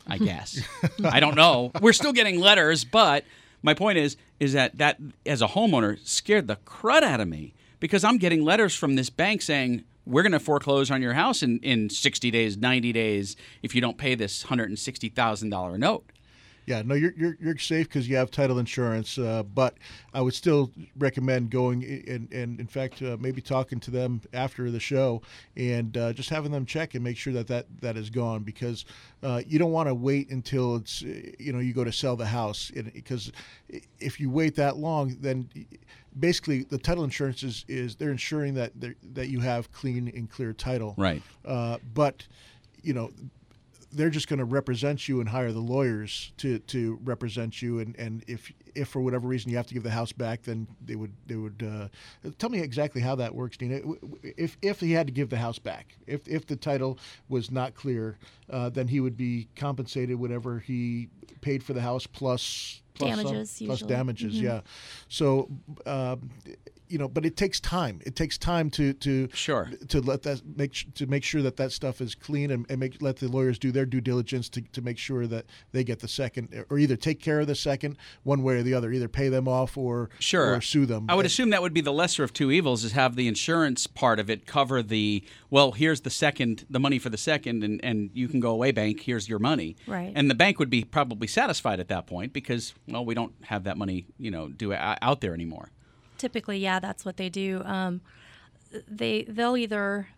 I 0.06 0.16
mm-hmm. 0.16 0.24
guess. 0.24 0.60
I 1.04 1.20
don't 1.20 1.36
know. 1.36 1.70
We're 1.80 1.92
still 1.92 2.12
getting 2.12 2.40
letters, 2.40 2.84
but 2.84 3.24
my 3.62 3.74
point 3.74 3.98
is 3.98 4.16
is 4.40 4.52
that 4.52 4.78
that 4.78 4.98
as 5.26 5.42
a 5.42 5.48
homeowner 5.48 5.98
scared 6.06 6.46
the 6.46 6.56
crud 6.56 7.02
out 7.02 7.20
of 7.20 7.28
me 7.28 7.54
because 7.80 8.04
I'm 8.04 8.18
getting 8.18 8.44
letters 8.44 8.74
from 8.74 8.94
this 8.94 9.10
bank 9.10 9.42
saying 9.42 9.84
we're 10.06 10.22
going 10.22 10.32
to 10.32 10.40
foreclose 10.40 10.90
on 10.90 11.02
your 11.02 11.12
house 11.12 11.42
in, 11.42 11.58
in 11.58 11.90
60 11.90 12.30
days, 12.30 12.56
90 12.56 12.92
days 12.92 13.36
if 13.62 13.74
you 13.74 13.80
don't 13.80 13.98
pay 13.98 14.14
this 14.14 14.44
$160,000 14.44 15.78
note. 15.78 16.04
Yeah, 16.68 16.82
no, 16.82 16.94
you're 16.94 17.14
you're, 17.16 17.36
you're 17.40 17.56
safe 17.56 17.88
because 17.88 18.06
you 18.06 18.16
have 18.16 18.30
title 18.30 18.58
insurance. 18.58 19.16
Uh, 19.16 19.42
but 19.42 19.78
I 20.12 20.20
would 20.20 20.34
still 20.34 20.70
recommend 20.98 21.50
going 21.50 21.82
and, 21.82 22.30
and 22.30 22.60
in 22.60 22.66
fact, 22.66 23.00
uh, 23.00 23.16
maybe 23.18 23.40
talking 23.40 23.80
to 23.80 23.90
them 23.90 24.20
after 24.34 24.70
the 24.70 24.78
show 24.78 25.22
and 25.56 25.96
uh, 25.96 26.12
just 26.12 26.28
having 26.28 26.52
them 26.52 26.66
check 26.66 26.94
and 26.94 27.02
make 27.02 27.16
sure 27.16 27.32
that 27.32 27.46
that, 27.46 27.66
that 27.80 27.96
is 27.96 28.10
gone 28.10 28.42
because 28.42 28.84
uh, 29.22 29.40
you 29.46 29.58
don't 29.58 29.72
want 29.72 29.88
to 29.88 29.94
wait 29.94 30.28
until 30.28 30.76
it's 30.76 31.00
you 31.00 31.54
know 31.54 31.58
you 31.58 31.72
go 31.72 31.84
to 31.84 31.92
sell 31.92 32.16
the 32.16 32.26
house 32.26 32.70
because 32.92 33.32
if 33.98 34.20
you 34.20 34.28
wait 34.28 34.54
that 34.56 34.76
long, 34.76 35.16
then 35.20 35.48
basically 36.18 36.64
the 36.64 36.76
title 36.76 37.02
insurance 37.02 37.42
is, 37.42 37.64
is 37.66 37.96
they're 37.96 38.10
ensuring 38.10 38.52
that 38.54 38.72
that 39.14 39.28
you 39.28 39.40
have 39.40 39.72
clean 39.72 40.12
and 40.14 40.30
clear 40.30 40.52
title. 40.52 40.94
Right. 40.98 41.22
Uh, 41.46 41.78
but 41.94 42.26
you 42.82 42.92
know 42.92 43.10
they're 43.92 44.10
just 44.10 44.28
going 44.28 44.38
to 44.38 44.44
represent 44.44 45.08
you 45.08 45.20
and 45.20 45.28
hire 45.28 45.52
the 45.52 45.60
lawyers 45.60 46.32
to, 46.38 46.58
to 46.60 46.98
represent 47.02 47.62
you. 47.62 47.80
And, 47.80 47.96
and 47.96 48.24
if 48.26 48.52
if 48.74 48.88
for 48.88 49.00
whatever 49.00 49.26
reason 49.26 49.50
you 49.50 49.56
have 49.56 49.66
to 49.66 49.74
give 49.74 49.82
the 49.82 49.90
house 49.90 50.12
back, 50.12 50.42
then 50.42 50.66
they 50.84 50.94
would 50.94 51.12
they 51.26 51.36
would 51.36 51.62
uh, 51.62 52.30
tell 52.38 52.50
me 52.50 52.60
exactly 52.60 53.00
how 53.00 53.14
that 53.16 53.34
works, 53.34 53.56
Dina. 53.56 53.80
If 54.22 54.56
if 54.62 54.80
he 54.80 54.92
had 54.92 55.06
to 55.06 55.12
give 55.12 55.30
the 55.30 55.36
house 55.36 55.58
back, 55.58 55.96
if 56.06 56.28
if 56.28 56.46
the 56.46 56.56
title 56.56 56.98
was 57.28 57.50
not 57.50 57.74
clear, 57.74 58.18
uh, 58.50 58.68
then 58.68 58.88
he 58.88 59.00
would 59.00 59.16
be 59.16 59.48
compensated 59.56 60.18
whatever 60.18 60.58
he 60.58 61.08
paid 61.40 61.62
for 61.62 61.72
the 61.72 61.80
house 61.80 62.06
plus 62.06 62.82
plus 62.94 63.10
damages 63.10 63.50
some, 63.50 63.66
plus 63.66 63.80
damages. 63.80 64.34
Mm-hmm. 64.34 64.44
Yeah. 64.44 64.60
So. 65.08 65.48
Uh, 65.84 66.16
you 66.88 66.98
know, 66.98 67.08
but 67.08 67.24
it 67.26 67.36
takes 67.36 67.60
time. 67.60 68.00
It 68.04 68.16
takes 68.16 68.38
time 68.38 68.70
to 68.70 68.92
to 68.94 69.28
Sure. 69.32 69.70
to 69.88 70.00
let 70.00 70.22
that 70.22 70.42
make 70.56 70.94
to 70.94 71.06
make 71.06 71.24
sure 71.24 71.42
that 71.42 71.56
that 71.56 71.72
stuff 71.72 72.00
is 72.00 72.14
clean 72.14 72.50
and, 72.50 72.66
and 72.68 72.80
make 72.80 73.00
let 73.02 73.16
the 73.16 73.28
lawyers 73.28 73.58
do 73.58 73.70
their 73.72 73.86
due 73.86 74.00
diligence 74.00 74.48
to, 74.50 74.60
to 74.72 74.80
make 74.82 74.98
sure 74.98 75.26
that 75.26 75.46
they 75.72 75.84
get 75.84 76.00
the 76.00 76.08
second 76.08 76.64
or 76.70 76.78
either 76.78 76.96
take 76.96 77.20
care 77.20 77.40
of 77.40 77.46
the 77.46 77.54
second 77.54 77.96
one 78.22 78.42
way 78.42 78.56
or 78.56 78.62
the 78.62 78.74
other, 78.74 78.90
either 78.92 79.08
pay 79.08 79.28
them 79.28 79.46
off 79.48 79.76
or 79.76 80.10
Sure. 80.18 80.54
or 80.56 80.60
sue 80.60 80.86
them. 80.86 81.06
I 81.08 81.14
would 81.14 81.26
assume 81.26 81.50
that 81.50 81.62
would 81.62 81.74
be 81.74 81.80
the 81.80 81.92
lesser 81.92 82.24
of 82.24 82.32
two 82.32 82.50
evils 82.50 82.84
is 82.84 82.92
have 82.92 83.16
the 83.16 83.28
insurance 83.28 83.86
part 83.86 84.18
of 84.18 84.30
it 84.30 84.46
cover 84.46 84.82
the 84.82 85.22
well, 85.50 85.72
here's 85.72 86.02
the 86.02 86.10
second 86.10 86.64
the 86.70 86.80
money 86.80 86.98
for 86.98 87.10
the 87.10 87.18
second 87.18 87.62
and, 87.64 87.82
and 87.84 88.10
you 88.14 88.28
can 88.28 88.40
go 88.40 88.50
away 88.50 88.72
bank, 88.72 89.00
here's 89.00 89.28
your 89.28 89.38
money. 89.38 89.76
Right. 89.86 90.12
And 90.14 90.30
the 90.30 90.34
bank 90.34 90.58
would 90.58 90.70
be 90.70 90.84
probably 90.84 91.26
satisfied 91.28 91.80
at 91.80 91.88
that 91.88 92.06
point 92.06 92.32
because 92.32 92.74
well, 92.86 93.04
we 93.04 93.14
don't 93.14 93.32
have 93.42 93.64
that 93.64 93.76
money, 93.76 94.06
you 94.18 94.30
know, 94.30 94.48
do 94.48 94.72
uh, 94.72 94.96
out 95.02 95.20
there 95.20 95.34
anymore. 95.34 95.70
Typically, 96.18 96.58
yeah, 96.58 96.78
that's 96.80 97.04
what 97.04 97.16
they 97.16 97.28
do. 97.28 97.62
Um, 97.64 98.00
they 98.86 99.22
they'll 99.22 99.56
either 99.56 100.08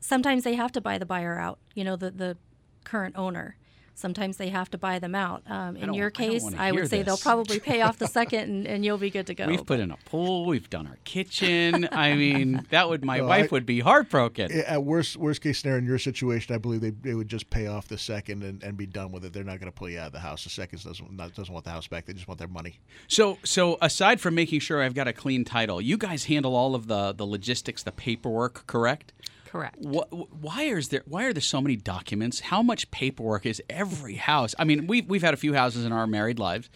sometimes 0.00 0.44
they 0.44 0.54
have 0.54 0.72
to 0.72 0.80
buy 0.80 0.98
the 0.98 1.06
buyer 1.06 1.38
out. 1.38 1.58
You 1.74 1.84
know, 1.84 1.96
the 1.96 2.10
the 2.10 2.36
current 2.84 3.16
owner. 3.16 3.56
Sometimes 3.98 4.36
they 4.36 4.48
have 4.50 4.70
to 4.70 4.78
buy 4.78 5.00
them 5.00 5.16
out. 5.16 5.42
Um, 5.48 5.76
in 5.76 5.92
your 5.92 6.08
case, 6.10 6.44
wanna 6.44 6.56
I, 6.56 6.70
would 6.70 6.78
hear 6.78 6.86
say 6.86 7.02
they'll 7.02 7.16
probably 7.16 7.58
pay 7.70 7.82
off 7.82 7.98
the 7.98 8.06
second, 8.06 8.42
and, 8.42 8.64
and 8.66 8.84
you'll 8.84 8.96
be 8.96 9.10
good 9.10 9.26
to 9.26 9.34
go. 9.34 9.46
We've 9.48 9.66
put 9.66 9.80
in 9.80 9.90
a 9.90 9.96
pool, 10.04 10.46
we've 10.46 10.70
done 10.70 10.86
our 10.86 10.98
kitchen. 11.02 11.88
I 11.90 12.14
mean, 12.22 12.64
that 12.70 12.88
would 12.88 13.04
my 13.04 13.18
No, 13.18 13.26
wife 13.26 13.46
I- 13.46 13.48
would 13.56 13.66
be 13.66 13.80
heartbroken. 13.80 14.52
At 14.52 14.84
worst 14.84 15.16
worst 15.16 15.40
case 15.40 15.58
scenario 15.58 15.80
in 15.80 15.84
your 15.86 15.98
situation, 15.98 16.54
I 16.54 16.58
believe 16.58 16.80
they, 16.80 16.90
they 16.90 17.14
would 17.14 17.28
just 17.28 17.50
pay 17.50 17.66
off 17.66 17.88
the 17.88 17.98
second 17.98 18.44
and, 18.44 18.62
and 18.62 18.76
be 18.76 18.86
done 18.86 19.10
with 19.10 19.24
it. 19.24 19.32
They're 19.32 19.42
not 19.42 19.58
going 19.58 19.72
to 19.72 19.76
pull 19.76 19.90
you 19.90 19.98
out 19.98 20.06
of 20.06 20.12
the 20.12 20.20
house. 20.20 20.44
The 20.44 20.50
second 20.50 20.80
doesn't 20.84 21.12
not, 21.12 21.34
doesn't 21.34 21.52
want 21.52 21.64
the 21.64 21.72
house 21.72 21.88
back. 21.88 22.06
They 22.06 22.12
just 22.12 22.28
want 22.28 22.38
their 22.38 22.46
money. 22.46 22.78
So, 23.08 23.38
so 23.42 23.78
aside 23.82 24.20
from 24.20 24.36
making 24.36 24.60
sure 24.60 24.80
I've 24.80 24.94
got 24.94 25.08
a 25.08 25.12
clean 25.12 25.44
title, 25.44 25.80
you 25.80 25.96
guys 25.98 26.26
handle 26.26 26.54
all 26.54 26.76
of 26.76 26.86
the 26.86 27.12
the 27.12 27.26
logistics, 27.26 27.82
the 27.82 27.90
paperwork, 27.92 28.64
correct? 28.68 29.12
Correct. 29.48 29.76
What, 29.80 30.12
why 30.42 30.64
is 30.64 30.90
there? 30.90 31.02
Why 31.06 31.24
are 31.24 31.32
there 31.32 31.40
so 31.40 31.62
many 31.62 31.74
documents? 31.74 32.40
How 32.40 32.62
much 32.62 32.90
paperwork 32.90 33.46
is 33.46 33.62
every 33.70 34.16
house? 34.16 34.54
I 34.58 34.64
mean, 34.64 34.86
we've 34.86 35.08
we've 35.08 35.22
had 35.22 35.32
a 35.32 35.38
few 35.38 35.54
houses 35.54 35.86
in 35.86 35.92
our 35.92 36.06
married 36.06 36.38
lives. 36.38 36.68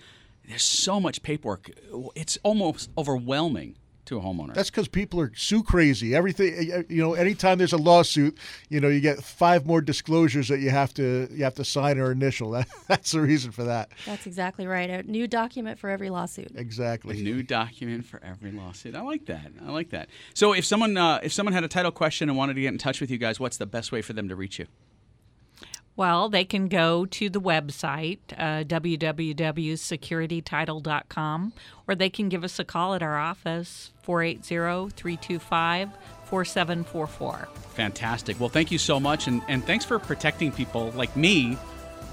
There's 0.49 0.63
so 0.63 0.99
much 0.99 1.23
paperwork. 1.23 1.71
It's 2.15 2.39
almost 2.43 2.91
overwhelming 2.97 3.77
to 4.07 4.19
a 4.19 4.21
homeowner. 4.21 4.55
That's 4.55 4.71
because 4.71 4.89
people 4.89 5.21
are 5.21 5.33
sue 5.35 5.63
crazy. 5.63 6.15
Everything 6.15 6.85
you 6.89 7.03
know. 7.03 7.15
Anytime 7.15 7.59
there's 7.59 7.73
a 7.73 7.79
lawsuit, 7.79 8.37
you 8.69 8.81
know, 8.81 8.89
you 8.89 9.01
get 9.01 9.23
five 9.23 9.67
more 9.67 9.81
disclosures 9.81 10.49
that 10.49 10.61
you 10.61 10.71
have 10.71 10.93
to 10.95 11.29
you 11.31 11.45
have 11.45 11.55
to 11.55 11.65
sign 11.65 11.99
or 11.99 12.13
initial. 12.13 12.53
That, 12.63 12.69
that's 12.87 13.13
the 13.13 13.21
reason 13.21 13.51
for 13.51 13.65
that. 13.65 13.91
That's 14.05 14.27
exactly 14.27 14.67
right. 14.67 14.91
A 14.91 15.03
new 15.05 15.27
document 15.27 15.79
for 15.79 15.89
every 15.89 16.11
lawsuit. 16.11 16.53
Exactly. 16.55 17.19
A 17.19 17.23
new 17.23 17.43
document 17.43 18.05
for 18.05 18.23
every 18.23 18.53
lawsuit. 18.53 18.95
I 18.95 19.01
like 19.01 19.25
that. 19.27 19.53
I 19.65 19.71
like 19.71 19.91
that. 19.91 20.11
So, 20.35 20.53
if 20.53 20.67
someone 20.67 20.97
uh, 20.99 21.21
if 21.23 21.33
someone 21.33 21.55
had 21.55 21.65
a 21.65 21.69
title 21.69 21.93
question 21.93 22.29
and 22.29 22.37
wanted 22.37 22.55
to 22.55 22.61
get 22.61 22.69
in 22.69 22.79
touch 22.79 23.01
with 23.01 23.11
you 23.11 23.17
guys, 23.17 23.41
what's 23.41 23.57
the 23.57 23.67
best 23.67 23.91
way 23.91 24.03
for 24.03 24.13
them 24.13 24.29
to 24.29 24.37
reach 24.37 24.59
you? 24.59 24.67
Well, 25.95 26.31
they 26.31 26.45
can 26.45 26.69
go 26.69 27.05
to 27.07 27.29
the 27.29 27.41
website, 27.41 28.19
uh, 28.39 28.65
www.securitytitle.com, 28.65 31.53
or 31.87 31.95
they 31.95 32.11
can 32.11 32.29
give 32.29 32.45
us 32.45 32.59
a 32.59 32.65
call 32.65 32.95
at 32.95 33.03
our 33.03 33.19
office, 33.19 33.91
480 34.03 34.91
325 34.97 35.91
4744. 36.25 37.49
Fantastic. 37.75 38.41
Well, 38.41 38.49
thank 38.49 38.71
you 38.71 38.79
so 38.79 38.99
much, 38.99 39.27
and, 39.27 39.43
and 39.49 39.65
thanks 39.65 39.85
for 39.85 39.99
protecting 39.99 40.51
people 40.51 40.91
like 40.93 41.15
me 41.17 41.59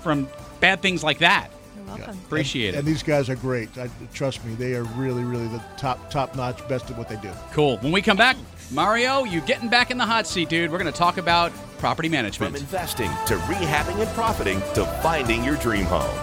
from 0.01 0.27
bad 0.59 0.81
things 0.81 1.03
like 1.03 1.19
that. 1.19 1.49
You're 1.77 1.85
welcome. 1.85 2.17
Appreciate 2.25 2.75
And 2.75 2.79
it. 2.79 2.85
these 2.85 3.03
guys 3.03 3.29
are 3.29 3.35
great. 3.35 3.77
I, 3.77 3.89
trust 4.13 4.43
me, 4.45 4.55
they 4.55 4.75
are 4.75 4.83
really, 4.83 5.23
really 5.23 5.47
the 5.47 5.61
top 5.77 6.11
top 6.11 6.35
notch, 6.35 6.67
best 6.67 6.91
at 6.91 6.97
what 6.97 7.07
they 7.07 7.15
do. 7.17 7.31
Cool. 7.53 7.77
When 7.77 7.93
we 7.93 8.01
come 8.01 8.17
back, 8.17 8.35
Mario, 8.71 9.23
you 9.23 9.41
getting 9.41 9.67
back 9.67 9.89
in 9.89 9.97
the 9.97 10.05
hot 10.05 10.27
seat, 10.27 10.47
dude. 10.49 10.71
We're 10.71 10.77
going 10.77 10.91
to 10.91 10.97
talk 10.97 11.17
about 11.17 11.51
property 11.79 12.07
management. 12.07 12.55
From 12.55 12.67
management. 12.67 12.71
investing 12.71 13.09
to 13.25 13.35
rehabbing 13.45 13.99
and 13.99 14.09
profiting 14.09 14.59
to 14.75 14.85
finding 15.01 15.43
your 15.43 15.55
dream 15.55 15.85
home. 15.85 16.15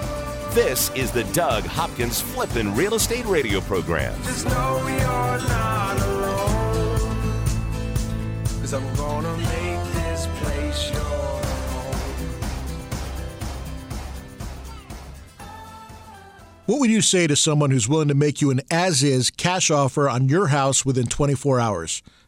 This 0.54 0.90
is 0.94 1.10
the 1.10 1.24
Doug 1.32 1.64
Hopkins 1.64 2.20
Flippin' 2.20 2.74
Real 2.76 2.94
Estate 2.94 3.26
Radio 3.26 3.60
Program. 3.60 4.14
Just 4.22 4.46
know 4.46 4.78
you're 4.86 4.96
not 4.96 6.00
alone. 6.00 6.98
Cause 8.60 8.72
I'm 8.74 8.94
gonna 8.96 9.36
make 9.36 9.92
this 9.94 10.26
place 10.38 10.90
your 10.92 11.00
home. 11.02 11.42
What 16.66 16.78
would 16.80 16.90
you 16.90 17.00
say 17.00 17.26
to 17.26 17.34
someone 17.36 17.70
who's 17.70 17.88
willing 17.88 18.08
to 18.08 18.14
make 18.14 18.40
you 18.40 18.50
an 18.50 18.60
as 18.70 19.02
is 19.02 19.30
cash 19.30 19.70
offer 19.70 20.08
on 20.08 20.28
your 20.28 20.46
house 20.48 20.84
within 20.86 21.06
24 21.06 21.58
hours? 21.60 22.02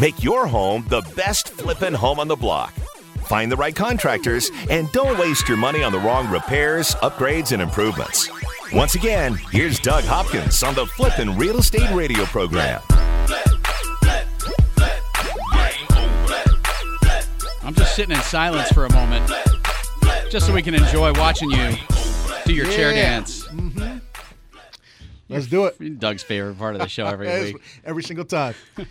Make 0.00 0.22
your 0.22 0.46
home 0.46 0.86
the 0.88 1.02
best 1.16 1.48
flippin' 1.50 1.92
home 1.92 2.20
on 2.20 2.28
the 2.28 2.36
block. 2.36 2.72
Find 3.28 3.52
the 3.52 3.56
right 3.56 3.76
contractors 3.76 4.50
and 4.70 4.90
don't 4.92 5.18
waste 5.18 5.48
your 5.48 5.58
money 5.58 5.82
on 5.82 5.92
the 5.92 5.98
wrong 5.98 6.30
repairs, 6.30 6.94
upgrades, 6.96 7.52
and 7.52 7.60
improvements. 7.60 8.30
Once 8.72 8.94
again, 8.94 9.34
here's 9.52 9.78
Doug 9.78 10.04
Hopkins 10.04 10.62
on 10.62 10.74
the 10.74 10.86
Flippin' 10.86 11.36
Real 11.36 11.58
Estate 11.58 11.90
Radio 11.94 12.24
program. 12.24 12.80
I'm 17.62 17.74
just 17.74 17.94
sitting 17.94 18.16
in 18.16 18.22
silence 18.22 18.70
for 18.72 18.86
a 18.86 18.92
moment, 18.94 19.30
just 20.30 20.46
so 20.46 20.54
we 20.54 20.62
can 20.62 20.74
enjoy 20.74 21.12
watching 21.12 21.50
you 21.50 21.72
do 22.46 22.54
your 22.54 22.64
chair 22.66 22.92
Yeah. 22.94 23.02
dance. 23.10 23.37
Let's 25.28 25.46
do 25.46 25.66
it. 25.66 25.98
Doug's 26.00 26.22
favorite 26.22 26.58
part 26.58 26.74
of 26.74 26.80
the 26.80 26.88
show 26.88 27.06
every 27.06 27.28
Every- 27.28 27.52
week. 27.54 27.62
every 27.84 28.02
single 28.02 28.24
time. 28.24 28.54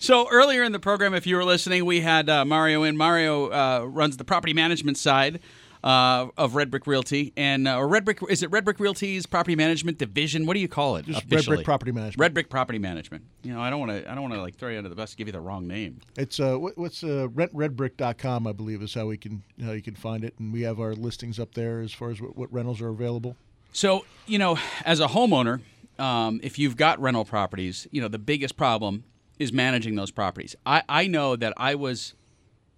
So 0.00 0.28
earlier 0.32 0.64
in 0.64 0.72
the 0.72 0.80
program, 0.80 1.14
if 1.14 1.28
you 1.28 1.36
were 1.36 1.44
listening, 1.44 1.84
we 1.84 2.00
had 2.00 2.28
uh, 2.28 2.44
Mario 2.44 2.82
in. 2.82 2.96
Mario 2.96 3.50
uh, 3.52 3.84
runs 3.86 4.16
the 4.16 4.24
property 4.24 4.52
management 4.52 4.98
side 4.98 5.38
uh, 5.84 6.26
of 6.36 6.56
Red 6.56 6.72
Brick 6.72 6.88
Realty, 6.88 7.32
and 7.36 7.68
uh, 7.68 7.76
or 7.78 7.86
Red 7.86 8.04
Brick 8.04 8.18
is 8.28 8.42
it 8.42 8.50
Red 8.50 8.64
Brick 8.64 8.80
Realty's 8.80 9.26
property 9.26 9.54
management 9.54 9.98
division? 9.98 10.44
What 10.44 10.54
do 10.54 10.60
you 10.60 10.66
call 10.66 10.96
it? 10.96 11.06
Just 11.06 11.18
Red 11.20 11.32
officially? 11.32 11.56
Brick 11.58 11.64
Property 11.66 11.92
Management. 11.92 12.20
Red 12.20 12.34
Brick 12.34 12.50
Property 12.50 12.80
Management. 12.80 13.22
You 13.44 13.54
know, 13.54 13.60
I 13.60 13.70
don't 13.70 13.78
want 13.78 13.92
to. 13.92 14.10
I 14.10 14.14
don't 14.16 14.22
want 14.22 14.34
to 14.34 14.42
like 14.42 14.56
throw 14.56 14.70
you 14.70 14.78
under 14.78 14.88
the 14.88 14.96
bus, 14.96 15.12
and 15.12 15.18
give 15.18 15.28
you 15.28 15.32
the 15.32 15.40
wrong 15.40 15.68
name. 15.68 16.00
It's 16.16 16.40
uh, 16.40 16.56
what, 16.56 16.76
what's 16.76 17.04
uh, 17.04 17.28
rentredbrick.com, 17.32 18.46
I 18.48 18.52
believe, 18.52 18.82
is 18.82 18.92
how 18.94 19.06
we 19.06 19.16
can 19.18 19.44
how 19.64 19.70
you 19.70 19.82
can 19.82 19.94
find 19.94 20.24
it, 20.24 20.34
and 20.40 20.52
we 20.52 20.62
have 20.62 20.80
our 20.80 20.94
listings 20.94 21.38
up 21.38 21.54
there 21.54 21.80
as 21.80 21.92
far 21.92 22.10
as 22.10 22.20
what, 22.20 22.36
what 22.36 22.52
rentals 22.52 22.80
are 22.80 22.88
available. 22.88 23.36
So, 23.72 24.04
you 24.26 24.38
know, 24.38 24.58
as 24.84 25.00
a 25.00 25.08
homeowner, 25.08 25.60
um, 25.98 26.40
if 26.42 26.58
you've 26.58 26.76
got 26.76 27.00
rental 27.00 27.24
properties, 27.24 27.86
you 27.90 28.00
know, 28.00 28.08
the 28.08 28.18
biggest 28.18 28.56
problem 28.56 29.04
is 29.38 29.52
managing 29.52 29.96
those 29.96 30.10
properties. 30.10 30.54
I, 30.64 30.82
I 30.88 31.06
know 31.06 31.36
that 31.36 31.54
I 31.56 31.74
was 31.74 32.14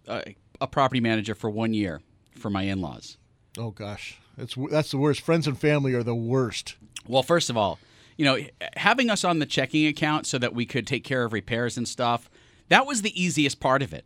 a, 0.07 0.35
a 0.61 0.67
property 0.67 1.01
manager 1.01 1.35
for 1.35 1.51
one 1.51 1.75
year 1.75 2.01
for 2.37 2.49
my 2.49 2.63
in 2.63 2.81
laws. 2.81 3.19
Oh 3.59 3.71
gosh, 3.71 4.19
that's 4.37 4.55
that's 4.71 4.91
the 4.91 4.99
worst. 4.99 5.21
Friends 5.21 5.47
and 5.47 5.59
family 5.59 5.95
are 5.95 6.03
the 6.03 6.15
worst. 6.15 6.77
Well, 7.07 7.23
first 7.23 7.51
of 7.51 7.57
all, 7.57 7.79
you 8.17 8.25
know, 8.25 8.39
having 8.77 9.11
us 9.11 9.25
on 9.25 9.39
the 9.39 9.47
checking 9.47 9.87
account 9.87 10.27
so 10.27 10.39
that 10.39 10.55
we 10.55 10.67
could 10.67 10.87
take 10.87 11.05
care 11.05 11.25
of 11.25 11.33
repairs 11.33 11.77
and 11.77 11.87
stuff, 11.87 12.31
that 12.69 12.87
was 12.87 13.03
the 13.03 13.21
easiest 13.21 13.61
part 13.61 13.83
of 13.83 13.93
it. 13.93 14.05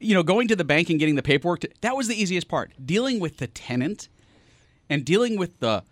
You 0.00 0.14
know, 0.14 0.22
going 0.22 0.48
to 0.48 0.56
the 0.56 0.64
bank 0.64 0.90
and 0.90 0.98
getting 0.98 1.14
the 1.14 1.22
paperwork, 1.22 1.60
to, 1.60 1.70
that 1.80 1.96
was 1.96 2.08
the 2.08 2.20
easiest 2.20 2.48
part. 2.48 2.72
Dealing 2.84 3.20
with 3.20 3.36
the 3.36 3.46
tenant 3.46 4.08
and 4.88 5.04
dealing 5.04 5.36
with 5.36 5.60
the 5.60 5.84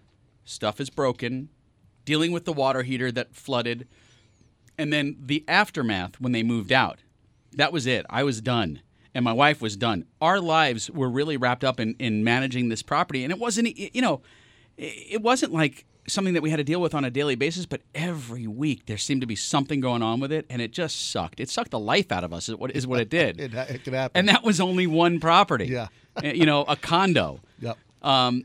stuff 0.51 0.81
is 0.81 0.91
broken, 0.91 1.49
dealing 2.05 2.33
with 2.33 2.45
the 2.45 2.53
water 2.53 2.83
heater 2.83 3.13
that 3.13 3.35
flooded, 3.35 3.87
and 4.79 4.93
then 4.93 5.17
the 5.21 5.45
aftermath 5.47 6.21
when 6.21 6.33
they 6.33 6.43
moved 6.43 6.73
out. 6.73 7.01
That 7.53 7.73
was 7.73 7.87
it. 7.87 8.07
I 8.09 8.23
was 8.25 8.41
done. 8.41 8.83
And 9.13 9.25
my 9.25 9.33
wife 9.33 9.61
was 9.61 9.77
done. 9.77 10.05
Our 10.21 10.41
lives 10.41 10.89
were 10.89 11.11
really 11.11 11.37
wrapped 11.37 11.65
up 11.65 11.81
in, 11.81 11.97
in 11.99 12.23
managing 12.23 12.69
this 12.69 12.81
property. 12.81 13.25
And 13.25 13.33
it 13.33 13.41
wasn't, 13.41 13.77
you 13.77 14.01
know, 14.01 14.23
it 14.77 15.21
wasn't 15.21 15.53
like 15.53 15.85
something 16.07 16.35
that 16.35 16.43
we 16.43 16.51
had 16.51 16.57
to 16.57 16.65
deal 16.65 16.81
with 16.81 16.95
on 16.95 17.05
a 17.05 17.11
daily 17.11 17.35
basis, 17.35 17.67
but 17.67 17.83
every 17.95 18.47
week 18.47 18.87
there 18.87 18.99
seemed 18.99 19.21
to 19.21 19.27
be 19.27 19.37
something 19.37 19.81
going 19.81 20.03
on 20.03 20.21
with 20.21 20.33
it, 20.33 20.47
and 20.51 20.61
it 20.61 20.73
just 20.73 21.11
sucked. 21.11 21.41
It 21.41 21.49
sucked 21.49 21.71
the 21.71 21.79
life 21.79 22.13
out 22.13 22.25
of 22.25 22.33
us. 22.33 22.49
Is 22.49 22.57
what 22.57 22.75
is 22.75 22.87
what 22.87 23.01
it 23.01 23.09
did. 23.11 23.41
it, 23.41 23.55
it 23.55 23.85
could 23.85 23.95
happen. 23.95 24.19
and 24.19 24.29
that 24.29 24.43
was 24.43 24.61
only 24.61 24.87
one 24.87 25.21
property. 25.21 25.67
Yeah. 25.67 25.89
Uh, 26.17 26.29
you 26.35 26.47
know, 26.47 26.63
a 26.63 26.77
condo. 26.77 27.41
Yep. 27.61 27.79
Um, 28.03 28.45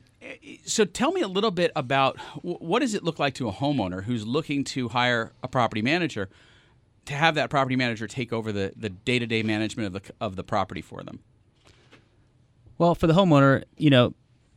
so 0.66 0.86
tell 0.86 1.12
me 1.12 1.22
a 1.22 1.28
little 1.28 1.52
bit 1.52 1.72
about 1.76 2.18
what 2.42 2.80
does 2.80 2.94
it 2.94 3.04
look 3.04 3.20
like 3.20 3.36
to 3.36 3.48
a 3.48 3.54
homeowner 3.54 4.04
who's 4.04 4.26
looking 4.26 4.64
to 4.66 4.90
hire 4.90 5.34
a 5.44 5.48
property 5.48 5.82
manager 5.82 6.30
to 7.06 7.14
have 7.14 7.36
that 7.36 7.50
property 7.50 7.76
manager 7.76 8.08
take 8.08 8.34
over 8.34 8.52
the, 8.52 8.74
the 8.76 8.90
day-to-day 8.90 9.44
management 9.44 9.96
of 9.96 10.02
the 10.02 10.14
of 10.20 10.36
the 10.36 10.44
property 10.44 10.82
for 10.82 11.04
them. 11.04 11.20
Well, 12.78 12.96
for 12.96 13.08
the 13.08 13.14
homeowner, 13.14 13.64
you 13.78 13.90
know, 13.90 14.14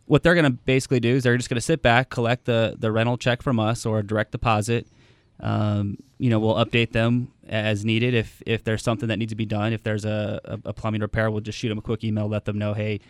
what 0.07 0.23
they're 0.23 0.35
going 0.35 0.51
to 0.51 0.59
basically 0.65 1.01
do 1.01 1.11
is 1.11 1.23
they're 1.23 1.37
just 1.37 1.51
going 1.51 1.57
to 1.57 1.61
sit 1.61 1.83
back, 1.83 2.09
collect 2.09 2.47
the, 2.47 2.75
the 2.79 2.91
rental 2.91 3.19
check 3.19 3.43
from 3.43 3.61
us 3.61 3.85
or 3.85 3.99
a 3.99 4.03
direct 4.03 4.33
deposit. 4.33 4.87
Um, 5.41 5.99
you 6.19 6.31
know, 6.31 6.41
we'll 6.41 6.57
update 6.57 6.93
them 6.93 7.31
as 7.47 7.85
needed. 7.85 8.15
If 8.15 8.43
if 8.45 8.65
there's 8.65 8.83
something 8.83 9.09
that 9.09 9.19
needs 9.19 9.31
to 9.31 9.37
be 9.37 9.47
done, 9.47 9.73
if 9.73 9.83
there's 9.83 10.05
a, 10.05 10.41
a, 10.45 10.71
a 10.71 10.73
plumbing 10.73 11.03
repair, 11.03 11.31
we'll 11.31 11.43
just 11.43 11.59
shoot 11.59 11.69
them 11.69 11.79
a 11.79 11.83
quick 11.83 12.03
email, 12.03 12.27
let 12.27 12.45
them 12.47 12.59
know, 12.59 12.73
hey, 12.75 13.01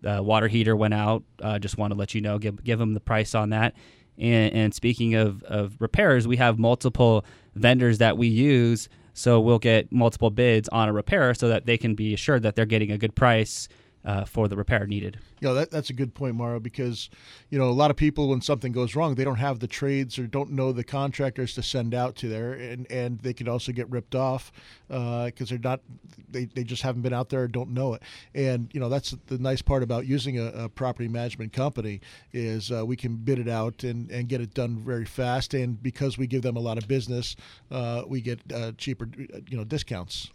the 0.00 0.22
water 0.22 0.48
heater 0.48 0.76
went 0.76 0.94
out. 0.94 1.22
Uh, 1.42 1.58
just 1.58 1.78
want 1.78 1.92
to 1.92 1.98
let 1.98 2.14
you 2.14 2.20
know, 2.20 2.38
give 2.38 2.62
give 2.62 2.78
them 2.78 2.94
the 2.94 3.00
price 3.00 3.34
on 3.34 3.50
that. 3.50 3.74
And, 4.18 4.52
and 4.52 4.74
speaking 4.74 5.14
of, 5.14 5.42
of 5.44 5.76
repairs, 5.78 6.26
we 6.26 6.36
have 6.36 6.58
multiple 6.58 7.24
vendors 7.54 7.98
that 7.98 8.18
we 8.18 8.26
use. 8.26 8.88
So 9.14 9.40
we'll 9.40 9.58
get 9.58 9.90
multiple 9.92 10.30
bids 10.30 10.68
on 10.68 10.88
a 10.88 10.92
repair 10.92 11.34
so 11.34 11.48
that 11.48 11.66
they 11.66 11.76
can 11.76 11.94
be 11.94 12.14
assured 12.14 12.42
that 12.42 12.56
they're 12.56 12.66
getting 12.66 12.92
a 12.92 12.98
good 12.98 13.14
price 13.14 13.68
uh, 14.04 14.24
for 14.24 14.48
the 14.48 14.56
repair 14.56 14.86
needed. 14.86 15.18
Know, 15.40 15.54
that, 15.54 15.70
that's 15.70 15.90
a 15.90 15.92
good 15.92 16.14
point, 16.14 16.34
Mario, 16.34 16.58
because, 16.58 17.10
you 17.50 17.58
know, 17.58 17.68
a 17.68 17.70
lot 17.70 17.90
of 17.90 17.96
people, 17.96 18.28
when 18.28 18.40
something 18.40 18.72
goes 18.72 18.96
wrong, 18.96 19.14
they 19.14 19.24
don't 19.24 19.36
have 19.36 19.60
the 19.60 19.68
trades 19.68 20.18
or 20.18 20.26
don't 20.26 20.50
know 20.50 20.72
the 20.72 20.82
contractors 20.82 21.54
to 21.54 21.62
send 21.62 21.94
out 21.94 22.16
to 22.16 22.28
there. 22.28 22.54
And, 22.54 22.90
and 22.90 23.20
they 23.20 23.32
could 23.32 23.48
also 23.48 23.70
get 23.70 23.88
ripped 23.90 24.14
off 24.14 24.50
because 24.88 25.48
they're 25.50 25.58
not, 25.58 25.80
they, 26.28 26.46
they 26.46 26.64
just 26.64 26.82
haven't 26.82 27.02
been 27.02 27.12
out 27.12 27.28
there 27.28 27.42
or 27.42 27.48
don't 27.48 27.70
know 27.70 27.94
it. 27.94 28.02
And, 28.34 28.68
you 28.72 28.80
know, 28.80 28.88
that's 28.88 29.14
the 29.26 29.38
nice 29.38 29.62
part 29.62 29.82
about 29.82 30.06
using 30.06 30.38
a, 30.38 30.46
a 30.46 30.68
property 30.68 31.08
management 31.08 31.52
company 31.52 32.00
is 32.32 32.72
uh, 32.72 32.84
we 32.84 32.96
can 32.96 33.16
bid 33.16 33.38
it 33.38 33.48
out 33.48 33.84
and, 33.84 34.10
and 34.10 34.28
get 34.28 34.40
it 34.40 34.54
done 34.54 34.78
very 34.78 35.04
fast. 35.04 35.54
And 35.54 35.80
because 35.80 36.18
we 36.18 36.26
give 36.26 36.42
them 36.42 36.56
a 36.56 36.60
lot 36.60 36.78
of 36.78 36.88
business, 36.88 37.36
uh, 37.70 38.02
we 38.08 38.20
get 38.20 38.40
uh, 38.52 38.72
cheaper, 38.76 39.08
you 39.48 39.56
know, 39.56 39.64
discounts. 39.64 40.30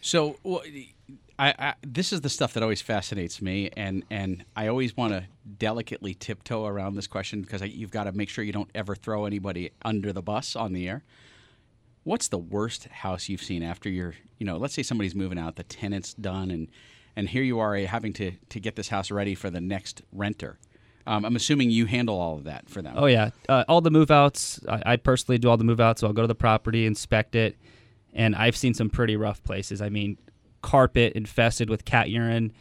So, 0.00 0.36
well, 0.42 0.62
I, 1.38 1.54
I, 1.58 1.74
this 1.82 2.12
is 2.12 2.20
the 2.20 2.28
stuff 2.28 2.52
that 2.54 2.62
always 2.62 2.82
fascinates 2.82 3.42
me, 3.42 3.70
and 3.76 4.04
and 4.10 4.44
I 4.54 4.68
always 4.68 4.96
want 4.96 5.12
to 5.12 5.24
delicately 5.58 6.14
tiptoe 6.14 6.66
around 6.66 6.94
this 6.94 7.06
question 7.06 7.42
because 7.42 7.62
I, 7.62 7.66
you've 7.66 7.90
got 7.90 8.04
to 8.04 8.12
make 8.12 8.28
sure 8.28 8.44
you 8.44 8.52
don't 8.52 8.70
ever 8.74 8.94
throw 8.94 9.24
anybody 9.24 9.70
under 9.84 10.12
the 10.12 10.22
bus 10.22 10.54
on 10.54 10.72
the 10.72 10.88
air. 10.88 11.02
What's 12.04 12.28
the 12.28 12.38
worst 12.38 12.86
house 12.88 13.28
you've 13.28 13.42
seen 13.42 13.62
after 13.62 13.88
you're, 13.88 14.14
you 14.38 14.46
know, 14.46 14.56
let's 14.56 14.74
say 14.74 14.82
somebody's 14.82 15.14
moving 15.14 15.38
out, 15.38 15.56
the 15.56 15.62
tenant's 15.62 16.14
done, 16.14 16.50
and 16.50 16.68
and 17.16 17.28
here 17.28 17.42
you 17.42 17.58
are 17.58 17.76
uh, 17.76 17.86
having 17.86 18.12
to 18.14 18.32
to 18.50 18.60
get 18.60 18.76
this 18.76 18.88
house 18.88 19.10
ready 19.10 19.34
for 19.34 19.50
the 19.50 19.60
next 19.60 20.02
renter. 20.12 20.58
Um, 21.06 21.24
I'm 21.24 21.34
assuming 21.34 21.70
you 21.70 21.86
handle 21.86 22.20
all 22.20 22.36
of 22.36 22.44
that 22.44 22.68
for 22.68 22.82
them. 22.82 22.94
Oh 22.96 23.06
yeah, 23.06 23.30
uh, 23.48 23.64
all 23.68 23.80
the 23.80 23.90
move 23.90 24.10
outs. 24.10 24.60
I, 24.68 24.82
I 24.86 24.96
personally 24.96 25.38
do 25.38 25.48
all 25.48 25.56
the 25.56 25.64
move 25.64 25.80
outs, 25.80 26.00
so 26.02 26.06
I'll 26.06 26.12
go 26.12 26.22
to 26.22 26.28
the 26.28 26.34
property, 26.34 26.86
inspect 26.86 27.34
it, 27.34 27.56
and 28.12 28.34
I've 28.36 28.56
seen 28.56 28.74
some 28.74 28.90
pretty 28.90 29.16
rough 29.16 29.42
places. 29.42 29.80
I 29.80 29.88
mean, 29.88 30.18
carpet 30.60 31.14
infested 31.14 31.68
with 31.70 31.84
cat 31.84 32.10
urine, 32.10 32.52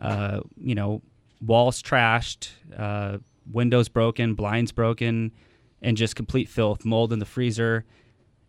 uh, 0.00 0.40
you 0.56 0.74
know, 0.74 1.02
walls 1.40 1.82
trashed, 1.82 2.50
uh, 2.76 3.18
windows 3.50 3.88
broken, 3.88 4.34
blinds 4.34 4.72
broken, 4.72 5.32
and 5.82 5.96
just 5.96 6.16
complete 6.16 6.48
filth, 6.48 6.84
mold 6.84 7.12
in 7.12 7.18
the 7.18 7.26
freezer. 7.26 7.84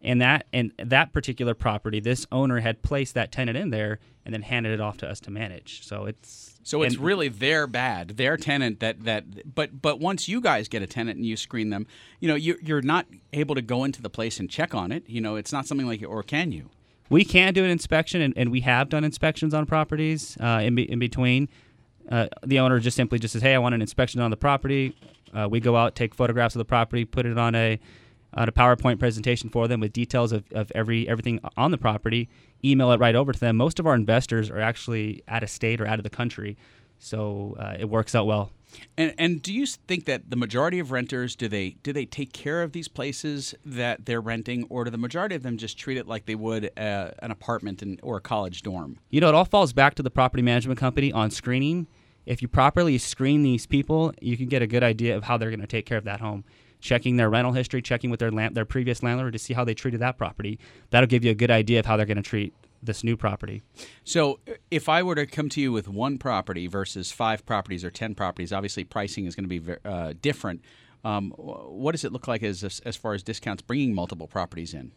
And 0.02 0.22
that 0.22 0.46
and 0.54 0.72
that 0.78 1.12
particular 1.12 1.54
property, 1.54 2.00
this 2.00 2.26
owner 2.32 2.60
had 2.60 2.82
placed 2.82 3.16
that 3.16 3.32
tenant 3.32 3.58
in 3.58 3.70
there 3.70 4.00
and 4.24 4.34
then 4.34 4.44
handed 4.44 4.74
it 4.74 4.80
off 4.80 4.98
to 4.98 5.10
us 5.10 5.20
to 5.22 5.32
manage. 5.32 5.86
So 5.86 6.06
it's 6.06 6.59
So 6.70 6.84
it's 6.84 6.94
and- 6.94 7.04
really 7.04 7.30
their 7.30 7.66
bad, 7.66 8.10
their 8.10 8.38
tenant 8.38 8.80
that 8.80 9.04
that. 9.06 9.56
But 9.56 9.82
but 9.82 10.00
once 10.00 10.30
you 10.30 10.40
guys 10.40 10.68
get 10.68 10.84
a 10.84 10.88
tenant 10.88 11.18
and 11.18 11.26
you 11.26 11.36
screen 11.36 11.72
them, 11.72 11.88
you 12.20 12.28
know 12.28 12.36
you're 12.36 12.58
you're 12.62 12.84
not 12.84 13.08
able 13.34 13.56
to 13.56 13.64
go 13.64 13.84
into 13.84 14.04
the 14.04 14.10
place 14.10 14.40
and 14.40 14.48
check 14.48 14.76
on 14.76 14.92
it. 14.92 15.10
You 15.10 15.20
know, 15.20 15.36
it's 15.36 15.52
not 15.52 15.66
something 15.66 15.88
like 15.88 16.04
or 16.08 16.22
can 16.22 16.52
you? 16.52 16.70
We 17.10 17.26
can 17.26 17.56
do 17.56 17.64
an 17.64 17.72
inspection, 17.72 18.22
and, 18.22 18.38
and 18.38 18.52
we 18.52 18.62
have 18.62 18.88
done 18.88 19.04
inspections 19.04 19.56
on 19.56 19.66
properties 19.66 20.38
uh, 20.40 20.62
in, 20.62 20.76
be, 20.76 20.84
in 20.84 21.00
between. 21.00 21.50
Uh, 22.08 22.28
the 22.46 22.60
owner 22.60 22.78
just 22.78 22.96
simply 22.96 23.18
just 23.18 23.32
says, 23.32 23.42
"Hey, 23.42 23.56
I 23.56 23.58
want 23.58 23.74
an 23.74 23.82
inspection 23.82 24.22
on 24.22 24.30
the 24.30 24.38
property." 24.38 24.96
Uh, 25.34 25.48
we 25.50 25.60
go 25.60 25.76
out, 25.76 25.96
take 25.96 26.14
photographs 26.14 26.54
of 26.54 26.60
the 26.60 26.66
property, 26.66 27.04
put 27.04 27.26
it 27.26 27.40
on 27.40 27.56
a 27.56 27.80
on 28.40 28.48
a 28.48 28.52
PowerPoint 28.54 29.00
presentation 29.00 29.50
for 29.50 29.68
them 29.68 29.82
with 29.82 29.92
details 29.92 30.32
of, 30.32 30.46
of 30.54 30.72
every 30.74 31.08
everything 31.08 31.40
on 31.58 31.72
the 31.72 31.78
property. 31.78 32.30
Email 32.64 32.92
it 32.94 33.00
right 33.00 33.16
over 33.16 33.34
to 33.34 33.40
them. 33.40 33.58
Most 33.58 33.80
of 33.80 33.86
our 33.86 33.94
investors 33.94 34.50
are 34.50 34.62
actually 34.62 35.22
out 35.28 35.44
of 35.44 35.50
state 35.50 35.80
or 35.82 35.86
out 35.86 36.00
of 36.00 36.04
the 36.04 36.10
country, 36.10 36.58
so 36.98 37.56
uh, 37.60 37.76
it 37.78 37.90
works 37.90 38.16
out 38.16 38.26
well. 38.26 38.52
And 38.98 39.14
and 39.18 39.42
do 39.42 39.52
you 39.54 39.66
think 39.66 40.06
that 40.06 40.30
the 40.30 40.38
majority 40.38 40.80
of 40.80 40.92
renters 40.92 41.36
do 41.36 41.50
they 41.50 41.72
do 41.84 41.92
they 41.92 42.06
take 42.06 42.32
care 42.32 42.64
of 42.64 42.72
these 42.72 42.88
places 42.88 43.54
that 43.66 44.06
they're 44.06 44.22
renting, 44.22 44.66
or 44.70 44.86
do 44.86 44.92
the 44.92 44.98
majority 44.98 45.36
of 45.36 45.44
them 45.44 45.58
just 45.58 45.78
treat 45.78 45.98
it 45.98 46.08
like 46.08 46.26
they 46.26 46.36
would 46.36 46.72
uh, 46.78 47.12
an 47.20 47.32
apartment 47.32 47.84
in, 47.84 48.00
or 48.02 48.18
a 48.18 48.22
college 48.22 48.64
dorm? 48.64 48.98
You 49.10 49.20
know, 49.20 49.28
it 49.28 49.36
all 49.36 49.46
falls 49.46 49.74
back 49.74 49.96
to 49.96 50.04
the 50.04 50.12
property 50.12 50.44
management 50.44 50.80
company 50.80 51.12
on 51.12 51.30
screening. 51.30 51.88
If 52.26 52.42
you 52.42 52.48
properly 52.48 52.98
screen 53.00 53.42
these 53.44 53.66
people, 53.66 54.14
you 54.22 54.38
can 54.38 54.48
get 54.48 54.62
a 54.62 54.68
good 54.68 54.84
idea 54.84 55.18
of 55.18 55.24
how 55.24 55.38
they're 55.38 55.50
going 55.50 55.62
to 55.62 55.68
take 55.68 55.86
care 55.86 55.98
of 55.98 56.04
that 56.04 56.22
home. 56.22 56.46
Checking 56.82 57.18
their 57.18 57.30
rental 57.30 57.54
history, 57.54 57.82
checking 57.82 58.10
with 58.10 58.20
their 58.20 58.32
land, 58.32 58.56
their 58.56 58.66
previous 58.66 59.04
landlord 59.04 59.34
to 59.34 59.40
see 59.40 59.54
how 59.54 59.66
they 59.66 59.74
treated 59.74 60.00
that 60.00 60.18
property. 60.18 60.60
That'll 60.92 61.08
give 61.08 61.26
you 61.26 61.32
a 61.32 61.36
good 61.36 61.52
idea 61.52 61.80
of 61.80 61.86
how 61.86 61.98
they're 61.98 62.06
going 62.06 62.18
to 62.18 62.24
treat 62.24 62.54
this 62.82 63.04
new 63.04 63.18
property. 63.18 63.62
So, 64.04 64.40
if 64.72 64.88
I 64.88 65.04
were 65.04 65.16
to 65.16 65.26
come 65.26 65.50
to 65.50 65.62
you 65.62 65.72
with 65.72 65.90
one 65.90 66.18
property 66.18 66.68
versus 66.68 67.12
five 67.12 67.46
properties 67.46 67.84
or 67.84 67.92
ten 67.92 68.16
properties, 68.16 68.54
obviously 68.54 68.86
pricing 68.86 69.26
is 69.26 69.36
going 69.36 69.50
to 69.50 69.60
be 69.60 69.76
uh, 69.84 70.14
different. 70.22 70.62
Um, 71.04 71.32
what 71.32 71.92
does 71.92 72.04
it 72.04 72.12
look 72.12 72.28
like 72.28 72.44
as 72.44 72.64
as 72.86 72.96
far 72.96 73.14
as 73.14 73.24
discounts 73.24 73.62
bringing 73.62 73.94
multiple 73.94 74.28
properties 74.28 74.74
in? 74.74 74.92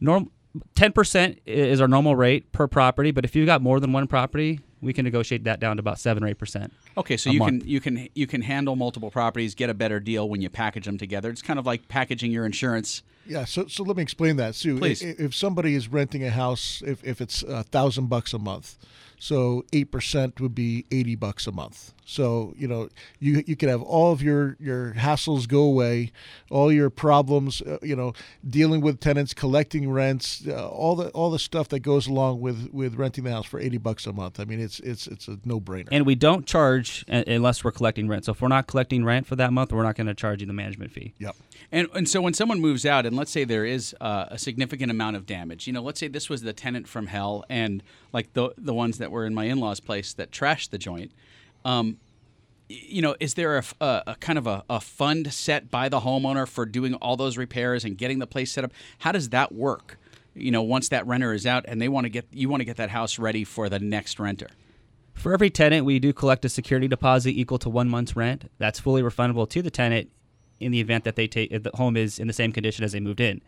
Norm, 0.00 0.30
ten 0.74 0.92
percent 0.92 1.38
is 1.46 1.80
our 1.80 1.88
normal 1.88 2.16
rate 2.16 2.50
per 2.52 2.66
property, 2.66 3.10
but 3.10 3.24
if 3.24 3.34
you've 3.34 3.46
got 3.46 3.62
more 3.62 3.80
than 3.80 3.92
one 3.92 4.06
property, 4.06 4.60
we 4.80 4.92
can 4.92 5.04
negotiate 5.04 5.44
that 5.44 5.60
down 5.60 5.76
to 5.76 5.80
about 5.80 5.98
seven 5.98 6.22
or 6.24 6.28
eight 6.28 6.38
percent. 6.38 6.72
Okay, 6.96 7.16
so 7.16 7.30
a 7.30 7.32
you 7.32 7.38
month. 7.40 7.60
can 7.62 7.68
you 7.68 7.80
can 7.80 8.08
you 8.14 8.26
can 8.26 8.42
handle 8.42 8.76
multiple 8.76 9.10
properties, 9.10 9.54
get 9.54 9.70
a 9.70 9.74
better 9.74 10.00
deal 10.00 10.28
when 10.28 10.40
you 10.42 10.48
package 10.50 10.84
them 10.86 10.98
together. 10.98 11.30
It's 11.30 11.42
kind 11.42 11.58
of 11.58 11.66
like 11.66 11.88
packaging 11.88 12.30
your 12.32 12.44
insurance. 12.46 13.02
Yeah, 13.26 13.44
so 13.44 13.66
so 13.66 13.82
let 13.82 13.96
me 13.96 14.02
explain 14.02 14.36
that, 14.36 14.54
Sue. 14.54 14.76
I- 14.76 14.80
Please. 14.80 15.02
i- 15.04 15.14
If 15.18 15.34
somebody 15.34 15.74
is 15.74 15.88
renting 15.88 16.24
a 16.24 16.30
house, 16.30 16.82
if, 16.86 17.04
if 17.04 17.20
it's 17.20 17.42
a 17.42 17.62
thousand 17.62 18.06
bucks 18.08 18.32
a 18.32 18.38
month, 18.38 18.76
so 19.18 19.64
eight 19.72 19.90
percent 19.90 20.40
would 20.40 20.54
be 20.54 20.86
eighty 20.90 21.14
bucks 21.14 21.46
a 21.46 21.52
month. 21.52 21.92
So 22.08 22.54
you 22.56 22.66
know 22.66 22.88
you 23.20 23.44
you 23.46 23.54
could 23.54 23.68
have 23.68 23.82
all 23.82 24.12
of 24.12 24.22
your 24.22 24.56
your 24.58 24.94
hassles 24.94 25.46
go 25.46 25.60
away, 25.60 26.10
all 26.50 26.72
your 26.72 26.88
problems, 26.88 27.60
uh, 27.60 27.76
you 27.82 27.94
know, 27.94 28.14
dealing 28.48 28.80
with 28.80 28.98
tenants, 28.98 29.34
collecting 29.34 29.90
rents, 29.90 30.42
uh, 30.48 30.66
all 30.70 30.96
the 30.96 31.10
all 31.10 31.30
the 31.30 31.38
stuff 31.38 31.68
that 31.68 31.80
goes 31.80 32.06
along 32.06 32.40
with 32.40 32.70
with 32.72 32.94
renting 32.94 33.24
the 33.24 33.30
house 33.30 33.44
for 33.44 33.60
eighty 33.60 33.76
bucks 33.76 34.06
a 34.06 34.12
month. 34.14 34.40
I 34.40 34.46
mean, 34.46 34.58
it's 34.58 34.80
it's 34.80 35.06
it's 35.06 35.28
a 35.28 35.38
no 35.44 35.60
brainer. 35.60 35.88
And 35.92 36.06
we 36.06 36.14
don't 36.14 36.46
charge 36.46 37.04
uh, 37.10 37.24
unless 37.26 37.62
we're 37.62 37.72
collecting 37.72 38.08
rent. 38.08 38.24
So 38.24 38.32
if 38.32 38.40
we're 38.40 38.48
not 38.48 38.66
collecting 38.66 39.04
rent 39.04 39.26
for 39.26 39.36
that 39.36 39.52
month, 39.52 39.70
we're 39.70 39.82
not 39.82 39.94
going 39.94 40.06
to 40.06 40.14
charge 40.14 40.40
you 40.40 40.46
the 40.46 40.54
management 40.54 40.92
fee. 40.92 41.12
Yep. 41.18 41.36
And 41.70 41.88
and 41.92 42.08
so 42.08 42.22
when 42.22 42.32
someone 42.32 42.58
moves 42.58 42.86
out, 42.86 43.04
and 43.04 43.16
let's 43.16 43.30
say 43.30 43.44
there 43.44 43.66
is 43.66 43.94
uh, 44.00 44.24
a 44.30 44.38
significant 44.38 44.90
amount 44.90 45.16
of 45.16 45.26
damage, 45.26 45.66
you 45.66 45.74
know, 45.74 45.82
let's 45.82 46.00
say 46.00 46.08
this 46.08 46.30
was 46.30 46.40
the 46.40 46.54
tenant 46.54 46.88
from 46.88 47.08
hell, 47.08 47.44
and 47.50 47.82
like 48.14 48.32
the 48.32 48.54
the 48.56 48.72
ones 48.72 48.96
that 48.96 49.10
were 49.10 49.26
in 49.26 49.34
my 49.34 49.44
in 49.44 49.60
laws' 49.60 49.80
place 49.80 50.14
that 50.14 50.30
trashed 50.30 50.70
the 50.70 50.78
joint. 50.78 51.12
Um, 51.64 51.98
you 52.68 53.00
know, 53.00 53.16
is 53.18 53.34
there 53.34 53.58
a 53.58 53.64
a 53.80 54.16
kind 54.20 54.38
of 54.38 54.46
a, 54.46 54.64
a 54.68 54.80
fund 54.80 55.32
set 55.32 55.70
by 55.70 55.88
the 55.88 56.00
homeowner 56.00 56.46
for 56.46 56.66
doing 56.66 56.94
all 56.94 57.16
those 57.16 57.36
repairs 57.36 57.84
and 57.84 57.96
getting 57.96 58.18
the 58.18 58.26
place 58.26 58.52
set 58.52 58.64
up? 58.64 58.72
How 58.98 59.12
does 59.12 59.30
that 59.30 59.52
work? 59.52 59.98
You 60.34 60.50
know, 60.50 60.62
once 60.62 60.88
that 60.90 61.06
renter 61.06 61.32
is 61.32 61.46
out 61.46 61.64
and 61.66 61.80
they 61.80 61.88
want 61.88 62.04
to 62.04 62.10
get 62.10 62.26
you 62.30 62.48
want 62.48 62.60
to 62.60 62.64
get 62.64 62.76
that 62.76 62.90
house 62.90 63.18
ready 63.18 63.44
for 63.44 63.68
the 63.68 63.78
next 63.78 64.20
renter. 64.20 64.48
For 65.14 65.32
every 65.32 65.50
tenant, 65.50 65.84
we 65.84 65.98
do 65.98 66.12
collect 66.12 66.44
a 66.44 66.48
security 66.48 66.86
deposit 66.86 67.30
equal 67.30 67.58
to 67.60 67.68
one 67.68 67.88
month's 67.88 68.14
rent. 68.14 68.50
That's 68.58 68.78
fully 68.78 69.02
refundable 69.02 69.48
to 69.50 69.62
the 69.62 69.70
tenant 69.70 70.10
in 70.60 70.70
the 70.70 70.80
event 70.80 71.04
that 71.04 71.16
they 71.16 71.26
take 71.26 71.50
the 71.62 71.70
home 71.74 71.96
is 71.96 72.18
in 72.18 72.26
the 72.26 72.32
same 72.32 72.52
condition 72.52 72.84
as 72.84 72.92
they 72.92 73.00
moved 73.00 73.20
in. 73.20 73.40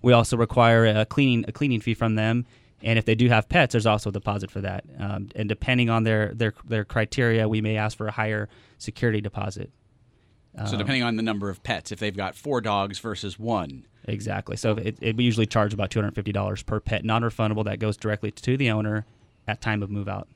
We 0.00 0.12
also 0.12 0.36
require 0.36 0.86
a 0.86 1.06
cleaning 1.06 1.44
a 1.48 1.52
cleaning 1.52 1.80
fee 1.80 1.94
from 1.94 2.14
them, 2.14 2.46
and 2.82 2.98
if 2.98 3.04
they 3.04 3.14
do 3.14 3.28
have 3.28 3.48
pets, 3.48 3.72
there's 3.72 3.86
also 3.86 4.10
a 4.10 4.12
deposit 4.12 4.50
for 4.50 4.60
that. 4.60 4.84
Um, 4.98 5.28
and 5.34 5.48
depending 5.48 5.90
on 5.90 6.04
their 6.04 6.32
their 6.34 6.54
their 6.64 6.84
criteria, 6.84 7.48
we 7.48 7.60
may 7.60 7.76
ask 7.76 7.96
for 7.96 8.06
a 8.08 8.12
higher 8.12 8.48
security 8.78 9.20
deposit. 9.20 9.70
so 10.56 10.72
Um, 10.72 10.78
depending 10.78 11.02
on 11.02 11.16
the 11.16 11.22
number 11.22 11.50
of 11.50 11.62
pets, 11.62 11.90
if 11.92 11.98
they've 11.98 12.16
got 12.16 12.34
four 12.34 12.60
dogs 12.60 12.98
versus 12.98 13.38
one, 13.38 13.86
Exactly. 14.04 14.56
So 14.56 14.72
it, 14.76 14.96
it, 15.02 15.16
we 15.16 15.24
usually 15.24 15.44
charge 15.44 15.74
about 15.74 15.90
two 15.90 15.98
hundred 16.00 16.14
fifty 16.14 16.32
dollars 16.32 16.62
per 16.62 16.80
pet, 16.80 17.04
non-refundable. 17.04 17.64
That 17.64 17.78
goes 17.78 17.96
directly 17.96 18.30
to 18.30 18.56
the 18.56 18.70
owner 18.70 19.04
at 19.46 19.60
time 19.60 19.82
of 19.82 19.90
move 19.90 20.08
out. 20.08 20.28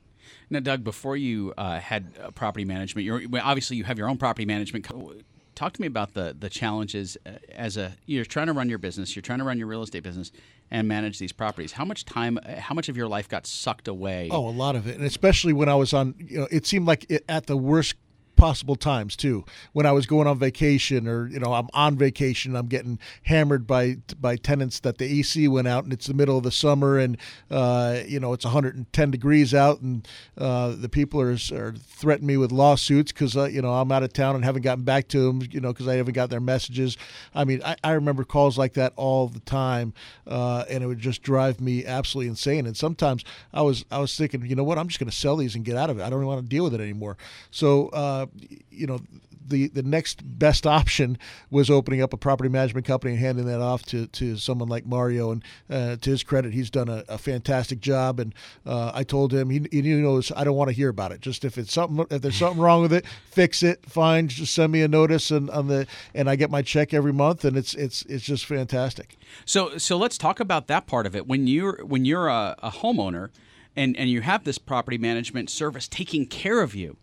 Now, 0.49 0.59
Doug, 0.59 0.83
before 0.83 1.17
you 1.17 1.53
uh, 1.57 1.79
had 1.79 2.13
uh, 2.21 2.29
property 2.31 2.65
management, 2.65 3.05
you're 3.05 3.23
obviously 3.41 3.77
you 3.77 3.83
have 3.85 3.97
your 3.97 4.07
own 4.09 4.17
property 4.17 4.45
management. 4.45 4.85
co- 4.85 5.13
Talk 5.55 5.73
to 5.73 5.81
me 5.81 5.87
about 5.87 6.13
the 6.13 6.35
the 6.37 6.49
challenges 6.49 7.17
uh, 7.25 7.31
as 7.51 7.77
a 7.77 7.93
you're 8.05 8.25
trying 8.25 8.47
to 8.47 8.53
run 8.53 8.69
your 8.69 8.79
business, 8.79 9.15
you're 9.15 9.21
trying 9.21 9.39
to 9.39 9.45
run 9.45 9.57
your 9.57 9.67
real 9.67 9.83
estate 9.83 10.03
business, 10.03 10.31
and 10.71 10.87
manage 10.87 11.19
these 11.19 11.31
properties. 11.31 11.73
How 11.73 11.85
much 11.85 12.05
time, 12.05 12.39
uh, 12.43 12.55
how 12.59 12.73
much 12.73 12.89
of 12.89 12.97
your 12.97 13.07
life 13.07 13.29
got 13.29 13.45
sucked 13.45 13.87
away? 13.87 14.29
Oh, 14.31 14.47
a 14.47 14.49
lot 14.49 14.75
of 14.75 14.87
it, 14.87 14.95
and 14.95 15.05
especially 15.05 15.53
when 15.53 15.69
I 15.69 15.75
was 15.75 15.93
on. 15.93 16.15
You 16.17 16.39
know, 16.39 16.47
it 16.51 16.65
seemed 16.65 16.87
like 16.87 17.05
it, 17.09 17.23
at 17.29 17.45
the 17.45 17.57
worst 17.57 17.95
possible 18.43 18.75
times 18.75 19.15
too. 19.15 19.45
When 19.71 19.85
I 19.85 19.93
was 19.93 20.05
going 20.05 20.27
on 20.27 20.37
vacation, 20.37 21.07
or 21.07 21.27
you 21.27 21.39
know, 21.39 21.53
I'm 21.53 21.69
on 21.73 21.97
vacation, 21.97 22.57
I'm 22.57 22.67
getting 22.67 22.99
hammered 23.23 23.65
by 23.65 23.99
by 24.19 24.35
tenants 24.35 24.81
that 24.81 24.97
the 24.97 25.05
AC 25.05 25.47
went 25.47 25.65
out, 25.65 25.85
and 25.85 25.93
it's 25.93 26.07
the 26.07 26.13
middle 26.13 26.37
of 26.37 26.43
the 26.43 26.51
summer, 26.51 26.99
and 26.99 27.17
uh, 27.49 27.99
you 28.05 28.19
know, 28.19 28.33
it's 28.33 28.43
110 28.43 29.11
degrees 29.11 29.53
out, 29.53 29.79
and 29.79 30.05
uh, 30.37 30.75
the 30.75 30.89
people 30.89 31.21
are, 31.21 31.37
are 31.53 31.73
threatening 31.77 32.27
me 32.27 32.35
with 32.35 32.51
lawsuits 32.51 33.13
because 33.13 33.37
uh, 33.37 33.45
you 33.45 33.61
know 33.61 33.71
I'm 33.71 33.89
out 33.93 34.03
of 34.03 34.11
town 34.11 34.35
and 34.35 34.43
haven't 34.43 34.63
gotten 34.63 34.83
back 34.83 35.07
to 35.09 35.19
them, 35.21 35.41
you 35.49 35.61
know, 35.61 35.71
because 35.71 35.87
I 35.87 35.95
haven't 35.95 36.11
got 36.11 36.29
their 36.29 36.41
messages. 36.41 36.97
I 37.33 37.45
mean, 37.45 37.61
I, 37.63 37.77
I 37.81 37.91
remember 37.93 38.25
calls 38.25 38.57
like 38.57 38.73
that 38.73 38.91
all 38.97 39.29
the 39.29 39.39
time, 39.39 39.93
uh, 40.27 40.65
and 40.69 40.83
it 40.83 40.87
would 40.87 40.99
just 40.99 41.21
drive 41.21 41.61
me 41.61 41.85
absolutely 41.85 42.27
insane. 42.27 42.65
And 42.65 42.75
sometimes 42.75 43.23
I 43.53 43.61
was 43.61 43.85
I 43.89 43.99
was 43.99 44.13
thinking, 44.17 44.45
you 44.45 44.57
know 44.57 44.65
what, 44.65 44.77
I'm 44.77 44.89
just 44.89 44.99
going 44.99 45.09
to 45.09 45.15
sell 45.15 45.37
these 45.37 45.55
and 45.55 45.63
get 45.63 45.77
out 45.77 45.89
of 45.89 45.97
it. 45.97 46.03
I 46.03 46.09
don't 46.09 46.25
want 46.25 46.41
to 46.41 46.45
deal 46.45 46.65
with 46.65 46.73
it 46.73 46.81
anymore. 46.81 47.15
So, 47.51 47.87
uh, 47.87 48.25
you 48.69 48.87
know. 48.87 48.99
The, 49.45 49.67
the 49.67 49.83
next 49.83 50.21
best 50.39 50.65
option 50.65 51.17
was 51.51 51.69
opening 51.69 52.01
up 52.01 52.13
a 52.13 52.17
property 52.17 52.49
management 52.49 52.87
company 52.87 53.11
and 53.11 53.21
handing 53.21 53.45
that 53.47 53.59
off 53.59 53.83
to, 53.87 54.07
to 54.07 54.37
someone 54.37 54.69
like 54.69 54.85
Mario. 54.85 55.31
And 55.31 55.43
uh, 55.69 55.97
to 55.97 56.09
his 56.11 56.23
credit, 56.23 56.53
he's 56.53 56.69
done 56.69 56.87
a, 56.87 57.03
a 57.09 57.17
fantastic 57.17 57.81
job. 57.81 58.21
And 58.21 58.33
uh, 58.65 58.93
I 58.95 59.03
told 59.03 59.33
him, 59.33 59.49
he, 59.49 59.67
he 59.69 59.81
knows 59.81 60.31
I 60.33 60.45
don't 60.45 60.55
want 60.55 60.69
to 60.69 60.73
hear 60.73 60.87
about 60.87 61.11
it. 61.11 61.19
Just 61.19 61.43
if 61.43 61.57
it's 61.57 61.73
something, 61.73 62.05
if 62.09 62.21
there's 62.21 62.37
something 62.37 62.61
wrong 62.61 62.83
with 62.83 62.93
it, 62.93 63.05
fix 63.31 63.63
it. 63.63 63.85
Fine, 63.85 64.29
just 64.29 64.53
send 64.53 64.71
me 64.71 64.81
a 64.81 64.87
notice 64.87 65.29
and 65.29 65.49
on 65.49 65.67
the 65.67 65.87
and 66.15 66.29
I 66.29 66.37
get 66.37 66.49
my 66.49 66.61
check 66.61 66.93
every 66.93 67.13
month, 67.13 67.43
and 67.43 67.57
it's 67.57 67.73
it's 67.73 68.03
it's 68.03 68.23
just 68.23 68.45
fantastic. 68.45 69.17
So 69.43 69.77
so 69.77 69.97
let's 69.97 70.17
talk 70.17 70.39
about 70.39 70.67
that 70.67 70.87
part 70.87 71.05
of 71.05 71.17
it. 71.17 71.27
When 71.27 71.47
you're 71.47 71.83
when 71.83 72.05
you're 72.05 72.29
a, 72.29 72.55
a 72.63 72.71
homeowner 72.71 73.29
and 73.75 73.97
and 73.97 74.09
you 74.09 74.21
have 74.21 74.45
this 74.45 74.57
property 74.57 74.97
management 74.97 75.49
service 75.49 75.89
taking 75.89 76.25
care 76.27 76.61
of 76.61 76.73
you, 76.73 76.95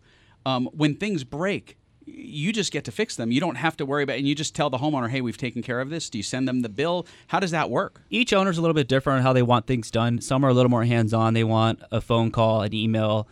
um, 0.45 0.69
when 0.73 0.95
things 0.95 1.23
break, 1.23 1.77
you 2.05 2.51
just 2.51 2.71
get 2.71 2.83
to 2.85 2.91
fix 2.91 3.15
them. 3.15 3.31
You 3.31 3.39
don't 3.39 3.55
have 3.55 3.77
to 3.77 3.85
worry 3.85 4.03
about, 4.03 4.15
it. 4.15 4.19
and 4.19 4.27
you 4.27 4.35
just 4.35 4.55
tell 4.55 4.69
the 4.69 4.77
homeowner, 4.79 5.09
"Hey, 5.09 5.21
we've 5.21 5.37
taken 5.37 5.61
care 5.61 5.79
of 5.79 5.89
this." 5.89 6.09
Do 6.09 6.17
you 6.17 6.23
send 6.23 6.47
them 6.47 6.61
the 6.61 6.69
bill? 6.69 7.05
How 7.27 7.39
does 7.39 7.51
that 7.51 7.69
work? 7.69 8.01
Each 8.09 8.33
owner's 8.33 8.57
a 8.57 8.61
little 8.61 8.73
bit 8.73 8.87
different 8.87 9.19
on 9.19 9.23
how 9.23 9.33
they 9.33 9.43
want 9.43 9.67
things 9.67 9.91
done. 9.91 10.19
Some 10.19 10.43
are 10.43 10.49
a 10.49 10.53
little 10.53 10.69
more 10.69 10.83
hands-on. 10.83 11.33
They 11.33 11.43
want 11.43 11.81
a 11.91 12.01
phone 12.01 12.31
call, 12.31 12.63
an 12.63 12.73
email, 12.73 13.27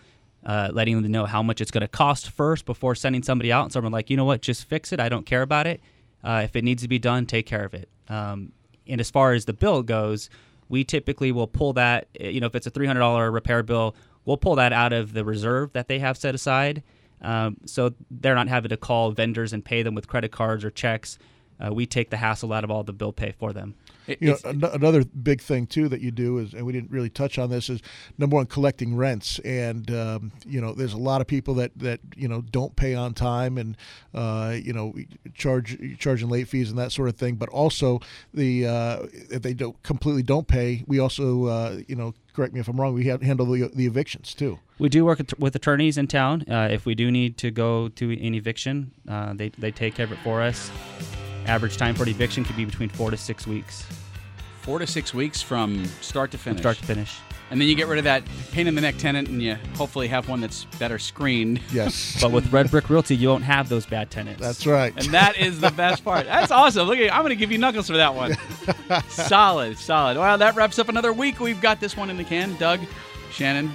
uh, 0.45 0.69
letting 0.71 1.01
them 1.01 1.11
know 1.11 1.25
how 1.25 1.41
much 1.43 1.61
it's 1.61 1.71
going 1.71 1.81
to 1.81 1.87
cost 1.87 2.29
first 2.29 2.65
before 2.65 2.95
sending 2.95 3.23
somebody 3.23 3.51
out. 3.51 3.63
And 3.63 3.73
some 3.73 3.85
are 3.85 3.89
like, 3.89 4.09
you 4.09 4.17
know 4.17 4.25
what, 4.25 4.41
just 4.41 4.65
fix 4.65 4.93
it. 4.93 4.99
I 4.99 5.09
don't 5.09 5.25
care 5.25 5.41
about 5.41 5.67
it. 5.67 5.81
Uh, 6.23 6.41
if 6.43 6.55
it 6.55 6.63
needs 6.63 6.81
to 6.83 6.87
be 6.87 6.99
done, 6.99 7.25
take 7.25 7.45
care 7.45 7.65
of 7.65 7.73
it. 7.73 7.89
Um, 8.07 8.51
and 8.87 8.99
as 8.99 9.09
far 9.09 9.33
as 9.33 9.45
the 9.45 9.53
bill 9.53 9.83
goes, 9.83 10.29
we 10.67 10.83
typically 10.83 11.31
will 11.31 11.47
pull 11.47 11.73
that. 11.73 12.07
You 12.19 12.39
know, 12.39 12.47
if 12.47 12.55
it's 12.55 12.67
a 12.67 12.69
three 12.69 12.87
hundred 12.87 12.99
dollar 13.01 13.31
repair 13.31 13.63
bill, 13.63 13.95
we'll 14.25 14.37
pull 14.37 14.55
that 14.55 14.73
out 14.73 14.93
of 14.93 15.13
the 15.13 15.23
reserve 15.25 15.73
that 15.73 15.87
they 15.87 15.99
have 15.99 16.17
set 16.17 16.35
aside. 16.35 16.83
Um, 17.21 17.57
so 17.65 17.93
they're 18.09 18.35
not 18.35 18.47
having 18.47 18.69
to 18.69 18.77
call 18.77 19.11
vendors 19.11 19.53
and 19.53 19.63
pay 19.63 19.83
them 19.83 19.95
with 19.95 20.07
credit 20.07 20.31
cards 20.31 20.63
or 20.63 20.71
checks. 20.71 21.17
Uh, 21.59 21.73
we 21.73 21.85
take 21.85 22.09
the 22.09 22.17
hassle 22.17 22.53
out 22.53 22.63
of 22.63 22.71
all 22.71 22.83
the 22.83 22.93
bill 22.93 23.11
pay 23.11 23.33
for 23.37 23.51
them. 23.51 23.75
You 24.07 24.29
know, 24.29 24.37
an- 24.45 24.63
another 24.63 25.03
big 25.03 25.41
thing 25.41 25.67
too 25.67 25.87
that 25.89 26.01
you 26.01 26.09
do 26.09 26.39
is, 26.39 26.53
and 26.53 26.65
we 26.65 26.73
didn't 26.73 26.89
really 26.89 27.09
touch 27.09 27.37
on 27.37 27.49
this, 27.49 27.69
is 27.69 27.81
number 28.17 28.37
one, 28.37 28.47
collecting 28.47 28.95
rents. 28.95 29.39
And 29.39 29.91
um, 29.91 30.31
you 30.47 30.61
know, 30.61 30.73
there's 30.73 30.93
a 30.93 30.97
lot 30.97 31.21
of 31.21 31.27
people 31.27 31.53
that 31.55 31.77
that 31.77 31.99
you 32.15 32.27
know 32.27 32.41
don't 32.41 32.75
pay 32.75 32.95
on 32.95 33.13
time, 33.13 33.57
and 33.57 33.77
uh, 34.13 34.55
you 34.59 34.73
know, 34.73 34.95
charge 35.35 35.77
charging 35.99 36.29
late 36.29 36.47
fees 36.47 36.69
and 36.69 36.79
that 36.79 36.91
sort 36.91 37.09
of 37.09 37.17
thing. 37.17 37.35
But 37.35 37.49
also, 37.49 37.99
the 38.33 38.65
uh, 38.65 39.05
if 39.29 39.41
they 39.41 39.53
don't 39.53 39.81
completely 39.83 40.23
don't 40.23 40.47
pay, 40.47 40.83
we 40.87 40.97
also 40.99 41.45
uh, 41.45 41.79
you 41.87 41.95
know, 41.95 42.13
correct 42.39 42.53
me 42.53 42.61
if 42.61 42.69
I'm 42.69 42.79
wrong, 42.79 42.93
we 42.93 43.03
have, 43.07 43.21
handle 43.21 43.45
the, 43.45 43.69
the 43.75 43.85
evictions 43.85 44.33
too. 44.33 44.59
We 44.77 44.87
do 44.87 45.03
work 45.03 45.19
with 45.39 45.53
attorneys 45.57 45.97
in 45.97 46.07
town. 46.07 46.45
Uh, 46.49 46.69
if 46.71 46.85
we 46.85 46.95
do 46.95 47.11
need 47.11 47.37
to 47.39 47.51
go 47.51 47.89
to 47.89 48.11
an 48.11 48.33
eviction, 48.33 48.91
uh, 49.09 49.33
they, 49.33 49.49
they 49.49 49.71
take 49.71 49.95
care 49.95 50.05
of 50.05 50.13
it 50.13 50.19
for 50.19 50.41
us. 50.41 50.71
Average 51.47 51.75
time 51.75 51.95
for 51.95 52.03
an 52.03 52.09
eviction 52.09 52.45
could 52.45 52.55
be 52.55 52.63
between 52.63 52.87
four 52.87 53.11
to 53.11 53.17
six 53.17 53.45
weeks. 53.45 53.85
Four 54.61 54.79
to 54.79 54.87
six 54.87 55.13
weeks 55.13 55.41
from 55.41 55.83
start 55.99 56.31
to 56.31 56.37
finish. 56.37 56.61
start 56.61 56.77
to 56.77 56.85
finish. 56.85 57.19
And 57.51 57.59
then 57.59 57.67
you 57.67 57.75
get 57.75 57.87
rid 57.87 57.97
of 57.97 58.03
that 58.03 58.23
pain 58.51 58.67
in 58.67 58.75
the 58.75 58.81
neck 58.81 58.97
tenant, 58.97 59.27
and 59.27 59.41
you 59.41 59.55
hopefully 59.75 60.07
have 60.07 60.29
one 60.29 60.39
that's 60.39 60.65
better 60.77 60.99
screened. 60.99 61.61
Yes. 61.71 62.17
But 62.29 62.31
with 62.31 62.51
Red 62.51 62.69
Brick 62.69 62.89
Realty, 62.89 63.15
you 63.15 63.29
won't 63.29 63.45
have 63.45 63.69
those 63.69 63.85
bad 63.85 64.11
tenants. 64.11 64.41
That's 64.41 64.67
right. 64.67 64.93
And 64.95 65.13
that 65.13 65.37
is 65.37 65.61
the 65.61 65.71
best 65.71 66.03
part. 66.03 66.25
That's 66.25 66.51
awesome. 66.51 66.87
Look, 66.87 66.99
at, 66.99 67.13
I'm 67.13 67.21
going 67.21 67.29
to 67.29 67.35
give 67.35 67.51
you 67.51 67.57
knuckles 67.57 67.87
for 67.87 67.97
that 67.97 68.13
one. 68.13 68.35
solid, 69.09 69.77
solid. 69.77 70.17
Well, 70.17 70.37
that 70.37 70.55
wraps 70.55 70.79
up 70.79 70.89
another 70.89 71.13
week. 71.13 71.39
We've 71.39 71.61
got 71.61 71.79
this 71.79 71.95
one 71.95 72.09
in 72.09 72.17
the 72.17 72.23
can. 72.23 72.55
Doug, 72.57 72.81
Shannon, 73.31 73.71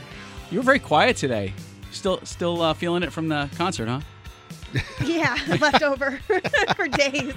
you 0.50 0.58
were 0.58 0.62
very 0.64 0.78
quiet 0.78 1.16
today. 1.16 1.54
Still, 1.90 2.20
still 2.24 2.60
uh, 2.60 2.74
feeling 2.74 3.02
it 3.02 3.12
from 3.12 3.28
the 3.28 3.48
concert, 3.56 3.88
huh? 3.88 4.00
yeah, 5.04 5.36
left 5.60 5.82
over 5.82 6.18
for 6.76 6.88
days. 6.88 7.32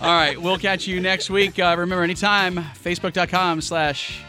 All 0.00 0.16
right, 0.16 0.40
we'll 0.40 0.58
catch 0.58 0.86
you 0.86 1.00
next 1.00 1.28
week. 1.28 1.58
Uh, 1.58 1.74
remember, 1.76 2.04
anytime, 2.04 2.56
facebook.com 2.56 3.60
slash 3.60 4.22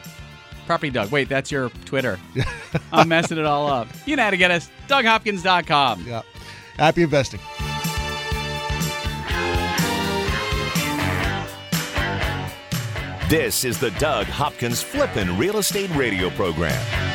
property 0.69 0.91
Doug. 0.91 1.09
Wait, 1.11 1.27
that's 1.27 1.51
your 1.51 1.69
Twitter. 1.85 2.19
I'm 2.93 3.07
messing 3.07 3.39
it 3.39 3.45
all 3.45 3.65
up. 3.65 3.87
You 4.05 4.15
know 4.15 4.21
how 4.21 4.29
to 4.29 4.37
get 4.37 4.51
us. 4.51 4.69
DougHopkins.com. 4.87 6.05
Yeah. 6.05 6.21
Happy 6.77 7.01
investing. 7.01 7.39
This 13.29 13.65
is 13.65 13.79
the 13.79 13.89
Doug 13.97 14.27
Hopkins 14.27 14.83
Flippin' 14.83 15.35
Real 15.39 15.57
Estate 15.57 15.89
Radio 15.95 16.29
Program. 16.29 17.08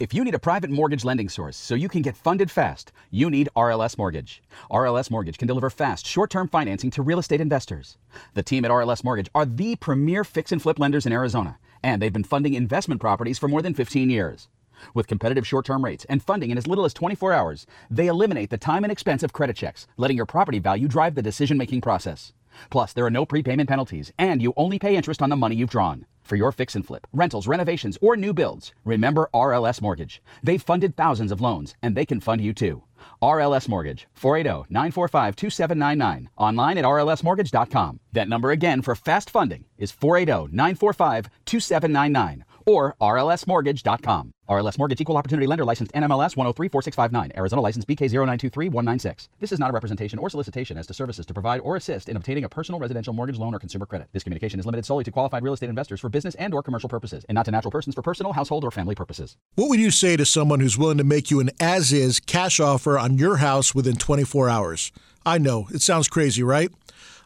If 0.00 0.12
you 0.12 0.24
need 0.24 0.34
a 0.34 0.40
private 0.40 0.70
mortgage 0.70 1.04
lending 1.04 1.28
source 1.28 1.56
so 1.56 1.76
you 1.76 1.88
can 1.88 2.02
get 2.02 2.16
funded 2.16 2.50
fast, 2.50 2.90
you 3.12 3.30
need 3.30 3.48
RLS 3.54 3.96
Mortgage. 3.96 4.42
RLS 4.68 5.08
Mortgage 5.08 5.38
can 5.38 5.46
deliver 5.46 5.70
fast, 5.70 6.04
short 6.04 6.30
term 6.30 6.48
financing 6.48 6.90
to 6.90 7.02
real 7.02 7.20
estate 7.20 7.40
investors. 7.40 7.96
The 8.34 8.42
team 8.42 8.64
at 8.64 8.72
RLS 8.72 9.04
Mortgage 9.04 9.30
are 9.36 9.46
the 9.46 9.76
premier 9.76 10.24
fix 10.24 10.50
and 10.50 10.60
flip 10.60 10.80
lenders 10.80 11.06
in 11.06 11.12
Arizona, 11.12 11.58
and 11.80 12.02
they've 12.02 12.12
been 12.12 12.24
funding 12.24 12.54
investment 12.54 13.00
properties 13.00 13.38
for 13.38 13.46
more 13.46 13.62
than 13.62 13.72
15 13.72 14.10
years. 14.10 14.48
With 14.94 15.06
competitive 15.06 15.46
short 15.46 15.64
term 15.64 15.84
rates 15.84 16.04
and 16.08 16.20
funding 16.20 16.50
in 16.50 16.58
as 16.58 16.66
little 16.66 16.84
as 16.84 16.92
24 16.92 17.32
hours, 17.32 17.64
they 17.88 18.08
eliminate 18.08 18.50
the 18.50 18.58
time 18.58 18.82
and 18.82 18.90
expense 18.90 19.22
of 19.22 19.32
credit 19.32 19.54
checks, 19.54 19.86
letting 19.96 20.16
your 20.16 20.26
property 20.26 20.58
value 20.58 20.88
drive 20.88 21.14
the 21.14 21.22
decision 21.22 21.56
making 21.56 21.82
process. 21.82 22.32
Plus, 22.70 22.92
there 22.92 23.04
are 23.04 23.10
no 23.10 23.26
prepayment 23.26 23.68
penalties, 23.68 24.12
and 24.18 24.40
you 24.40 24.52
only 24.56 24.78
pay 24.78 24.96
interest 24.96 25.22
on 25.22 25.30
the 25.30 25.36
money 25.36 25.56
you've 25.56 25.70
drawn. 25.70 26.06
For 26.22 26.36
your 26.36 26.52
fix 26.52 26.74
and 26.74 26.86
flip, 26.86 27.06
rentals, 27.12 27.46
renovations, 27.46 27.98
or 28.00 28.16
new 28.16 28.32
builds, 28.32 28.72
remember 28.84 29.28
RLS 29.34 29.82
Mortgage. 29.82 30.22
They've 30.42 30.62
funded 30.62 30.96
thousands 30.96 31.30
of 31.30 31.42
loans, 31.42 31.74
and 31.82 31.94
they 31.94 32.06
can 32.06 32.20
fund 32.20 32.40
you 32.40 32.54
too. 32.54 32.82
RLS 33.22 33.68
Mortgage, 33.68 34.08
480 34.14 34.72
945 34.72 35.36
2799. 35.36 36.30
Online 36.38 36.78
at 36.78 36.84
rlsmortgage.com. 36.84 38.00
That 38.12 38.28
number 38.28 38.50
again 38.50 38.80
for 38.80 38.94
fast 38.94 39.28
funding 39.28 39.66
is 39.76 39.92
480 39.92 40.54
945 40.54 41.28
2799 41.44 42.44
or 42.66 42.94
rlsmortgage.com. 43.00 44.32
RLS 44.48 44.76
Mortgage 44.76 45.00
Equal 45.00 45.16
Opportunity 45.16 45.46
Lender 45.46 45.64
Licensed 45.64 45.92
NMLS 45.94 46.34
1034659, 46.36 47.36
Arizona 47.36 47.62
License 47.62 47.86
BK0923196. 47.86 49.28
This 49.40 49.52
is 49.52 49.58
not 49.58 49.70
a 49.70 49.72
representation 49.72 50.18
or 50.18 50.28
solicitation 50.28 50.76
as 50.76 50.86
to 50.86 50.94
services 50.94 51.24
to 51.24 51.32
provide 51.32 51.60
or 51.62 51.76
assist 51.76 52.10
in 52.10 52.16
obtaining 52.16 52.44
a 52.44 52.48
personal 52.48 52.78
residential 52.78 53.14
mortgage 53.14 53.38
loan 53.38 53.54
or 53.54 53.58
consumer 53.58 53.86
credit. 53.86 54.08
This 54.12 54.22
communication 54.22 54.60
is 54.60 54.66
limited 54.66 54.84
solely 54.84 55.04
to 55.04 55.10
qualified 55.10 55.42
real 55.42 55.54
estate 55.54 55.70
investors 55.70 56.00
for 56.00 56.10
business 56.10 56.34
and 56.34 56.52
or 56.52 56.62
commercial 56.62 56.90
purposes 56.90 57.24
and 57.28 57.34
not 57.36 57.46
to 57.46 57.52
natural 57.52 57.70
persons 57.70 57.94
for 57.94 58.02
personal, 58.02 58.34
household, 58.34 58.64
or 58.64 58.70
family 58.70 58.94
purposes. 58.94 59.36
What 59.54 59.70
would 59.70 59.80
you 59.80 59.90
say 59.90 60.16
to 60.16 60.26
someone 60.26 60.60
who's 60.60 60.76
willing 60.76 60.98
to 60.98 61.04
make 61.04 61.30
you 61.30 61.40
an 61.40 61.50
as 61.58 61.90
is 61.90 62.20
cash 62.20 62.60
offer 62.60 62.98
on 62.98 63.16
your 63.16 63.38
house 63.38 63.74
within 63.74 63.96
24 63.96 64.50
hours? 64.50 64.92
I 65.24 65.38
know, 65.38 65.68
it 65.72 65.80
sounds 65.80 66.08
crazy, 66.08 66.42
right? 66.42 66.70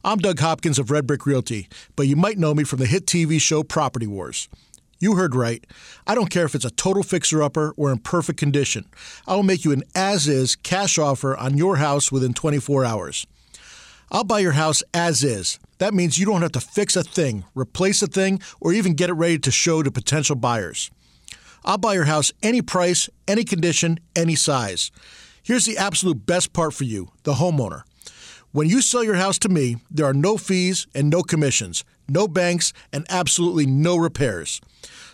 I'm 0.04 0.18
Doug 0.18 0.38
Hopkins 0.38 0.78
of 0.78 0.92
Red 0.92 1.08
Brick 1.08 1.26
Realty, 1.26 1.68
but 1.96 2.06
you 2.06 2.14
might 2.14 2.38
know 2.38 2.54
me 2.54 2.62
from 2.62 2.78
the 2.78 2.86
hit 2.86 3.06
TV 3.06 3.40
show 3.40 3.64
Property 3.64 4.06
Wars. 4.06 4.48
You 5.00 5.14
heard 5.14 5.36
right. 5.36 5.64
I 6.06 6.14
don't 6.16 6.30
care 6.30 6.44
if 6.44 6.56
it's 6.56 6.64
a 6.64 6.70
total 6.70 7.04
fixer 7.04 7.42
upper 7.42 7.72
or 7.76 7.92
in 7.92 7.98
perfect 7.98 8.38
condition. 8.38 8.84
I 9.28 9.36
will 9.36 9.44
make 9.44 9.64
you 9.64 9.70
an 9.70 9.84
as 9.94 10.26
is 10.26 10.56
cash 10.56 10.98
offer 10.98 11.36
on 11.36 11.56
your 11.56 11.76
house 11.76 12.10
within 12.10 12.34
24 12.34 12.84
hours. 12.84 13.26
I'll 14.10 14.24
buy 14.24 14.40
your 14.40 14.52
house 14.52 14.82
as 14.92 15.22
is. 15.22 15.60
That 15.78 15.94
means 15.94 16.18
you 16.18 16.26
don't 16.26 16.42
have 16.42 16.52
to 16.52 16.60
fix 16.60 16.96
a 16.96 17.04
thing, 17.04 17.44
replace 17.54 18.02
a 18.02 18.08
thing, 18.08 18.40
or 18.60 18.72
even 18.72 18.94
get 18.94 19.10
it 19.10 19.14
ready 19.14 19.38
to 19.38 19.50
show 19.52 19.82
to 19.82 19.90
potential 19.90 20.34
buyers. 20.34 20.90
I'll 21.64 21.78
buy 21.78 21.94
your 21.94 22.04
house 22.04 22.32
any 22.42 22.62
price, 22.62 23.08
any 23.28 23.44
condition, 23.44 24.00
any 24.16 24.34
size. 24.34 24.90
Here's 25.42 25.66
the 25.66 25.78
absolute 25.78 26.26
best 26.26 26.52
part 26.52 26.74
for 26.74 26.84
you, 26.84 27.10
the 27.22 27.34
homeowner. 27.34 27.82
When 28.50 28.68
you 28.68 28.80
sell 28.80 29.04
your 29.04 29.16
house 29.16 29.38
to 29.40 29.48
me, 29.48 29.76
there 29.90 30.06
are 30.06 30.14
no 30.14 30.38
fees 30.38 30.86
and 30.94 31.10
no 31.10 31.22
commissions, 31.22 31.84
no 32.08 32.28
banks, 32.28 32.72
and 32.92 33.06
absolutely 33.08 33.66
no 33.66 33.96
repairs. 33.96 34.60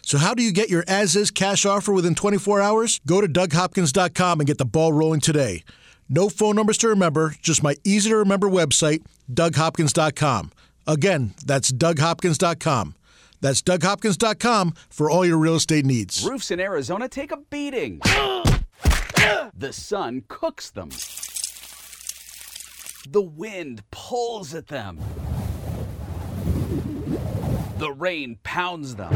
So, 0.02 0.18
how 0.18 0.34
do 0.34 0.42
you 0.42 0.52
get 0.52 0.68
your 0.68 0.84
as 0.86 1.16
is 1.16 1.30
cash 1.30 1.64
offer 1.64 1.92
within 1.92 2.14
24 2.14 2.60
hours? 2.60 3.00
Go 3.06 3.20
to 3.20 3.28
DougHopkins.com 3.28 4.40
and 4.40 4.46
get 4.46 4.58
the 4.58 4.66
ball 4.66 4.92
rolling 4.92 5.20
today. 5.20 5.64
No 6.08 6.28
phone 6.28 6.56
numbers 6.56 6.76
to 6.78 6.88
remember, 6.88 7.34
just 7.40 7.62
my 7.62 7.76
easy 7.84 8.10
to 8.10 8.16
remember 8.16 8.48
website, 8.48 9.02
DougHopkins.com. 9.32 10.52
Again, 10.86 11.34
that's 11.44 11.72
DougHopkins.com. 11.72 12.94
That's 13.40 13.62
DougHopkins.com 13.62 14.74
for 14.90 15.10
all 15.10 15.24
your 15.24 15.38
real 15.38 15.56
estate 15.56 15.84
needs. 15.84 16.24
Roofs 16.24 16.50
in 16.50 16.60
Arizona 16.60 17.08
take 17.08 17.32
a 17.32 17.38
beating. 17.38 17.98
the 19.56 19.72
sun 19.72 20.24
cooks 20.28 20.70
them. 20.70 20.90
The 23.10 23.22
wind 23.22 23.82
pulls 23.90 24.54
at 24.54 24.68
them. 24.68 24.98
The 27.78 27.92
rain 27.92 28.38
pounds 28.44 28.94
them. 28.94 29.12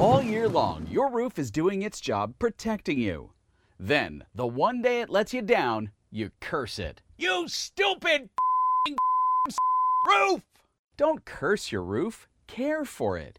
All 0.00 0.22
year 0.22 0.48
long, 0.48 0.86
your 0.88 1.10
roof 1.10 1.38
is 1.38 1.50
doing 1.50 1.82
its 1.82 2.00
job 2.00 2.34
protecting 2.38 2.98
you. 2.98 3.32
Then, 3.78 4.24
the 4.34 4.46
one 4.46 4.80
day 4.80 5.00
it 5.00 5.10
lets 5.10 5.34
you 5.34 5.42
down, 5.42 5.90
you 6.10 6.30
curse 6.40 6.78
it. 6.78 7.02
You 7.18 7.48
stupid 7.48 8.30
roof! 10.06 10.42
Don't 10.96 11.24
curse 11.24 11.72
your 11.72 11.82
roof, 11.82 12.28
care 12.46 12.84
for 12.84 13.18
it. 13.18 13.38